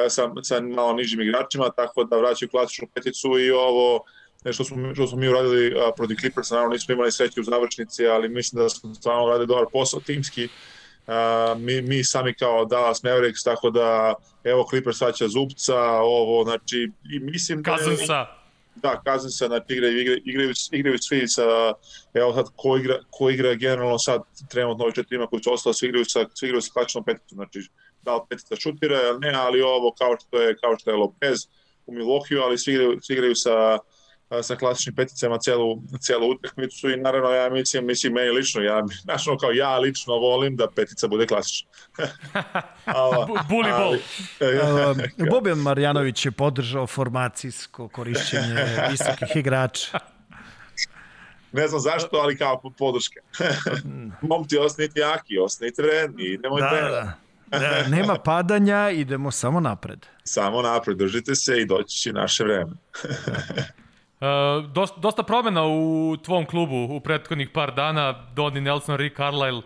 [0.10, 4.04] sa, sa malo nižim igračima, tako da vraćaju klasičnu peticu i ovo
[4.46, 8.08] nešto smo, što smo mi uradili a, protiv Clippersa, naravno nismo imali sreće u završnici,
[8.08, 10.48] ali mislim da smo stvarno uradili dobar posao timski.
[11.08, 14.14] A, mi, mi sami kao Dallas Mavericks, tako da
[14.44, 17.78] evo Clippers svaća Zubca, ovo, znači, i mislim da...
[17.78, 18.26] Kazansa.
[18.76, 21.74] Da, Kazansa, znači igraju, igraju, igraju, igraju svi sa,
[22.14, 25.88] evo sad, ko igra, ko igra generalno sad, trenutno ovih četiri koji su ostali, svi
[25.88, 27.60] igraju sa, svi igraju sa klasičnom peticom, znači,
[28.02, 31.48] da li petica šutira, ne, ali ovo kao što je, kao što je Lopez
[31.86, 33.80] u Milwaukee, ali svi igraju, svi igraju sa,
[34.42, 39.28] sa klasičnim peticama celu, celu utakmicu i naravno ja mislim, mislim meni lično, ja, znaš
[39.28, 41.70] ono kao ja lično volim da petica bude klasična.
[43.50, 43.98] Bully ball.
[45.32, 48.56] Boban Marjanović je podržao formacijsko korišćenje
[48.92, 50.00] visokih igrača.
[51.52, 53.20] Ne znam zašto, ali kao podrške.
[54.22, 56.82] Momci, osnite jaki, osnite vredni, nemojte...
[56.82, 57.14] Da, da.
[57.52, 60.06] Da, nema padanja, idemo samo napred.
[60.24, 62.72] Samo napred, držite se i doći će naše vreme.
[64.20, 68.28] Uh, dosta, dosta promena u tvom klubu u prethodnih par dana.
[68.36, 69.62] Donnie Nelson, Rick Carlisle,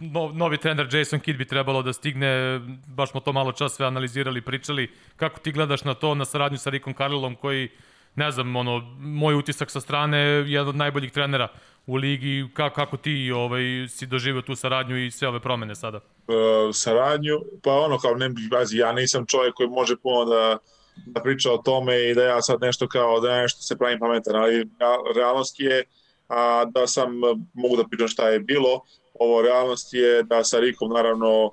[0.00, 2.60] no, novi trener Jason Kidd bi trebalo da stigne.
[2.86, 4.90] Baš smo to malo čas sve analizirali, pričali.
[5.16, 7.68] Kako ti gledaš na to, na saradnju sa Rickom Carlisleom koji,
[8.14, 11.48] ne znam, ono, moj utisak sa strane je jedan od najboljih trenera
[11.86, 12.48] u ligi.
[12.54, 15.96] Kako, kako ti ovaj, si doživio tu saradnju i sve ove promene sada?
[15.96, 16.34] Uh,
[16.72, 17.40] saradnju?
[17.62, 18.30] Pa ono, kao ne,
[18.72, 20.58] ja nisam čovjek koji može puno da
[21.06, 24.36] da priča o tome i da ja sad nešto kao da nešto se pravim pametan,
[24.36, 24.68] ali
[25.16, 25.84] realnost je
[26.28, 27.12] a, da sam,
[27.54, 28.80] mogu da pričam šta je bilo,
[29.14, 31.52] ovo realnost je da sa Rikom naravno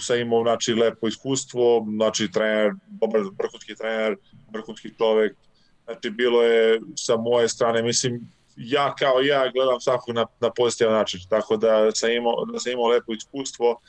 [0.00, 4.16] sa imao znači, lepo iskustvo, znači trener, dobar vrhunski trener,
[4.52, 5.36] vrhunski čovek,
[5.84, 8.20] znači bilo je sa moje strane, mislim,
[8.56, 12.72] ja kao ja gledam svakog na, na pozitivan način, tako da sam imao, da sam
[12.72, 13.80] imao lepo iskustvo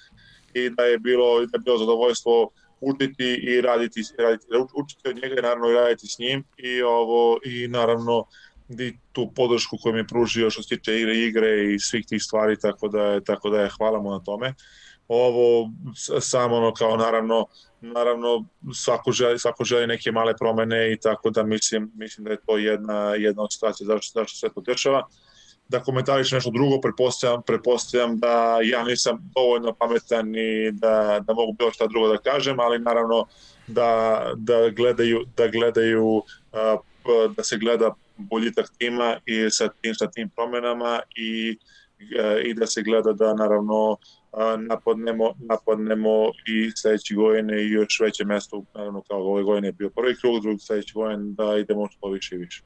[0.54, 2.52] i da je bilo, da je bilo zadovoljstvo
[2.82, 7.40] učiti i raditi, raditi učiti od njega i naravno i raditi s njim i ovo
[7.46, 8.26] i naravno
[8.70, 12.24] i tu podršku koju mi je pružio što se tiče igre, igre i svih tih
[12.24, 14.54] stvari, tako da je, tako da je hvala mu na tome.
[15.08, 15.72] Ovo
[16.20, 17.46] samo ono kao naravno
[17.82, 22.38] naravno svako želi, svako želi neke male promene i tako da mislim, mislim da je
[22.46, 25.08] to jedna, jedna od situacija zašto, zašto sve to dešava
[25.72, 31.54] da komentariš nešto drugo, prepostavljam, prepostavljam da ja nisam dovoljno pametan i da, da mogu
[31.54, 33.26] bilo šta drugo da kažem, ali naravno
[33.68, 36.24] da, da gledaju, da gledaju
[37.36, 41.58] da se gleda boljitak tima i sa tim, sa tim promenama i,
[42.44, 43.98] i da se gleda da naravno
[44.58, 49.90] napadnemo, napadnemo i sledeće godine i još veće mesto, naravno kao ove godine je bio
[49.90, 52.64] prvi krug, drugi sledeće godine da idemo što više i više.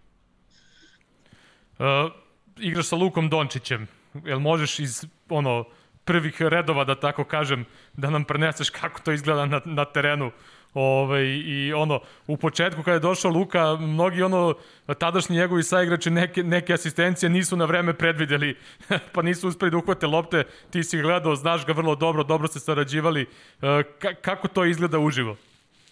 [1.80, 2.25] Uh
[2.58, 3.88] igraš sa Lukom Dončićem,
[4.26, 5.66] jel možeš iz ono
[6.06, 10.32] prvih redova, da tako kažem, da nam preneseš kako to izgleda na, na terenu
[10.76, 14.56] Ove, ovaj, I ono, u početku kada je došao Luka, mnogi ono,
[15.00, 18.58] tadašnji njegovi saigrači neke, neke asistencije nisu na vreme predvideli,
[19.14, 22.60] pa nisu uspeli da uhvate lopte, ti si gledao, znaš ga vrlo dobro, dobro se
[22.60, 23.22] sarađivali.
[23.22, 25.38] E, ka, kako to izgleda uživo?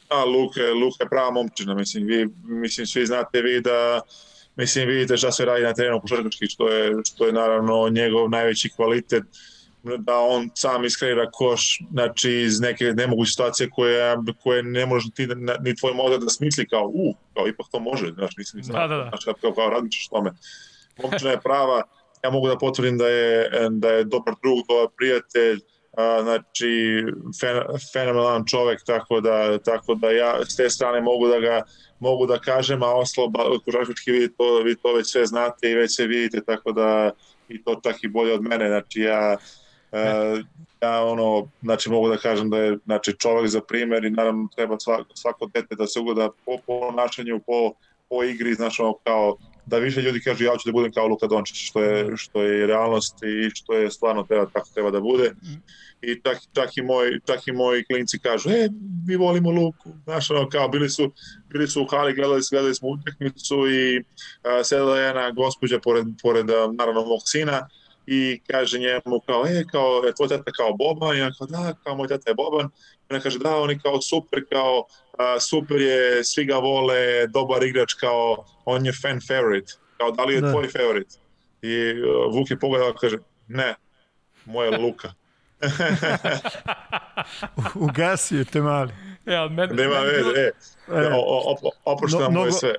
[0.09, 4.01] A, Luka, Luka je prava momčina, mislim, vi, mislim, svi znate vi da
[4.55, 8.69] Mislim, vidite šta se radi na terenu košarkaški, što je, što je naravno njegov najveći
[8.75, 9.23] kvalitet
[9.83, 15.27] da on sam iskreira koš, znači iz neke nemoguće situacije koje, koje ne može ti,
[15.61, 18.87] ni tvoj mozak da smisli kao, uh, kao ipak to može, znaš, nisi ni znao,
[18.87, 19.09] da, da, da.
[19.09, 20.31] znači kao, kao razmišljaš tome.
[21.03, 21.83] Momčina je prava,
[22.23, 25.59] ja mogu da potvrdim da je, da je dobar drug, dobar prijatelj,
[25.97, 27.03] a, znači
[27.39, 27.57] fen,
[27.93, 31.61] fenomenalan čovek, tako da, tako da ja s te strane mogu da ga
[32.03, 33.31] mogu da kažem, a ostalo
[33.65, 37.11] košarkaški vi to, vi to već sve znate i već se vidite, tako da
[37.49, 39.37] i to čak i bolje od mene, znači ja
[39.93, 40.39] Uh,
[40.81, 44.79] ja ono, znači mogu da kažem da je znači čovek za primer i naravno treba
[44.79, 47.73] svako, svako dete da se ugleda po ponašanju, po,
[48.09, 51.27] po igri, znači ono kao da više ljudi kažu ja ću da budem kao Luka
[51.27, 55.31] Dončić, što je, što je realnost i što je stvarno treba, tako treba da bude.
[56.01, 58.69] I čak, čak, i moj, čak i moji klinci kažu, e,
[59.07, 59.89] mi volimo Luku.
[60.03, 61.11] Znaš, ono, kao, bili su,
[61.49, 64.03] bili su u hali, gledali, gledali smo utakmicu i
[64.43, 66.45] a, sedela je jedna gospođa pored, pored
[66.77, 67.67] naravno, mog sina
[68.07, 71.17] i kaže njemu kao, e, kao, je tvoj tata kao Boban?
[71.17, 72.69] I on kao, da, kao moj tata je Boban.
[73.13, 74.85] Ona kaže, da, on je kao super, kao,
[75.17, 79.73] a, super je, svi ga vole, dobar igrač, kao, on je fan favorite.
[79.97, 80.51] Kao, da li je da.
[80.51, 81.15] tvoj favorite?
[81.61, 83.17] I uh, Vuk je pogledao, kaže,
[83.47, 83.75] ne,
[84.45, 85.13] moje Luka.
[87.87, 88.93] Ugasio te mali.
[89.25, 90.51] Ja, men, Nema veze, e,
[90.87, 91.09] e,
[91.85, 92.73] oproštam no, je sve.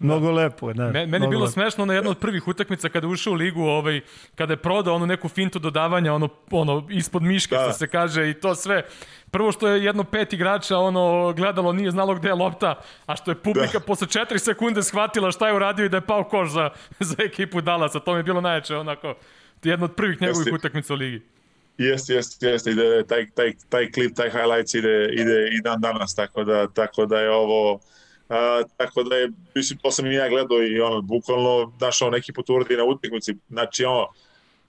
[0.00, 0.90] Mnogo lepo, da.
[0.90, 1.52] Meni, meni je bilo lepo.
[1.52, 4.00] smešno na jedno od prvih utakmica kada je ušao u ligu, ovaj,
[4.34, 7.62] kada je prodao onu neku fintu dodavanja, ono, ono ispod miške, da.
[7.62, 8.82] što se kaže, i to sve.
[9.30, 13.30] Prvo što je jedno pet igrača ono gledalo, nije znalo gde je lopta, a što
[13.30, 13.80] je publika da.
[13.80, 17.60] posle 4 sekunde shvatila šta je uradio i da je pao koš za, za ekipu
[17.60, 18.00] Dallasa.
[18.00, 19.14] To mi je bilo najjače, onako,
[19.64, 21.22] jedno od prvih njegovih utakmica u ligi.
[21.78, 26.14] Jeste, jeste, jeste, ide, taj, taj, taj klip, taj highlights ide, ide i dan danas,
[26.14, 27.80] tako da, tako da je ovo,
[28.28, 32.12] A, tako da je, mislim, to sam i ja gledao i ono, bukvalno, znaš, on
[32.12, 34.06] neki put uradi na utakmici, znači ono,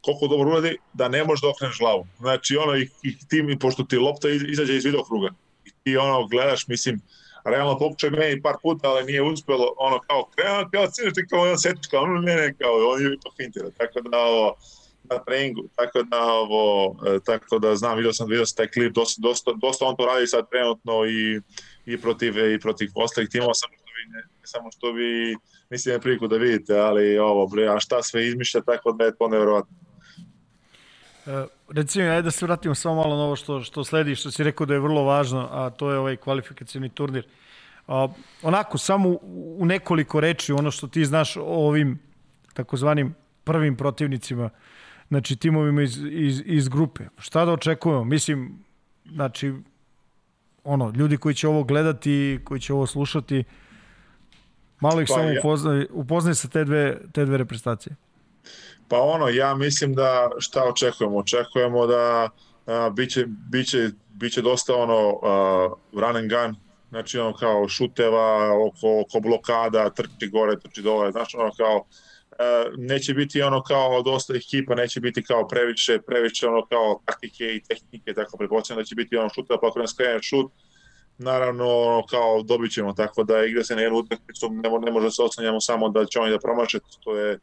[0.02, 2.08] koliko dobro uradi, da ne možeš da okreneš glavu.
[2.20, 5.30] Znači, ono, i, i ti, pošto ti lopta izađe iz vidokruga,
[5.66, 7.02] i ti ono, gledaš, mislim,
[7.46, 11.42] realno pokušaj meni par puta, ali nije uspelo, ono, kao, krenuo, kao, ciješ ti kao,
[11.42, 14.56] ono, setiš, kao, ono, ne, ne, kao, on je ipak fintira, tako da, ovo,
[15.04, 18.94] na treningu, tako da, ovo, e, tako da znam, vidio sam, vidio sam taj klip,
[18.94, 21.42] dosta, dosta, dosta on to radi sad trenutno i
[21.86, 25.36] i protiv, i protiv ostalih timova, samo što vi, ne, samo što vi
[25.70, 29.16] niste imali priliku da vidite, ali ovo, bre, a šta sve izmišlja, tako da je
[29.16, 29.76] to nevjerovatno.
[31.30, 34.44] E, recimo, ajde da se vratimo samo malo na ovo što, što sledi, što si
[34.44, 37.28] rekao da je vrlo važno, a to je ovaj kvalifikacijni turnir.
[37.88, 38.08] A,
[38.44, 42.00] onako, samo u, u nekoliko reči, ono što ti znaš o ovim
[42.54, 44.50] takozvanim prvim protivnicima,
[45.08, 47.04] znači timovima iz, iz, iz grupe.
[47.18, 48.04] Šta da očekujemo?
[48.04, 48.64] Mislim,
[49.12, 49.54] znači,
[50.64, 53.44] ono, ljudi koji će ovo gledati, koji će ovo slušati,
[54.80, 57.96] malo ih pa, samo upoznaj, upoznaj sa te dve, te dve reprezentacije.
[58.88, 61.18] Pa ono, ja mislim da šta očekujemo?
[61.18, 62.30] Očekujemo da
[62.66, 66.56] a, biće, biće, biće dosta ono a, run and gun,
[66.90, 71.86] znači ono kao šuteva oko, oko blokada, trči gore, trči dole, znači ono kao
[72.78, 77.64] neće biti ono kao dosta ekipa, neće biti kao previše, previše ono kao taktike i
[77.64, 80.52] tehnike, tako pretpostavljam da će biti ono šuta, pa ako nas šut,
[81.18, 85.22] naravno kao dobit ćemo, tako da igra se na jednu utakmicu, ne, ne može se
[85.22, 87.40] oslanjamo samo da će oni da promaše, to je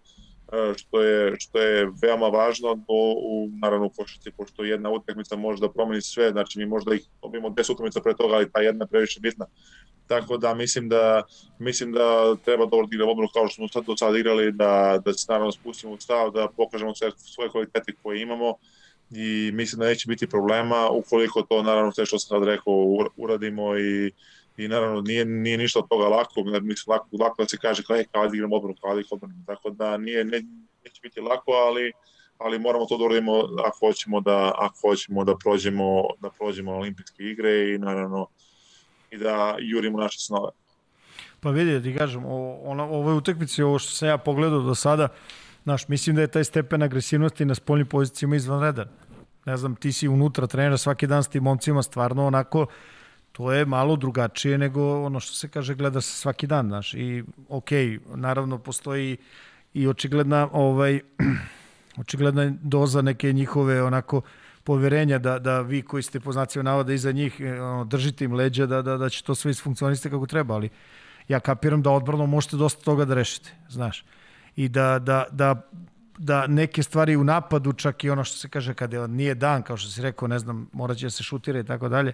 [0.77, 5.60] što je, što je veoma važno u, u naravno u košarci, pošto jedna utakmica može
[5.60, 8.85] da promeni sve, znači mi možda ih dobijemo 10 utakmica pre toga, ali ta jedna
[8.85, 9.47] je previše bitna.
[10.06, 11.23] Tako da mislim da
[11.59, 15.01] mislim da treba dobro da igramo odbranu kao što smo sad do sada igrali, da,
[15.05, 18.55] da se naravno spustimo u stav, da pokažemo sve svoje kvalitete koje imamo
[19.10, 23.78] i mislim da neće biti problema ukoliko to naravno sve što sam sad rekao uradimo
[23.78, 24.12] i
[24.57, 27.97] i naravno nije, nije ništa od toga lako, mislim lako, lako da se kaže kao,
[27.97, 30.43] je, kao da igramo odbranu, kao odbranu, tako da nije, ne,
[30.85, 31.93] neće biti lako, ali
[32.39, 33.33] ali moramo to da uradimo
[33.66, 38.27] ako hoćemo da ako hoćemo da prođemo da prođemo olimpijske igre i naravno
[39.11, 40.51] i da jurimo naše snove.
[41.41, 44.74] Pa vidi, da ti kažem, o, ona, ovoj utakmici, ovo što sam ja pogledao do
[44.74, 45.09] sada,
[45.62, 48.89] znaš, mislim da je taj stepen agresivnosti na spoljnim pozicijama izvanredan.
[49.45, 52.66] Ne znam, ti si unutra trenera svaki dan s tim momcima, stvarno onako,
[53.37, 56.95] to je malo drugačije nego ono što se kaže gleda se svaki dan, znaš.
[56.95, 57.71] I ok,
[58.15, 59.17] naravno postoji
[59.75, 61.01] i očigledna ovaj
[62.01, 64.21] očigledna doza neke njihove onako
[64.65, 68.67] poverenja da, da vi koji ste po znacima iza njih e, ono, držite im leđa
[68.67, 70.69] da, da, da će to sve isfunkcionisati kako treba, ali
[71.29, 74.05] ja kapiram da odbrano možete dosta toga da rešite, znaš.
[74.57, 75.69] I da, da, da,
[76.19, 79.77] da neke stvari u napadu, čak i ono što se kaže kada nije dan, kao
[79.77, 82.13] što si rekao, ne znam, morat će da se šutira i tako dalje,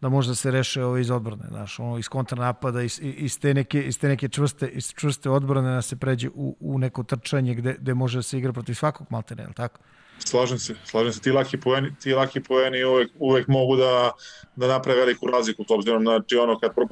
[0.00, 3.82] da možda se reše ovo iz odbrane, znaš, ono, iz kontranapada, iz, iz, te neke,
[3.82, 7.76] iz te neke čvrste, iz čvrste odbrane da se pređe u, u neko trčanje gde,
[7.78, 9.80] gde može da se igra protiv svakog maltene, je tako?
[10.18, 11.20] Slažem se, slažem se.
[11.20, 14.12] Ti laki poeni, ti laki poeni uvek, uvek mogu da,
[14.56, 16.86] da naprave veliku razliku, s obzirom na, znači ono, kad pro,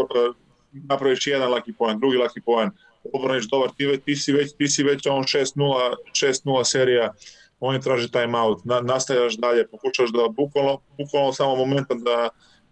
[0.73, 2.71] napraviš jedan laki poen, drugi laki poen,
[3.13, 7.13] obraniš dobar, ti, ti, si već, ti si već on 6-0, 6-0 serija,
[7.61, 12.29] oni traže time out, na, nastajaš dalje, pokušaš da bukvalno, bukvalno samo momentan da,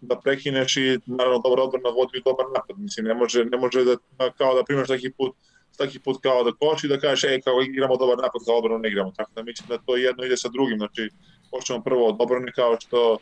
[0.07, 2.79] da prekineš i naravno dobar odbrana vodi dobar napad.
[2.79, 3.95] Mislim, ne može, ne može da,
[4.37, 5.35] kao da primaš taki put
[5.75, 8.89] svaki put kao da koči da kažeš ej kao igramo dobar napad za odbranu ne
[8.89, 9.11] igramo.
[9.15, 10.77] Tako da mislim da to jedno ide sa drugim.
[10.77, 11.09] Znači
[11.51, 13.17] počnemo prvo od odbrane kao što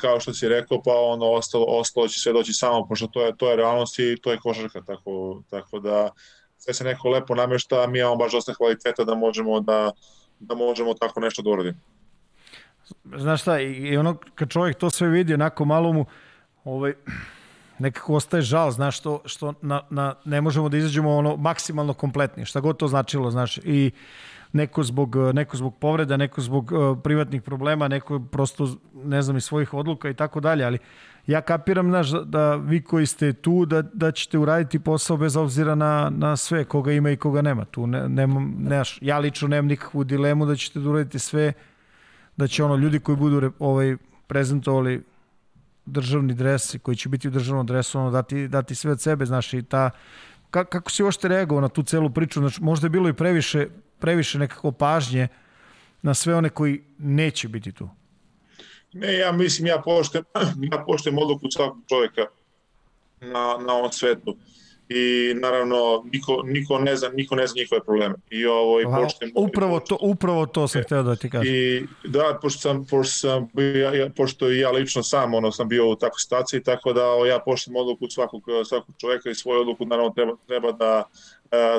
[0.00, 3.36] kao što si rekao pa ono ostalo ostalo će sve doći samo pošto to je
[3.36, 6.10] to je realnost i to je košarka tako tako da
[6.58, 9.92] sve se neko lepo namešta mi imamo baš dosta kvaliteta da možemo da
[10.40, 11.78] da možemo tako nešto da uradimo
[13.16, 16.06] Znaš šta, i ono kad čovjek to sve vidi, onako malo mu
[16.64, 16.94] ovaj,
[17.78, 22.44] nekako ostaje žal, znaš, što, što na, na, ne možemo da izađemo ono maksimalno kompletni,
[22.44, 23.90] šta god to značilo, znaš, i
[24.52, 29.44] neko zbog, neko zbog povreda, neko zbog uh, privatnih problema, neko prosto, ne znam, iz
[29.44, 30.78] svojih odluka i tako dalje, ali
[31.26, 35.36] ja kapiram, znaš, da, da vi koji ste tu, da, da ćete uraditi posao bez
[35.36, 37.64] obzira na, na sve, koga ima i koga nema.
[37.64, 41.52] Tu ne, nemam, nemaš, ja lično nemam nikakvu dilemu da ćete da uraditi sve,
[42.36, 43.96] da će ono ljudi koji budu ovaj,
[44.26, 45.02] prezentovali
[45.86, 49.52] državni dres koji će biti u državnom dresu, ono, dati, dati sve od sebe, znaš,
[49.52, 49.90] i ta,
[50.50, 53.66] ka, kako si ošte reagovao na tu celu priču, znači, možda je bilo i previše,
[53.98, 55.28] previše nekako pažnje
[56.02, 57.88] na sve one koji neće biti tu.
[58.92, 60.24] Ne, ja mislim, ja poštem,
[60.72, 62.22] ja poštem odluku svakog čoveka
[63.20, 64.36] na, na ovom svetu
[64.88, 68.14] i naravno niko, niko ne zna niko ne zna njihove probleme.
[68.30, 71.54] I ovo i poštem upravo to upravo to sam hteo da ti kažem.
[71.54, 73.48] I da pošto sam pošto sam
[73.82, 77.10] ja, ja pošto i ja lično sam ono sam bio u takvoj situaciji tako da
[77.10, 81.04] o, ja poštem odluku svakog svakog čoveka i svoju odluku naravno treba treba da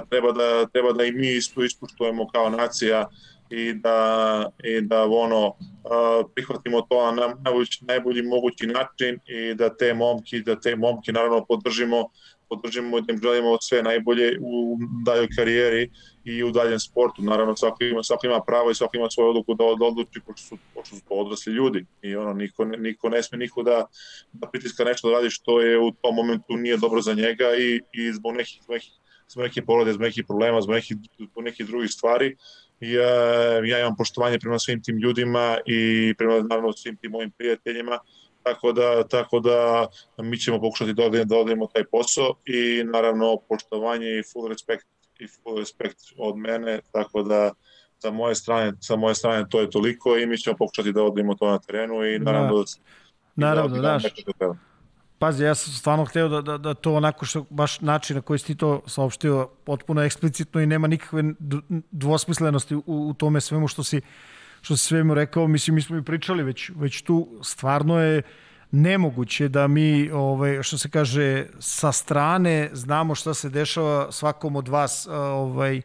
[0.09, 3.07] treba da treba da i mi isto ispoštujemo kao nacija
[3.49, 5.53] i da, i da ono
[6.35, 11.45] prihvatimo to na najbolji, najbolji mogući način i da te momki da te momki naravno
[11.45, 12.09] podržimo
[12.49, 15.89] podržimo da im želimo sve najbolje u daljoj karijeri
[16.23, 17.21] i u daljem sportu.
[17.21, 20.57] Naravno, svako ima, svako ima pravo i svako ima svoju odluku da, odluči, pošto su,
[20.73, 21.85] pošto su to odrasli ljudi.
[22.01, 23.85] I ono, niko, niko ne sme niko da,
[24.33, 27.81] da pritiska nešto da radi što je u tom momentu nije dobro za njega i,
[27.93, 28.91] i zbog nekih, nekih
[29.29, 32.35] zbog nekih porode, zbog nekih problema, zbog nekih, zbog nekih drugih stvari.
[32.79, 33.11] Ja,
[33.65, 37.99] ja imam poštovanje prema svim tim ljudima i prema naravno svim tim mojim prijateljima
[38.47, 39.87] tako da, tako da
[40.17, 44.87] mi ćemo pokušati da odemo, da odemo taj posao i naravno poštovanje i full respect
[45.19, 47.51] i full respect od mene, tako da
[47.99, 51.35] sa moje strane, sa moje strane to je toliko i mi ćemo pokušati da odemo
[51.35, 52.63] to na terenu i naravno da,
[53.35, 54.03] da naravno, da, daš.
[55.19, 58.39] Pazi, ja sam stvarno hteo da, da, da to onako što, baš način na koji
[58.39, 61.23] si ti to saopštio potpuno eksplicitno i nema nikakve
[61.91, 64.01] dvosmislenosti u, u tome svemu što si
[64.61, 68.21] što se svemu rekao, mislim, mi smo i pričali već, već tu, stvarno je
[68.71, 74.67] nemoguće da mi, ovaj, što se kaže, sa strane znamo šta se dešava svakom od
[74.67, 75.81] vas ovaj,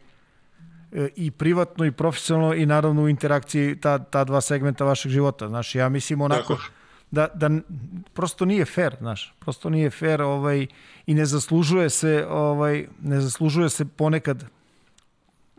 [1.15, 5.47] i privatno i profesionalno i naravno u interakciji ta, ta dva segmenta vašeg života.
[5.47, 6.57] Znaš, ja mislim onako
[7.11, 7.49] da, da
[8.13, 10.67] prosto nije fair, znaš, prosto nije fair ovaj,
[11.05, 14.45] i ne zaslužuje se, ovaj, ne zaslužuje se ponekad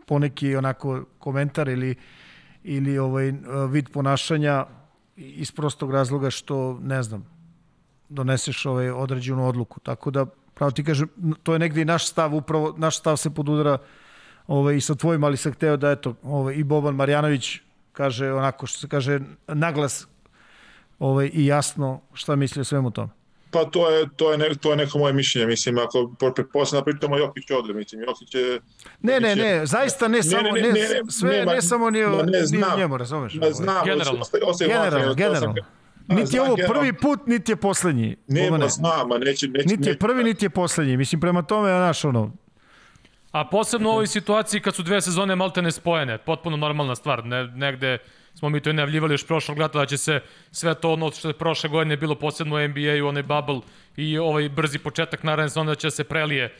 [0.05, 1.95] poneki onako komentar ili
[2.67, 3.33] ili ovaj
[3.69, 4.65] vid ponašanja
[5.15, 7.25] iz prostog razloga što ne znam
[8.09, 9.79] doneseš ovaj određenu odluku.
[9.79, 11.09] Tako da pravo ti kažem
[11.43, 13.77] to je negde i naš stav upravo naš stav se podudara
[14.47, 17.59] ovaj i sa tvojim ali sam hteo da eto ovaj i Boban Marjanović
[17.91, 20.07] kaže onako što se kaže naglas
[20.99, 23.24] ovaj i jasno šta misli o svemu tome.
[23.55, 26.91] Pa to je, to je, ne, to je neko moje mišljenje, mislim, ako pretpostavljamo da
[26.91, 28.59] pričamo Jokić ovde, mislim, Jokić je...
[29.01, 32.45] Ne, ne, ne, zaista ne, samo, ne, ne, ne, sve, ne, ne samo ni, ne,
[32.45, 33.33] znam, ni njemu, razumeš?
[33.33, 34.21] Ne znam, generalno.
[34.45, 35.55] Osim, generalno, generalno.
[36.07, 38.15] Niti je ovo prvi put, niti je poslednji.
[38.27, 39.67] Ne, ma znam, a neće, neće...
[39.67, 40.97] Niti je prvi, niti je poslednji.
[40.97, 42.31] Mislim, prema tome, naš, ono,
[43.31, 47.47] A posebno u ovoj situaciji kad su dve sezone maltene spojene, potpuno normalna stvar, ne,
[47.47, 47.97] negde
[48.35, 50.21] smo mi to i najavljivali još prošlog leta da će se
[50.51, 53.59] sve to ono što je prošle godine bilo posebno u NBA-u, onaj bubble
[53.97, 56.53] i ovaj brzi početak naravno sezone da će se prelije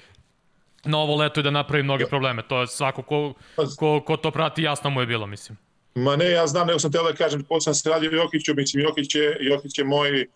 [0.86, 2.42] na ovo leto i da napravi mnoge probleme.
[2.48, 3.34] To je svako ko,
[3.78, 5.58] ko, ko to prati jasno mu je bilo, mislim.
[5.96, 8.84] Ma ne, ja znam, nego sam teo da kažem, ko sam se radio Jokiću, mislim,
[8.84, 10.28] Jokić je, Jokić je moj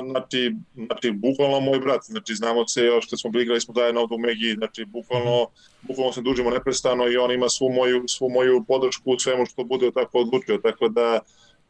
[0.00, 4.00] znači, znači, bukvalno moj brat, znači, znamo se još kad smo bili, igrali smo zajedno
[4.00, 5.46] ovdje u Megi, znači, bukvalno,
[5.82, 9.64] bukvalno se dužimo neprestano i on ima svu moju, svu moju podršku u svemu što
[9.64, 11.20] bude tako odlučio, tako da,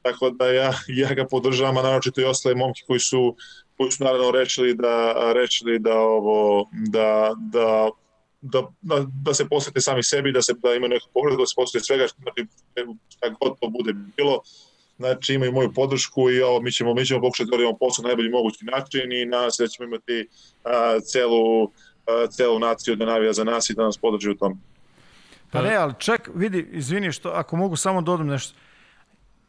[0.03, 0.73] tako da ja,
[1.03, 3.37] ja ga podržavam, a naročito i ostale momke koji su,
[3.77, 7.91] koji su naravno rečili da, rečili da ovo, da, da
[8.43, 11.55] da, da, da se posvete sami sebi, da se da ima neku povredu, da se
[11.57, 12.47] posvete svega znači,
[13.09, 14.43] šta god to bude bilo.
[15.03, 18.07] Znači imaju moju podršku i ovo, mi ćemo, mi ćemo pokušati da radimo posao na
[18.09, 20.29] najbolji mogući način i nadam se da ćemo imati
[20.65, 21.65] a, celu,
[22.07, 24.61] a, celu naciju da navija za nas i da nas podrži u tom.
[25.51, 28.55] Pa ne, ali ček, vidi, izvini što, ako mogu samo dodam da nešto.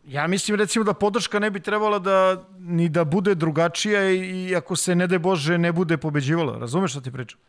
[0.07, 4.55] Ja mislim recimo da podrška ne bi trebala da ni da bude drugačija i, i
[4.55, 6.57] ako se ne de Bože ne bude pobeđivala.
[6.57, 7.39] Razumeš šta ti pričam?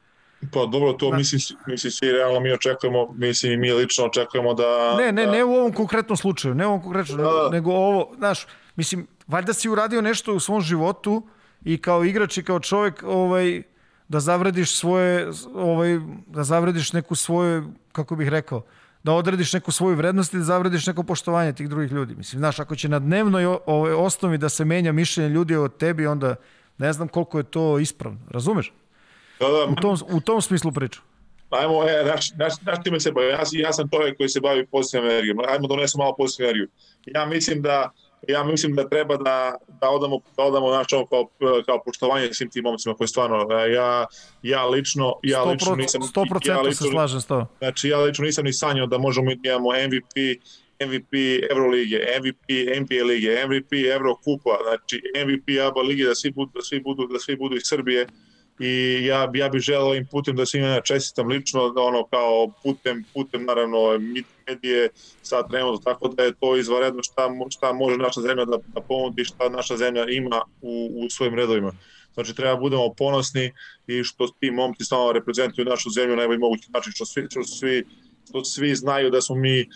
[0.53, 1.17] Pa dobro, to da.
[1.17, 4.97] mislim, mislim svi realno mi očekujemo, mislim i mi lično očekujemo da...
[4.99, 5.33] Ne, ne, da...
[5.33, 7.49] ne u ovom konkretnom slučaju, ne u ovom konkretnom, da.
[7.53, 8.47] nego ovo, znaš,
[8.77, 11.29] mislim, valjda si uradio nešto u svom životu
[11.65, 13.63] i kao igrač i kao čovek, ovaj,
[14.09, 18.63] da zavrediš svoje, ovaj, da zavrediš neku svoju, kako bih rekao,
[19.03, 22.15] da odrediš neku svoju vrednost i da zavrediš neko poštovanje tih drugih ljudi.
[22.15, 26.07] Mislim, znaš, ako će na dnevnoj ovaj, osnovi da se menja mišljenje ljudi o tebi,
[26.07, 26.35] onda
[26.79, 28.21] ne znam koliko je to ispravno.
[28.31, 28.73] Razumeš?
[29.41, 31.01] Da, da, u, tom, u tom smislu priča.
[31.51, 33.27] Ajmo, e, naš, naš, naš time se bavi.
[33.27, 35.39] Ja, ja sam čovjek koji se bavi pozitivnom energijom.
[35.49, 36.69] Ajmo donesemo malo pozitivnu energiju.
[37.07, 37.91] Ja mislim da
[38.29, 41.29] ja mislim da treba da, da odamo, da odamo naš kao,
[41.67, 44.07] kao poštovanje svim tim momcima koji stvarno, e, ja,
[44.43, 46.03] ja lično, ja 100%, lično nisam...
[46.03, 47.47] 100% ja lično, se slažem s to.
[47.59, 50.17] Znači, ja lično nisam ni sanjao da možemo imamo MVP,
[50.87, 51.13] MVP
[51.51, 52.49] Evrolige, MVP
[52.81, 57.19] NBA lige, MVP Evrokupa, znači MVP ABA lige, da svi budu, da svi budu, da
[57.19, 58.07] svi budu iz Srbije
[58.59, 63.05] i ja, ja bih želeo ovim putem da svima čestitam lično, da ono kao putem,
[63.15, 63.99] putem naravno
[64.49, 64.89] medije
[65.23, 69.25] sad trenutno, tako da je to izvaredno šta, šta može naša zemlja da, da ponudi,
[69.25, 71.73] šta naša zemlja ima u, u svojim redovima.
[72.15, 73.53] Znači treba da budemo ponosni
[73.87, 77.45] i što ti momci samo reprezentuju našu zemlju na najbolji mogući način, što svi, što
[77.45, 77.85] svi
[78.29, 79.69] što svi znaju da smo mi uh,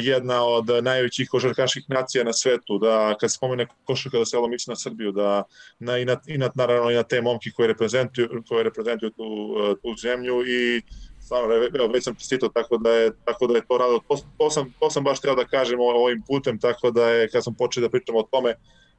[0.00, 4.48] jedna od najvećih košarkaških nacija na svetu, da kad se pomene košarka da se ovo
[4.48, 5.42] misli na Srbiju, da
[5.78, 9.24] na, i, na, i na, naravno i na te momki koji reprezentuju, koji reprezentuju tu,
[9.24, 10.82] uh, tu zemlju i
[11.24, 14.00] stvarno, evo, već sam čestitao, tako da je, tako da je to rado.
[14.08, 17.44] To, to, sam, to sam baš teo da kažem ovim putem, tako da je, kad
[17.44, 18.54] sam počeo da pričam o tome,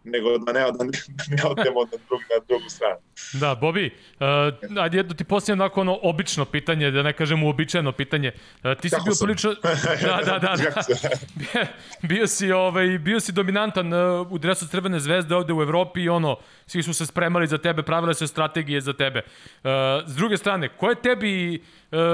[0.05, 2.95] nego da ne, da ne, da ne odemo na, drugu, na drugu stranu.
[3.33, 7.91] Da, Bobi, uh, ajde jedno ti posljedno onako ono obično pitanje, da ne kažem uobičajeno
[7.91, 8.31] pitanje.
[8.63, 9.25] Uh, ti si Kako bio sam?
[9.25, 9.55] prilično...
[10.05, 10.55] Da, da, da.
[10.55, 10.81] da.
[12.01, 16.09] bio, si, ovaj, bio si dominantan uh, u dresu Crvene zvezde ovde u Evropi i
[16.09, 19.21] ono, svi su se spremali za tebe, pravile se strategije za tebe.
[19.63, 19.69] Uh,
[20.07, 21.63] s druge strane, ko je tebi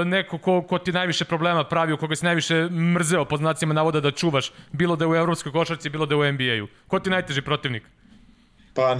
[0.06, 4.12] neko ko, ko ti najviše problema pravio, koga si najviše mrzeo, po znacima navoda da
[4.12, 6.68] čuvaš, bilo da je u evropskoj košarci, bilo da je u NBA-u?
[6.88, 7.84] Ko ti najteži protivnik?
[8.74, 8.98] Pa,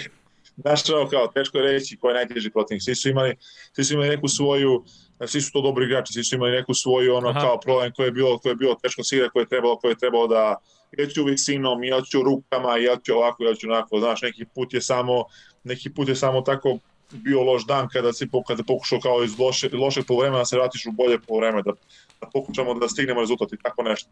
[0.62, 2.82] znaš ovo kao, teško je reći ko je najteži protivnik.
[2.82, 3.36] Svi su imali,
[3.72, 4.84] svi su imali neku svoju,
[5.26, 7.40] svi su to dobri igrači, svi su imali neku svoju ono Aha.
[7.40, 9.98] kao problem koje je bilo, koje je bilo teško sigra, koje je trebalo, koje je
[9.98, 10.56] trebalo da
[10.98, 14.74] ja ću visinom, ja ću rukama, ja ću ovako, ja ću onako, znaš, neki put
[14.74, 15.24] je samo,
[15.64, 16.78] neki put je samo tako
[17.12, 20.86] bio loš dan kada si kada pokušao kao iz loše, lošeg polovremena da se vratiš
[20.86, 21.72] u bolje polovreme, da,
[22.20, 24.10] da pokušamo da stignemo rezultat i tako nešto.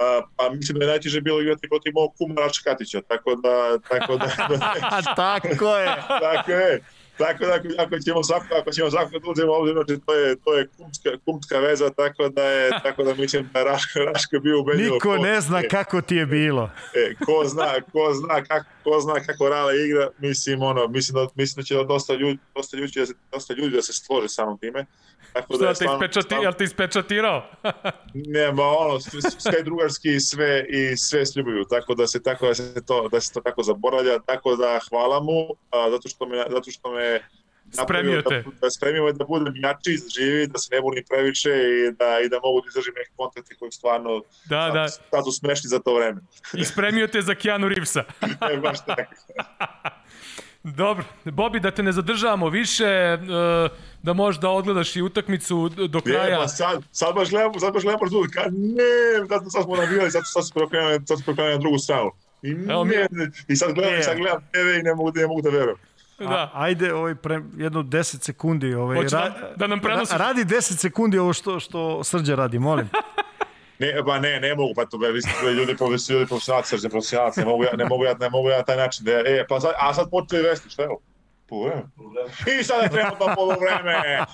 [0.00, 3.78] A, pa mislim da je najteže bilo igrati protiv mog kuma Račkatića, tako da...
[3.88, 5.96] Tako, da, da tako je!
[6.32, 6.82] tako je!
[7.18, 10.68] Tako da ako ćemo svako, ako ćemo svako da uzemo znači to je, to je
[10.76, 14.94] kumska, kumska veza, tako da je, tako da mislim da Raško, Raško bio ubedljivo.
[14.94, 16.70] Niko ne zna e, kako ti je bilo.
[16.94, 21.30] E, ko zna, ko zna kako, ko zna kako Rale igra, mislim ono, mislim da,
[21.34, 24.58] mislim da će dosta ljudi, dosta ljudi, da se, dosta ljudi da se slože samom
[24.58, 24.86] time.
[25.32, 27.50] Tako da je stvarno, te ispečati, jel te ispečatirao?
[28.34, 29.00] ne, ma ono,
[29.38, 33.20] sve drugarski i sve, i sve sljubuju, tako da se tako da se to, da
[33.20, 37.20] se to tako zaboravlja, tako da hvala mu, a, zato što me, zato što me
[37.72, 38.42] Spremio te.
[38.42, 42.28] Da, da spremio da budem jači, živi, da se ne bunim previše i da, i
[42.28, 44.88] da mogu da izdržim neke kontakte koji stvarno da, da.
[44.88, 46.20] sad su smešni za to vreme.
[46.54, 48.04] I spremio te za Keanu Reevesa.
[48.52, 49.12] e, baš tako.
[50.64, 53.18] Dobro, Bobi, da te ne zadržavamo više, e,
[54.02, 56.30] da možeš da odgledaš i utakmicu do kraja.
[56.30, 59.76] Ne, pa sad, sad baš gledamo, sad baš gledamo tu, kad ne, sad, sad smo
[59.76, 62.10] navijali, sad, sad smo prokrenuli, sad smo prokrenuli na drugu stranu.
[62.42, 63.26] I, Evo, ne, mi...
[63.48, 64.02] I sad gledam, ne.
[64.02, 65.76] sad gledam TV i ne mogu, ne mogu da verujem.
[66.18, 66.26] Da.
[66.28, 70.18] A, ajde ovaj pre, jedno 10 sekundi ovaj ra, da nam prenosiš.
[70.18, 72.88] Radi 10 sekundi ovo što što Srđa radi, molim.
[73.82, 77.46] Ne, ba ne, ne mogu, pa to vi ste ljudi profesionalci, profesionalci, srđe profesionalci, ne
[77.46, 79.94] mogu ja, ne mogu ja, ne mogu ja taj način da e, pa sad, a
[79.94, 81.00] sad počeli vesti, šta je ovo?
[81.48, 81.88] Polovreme.
[82.60, 84.24] I sada je trenutno polovreme.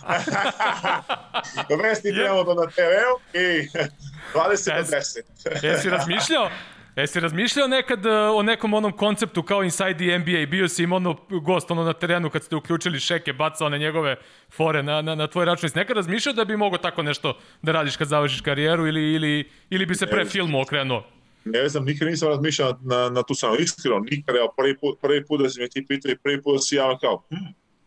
[1.83, 3.69] vesti trenutno na TV-u i
[4.35, 5.67] 20 do 10.
[5.67, 6.51] Jesi razmišljao?
[6.99, 10.47] Jesi razmišljao nekad uh, o nekom onom konceptu kao Inside the NBA?
[10.47, 14.17] Bio si im ono gost ono na terenu kad ste uključili šeke, bacao na njegove
[14.51, 15.65] fore na, na, na tvoj račun.
[15.65, 19.51] Jesi nekad razmišljao da bi mogo tako nešto da radiš kad završiš karijeru ili, ili,
[19.71, 21.05] ili bi se pre filmu okrenuo?
[21.45, 23.57] Ne znam, nikad nisam razmišljao na, na tu stranu.
[23.59, 26.55] Iskreno, nikad, evo, prvi put, prvi put da si me ti pitao i prvi put
[26.55, 27.37] da si ja kao, hm,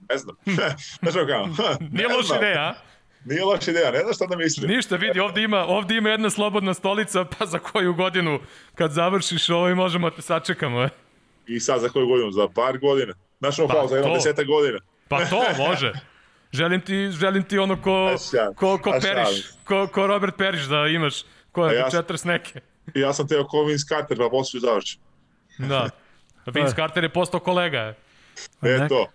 [0.10, 0.36] ne znam.
[1.02, 1.48] Znaš kao,
[1.92, 2.91] Nije loša ideja, a?
[3.26, 4.72] Nije loša ideja, ne znaš šta da mislim.
[4.72, 8.40] Ništa, vidi, ovde ima, ovde ima jedna slobodna stolica, pa za koju godinu
[8.76, 10.84] kad završiš ovo i možemo da te sačekamo.
[10.84, 10.90] Eh?
[11.48, 12.32] I sad za koju godinu?
[12.32, 13.14] Za par godina.
[13.40, 14.80] Znaš ono pa, za jedno deseta godina.
[15.08, 15.94] Pa to može.
[16.52, 18.16] Želim ti, želim ti ono ko,
[18.56, 22.62] ko, ko Periš, ko, ko Robert Periš da imaš, ko je ja, 40 neke.
[22.96, 24.98] Ja sam teo ko Vince Carter, pa posle završi.
[25.58, 25.90] Da.
[26.54, 27.94] Vince Carter je postao kolega.
[28.62, 29.08] E, to.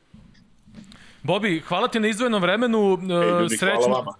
[1.27, 2.99] Bobi, hvala ti na izdvojenom vremenu.
[3.03, 4.15] Ej, ljudi, srećno,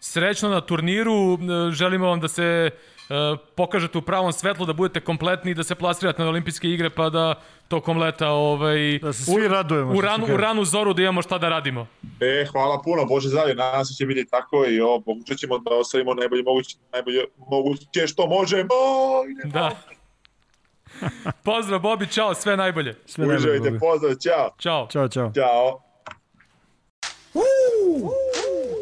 [0.00, 1.38] srećno na turniru.
[1.72, 2.70] Želimo vam da se
[3.54, 7.10] pokažete u pravom svetlu, da budete kompletni i da se plasirate na olimpijske igre, pa
[7.10, 7.34] da
[7.68, 9.92] tokom leta ovaj, da se svi radujemo.
[9.92, 11.86] U, ranu, u ranu zoru da imamo šta da radimo.
[12.20, 15.70] E, hvala puno, Bože zdravlje, nadam se će biti tako i ovo, pokušat ćemo da
[15.74, 18.74] ostavimo najbolje moguće, najbolje moguće što možemo.
[19.44, 19.70] Da.
[21.44, 22.94] pozdrav, Bobi, čao, sve najbolje.
[23.06, 24.50] Sve najbolje, Uživajte, pozdrav, čao.
[24.58, 24.88] Ćao.
[24.90, 25.32] Ćao, čao.
[25.34, 25.91] Ćao.
[27.34, 27.42] Woo!
[27.98, 28.81] Woo!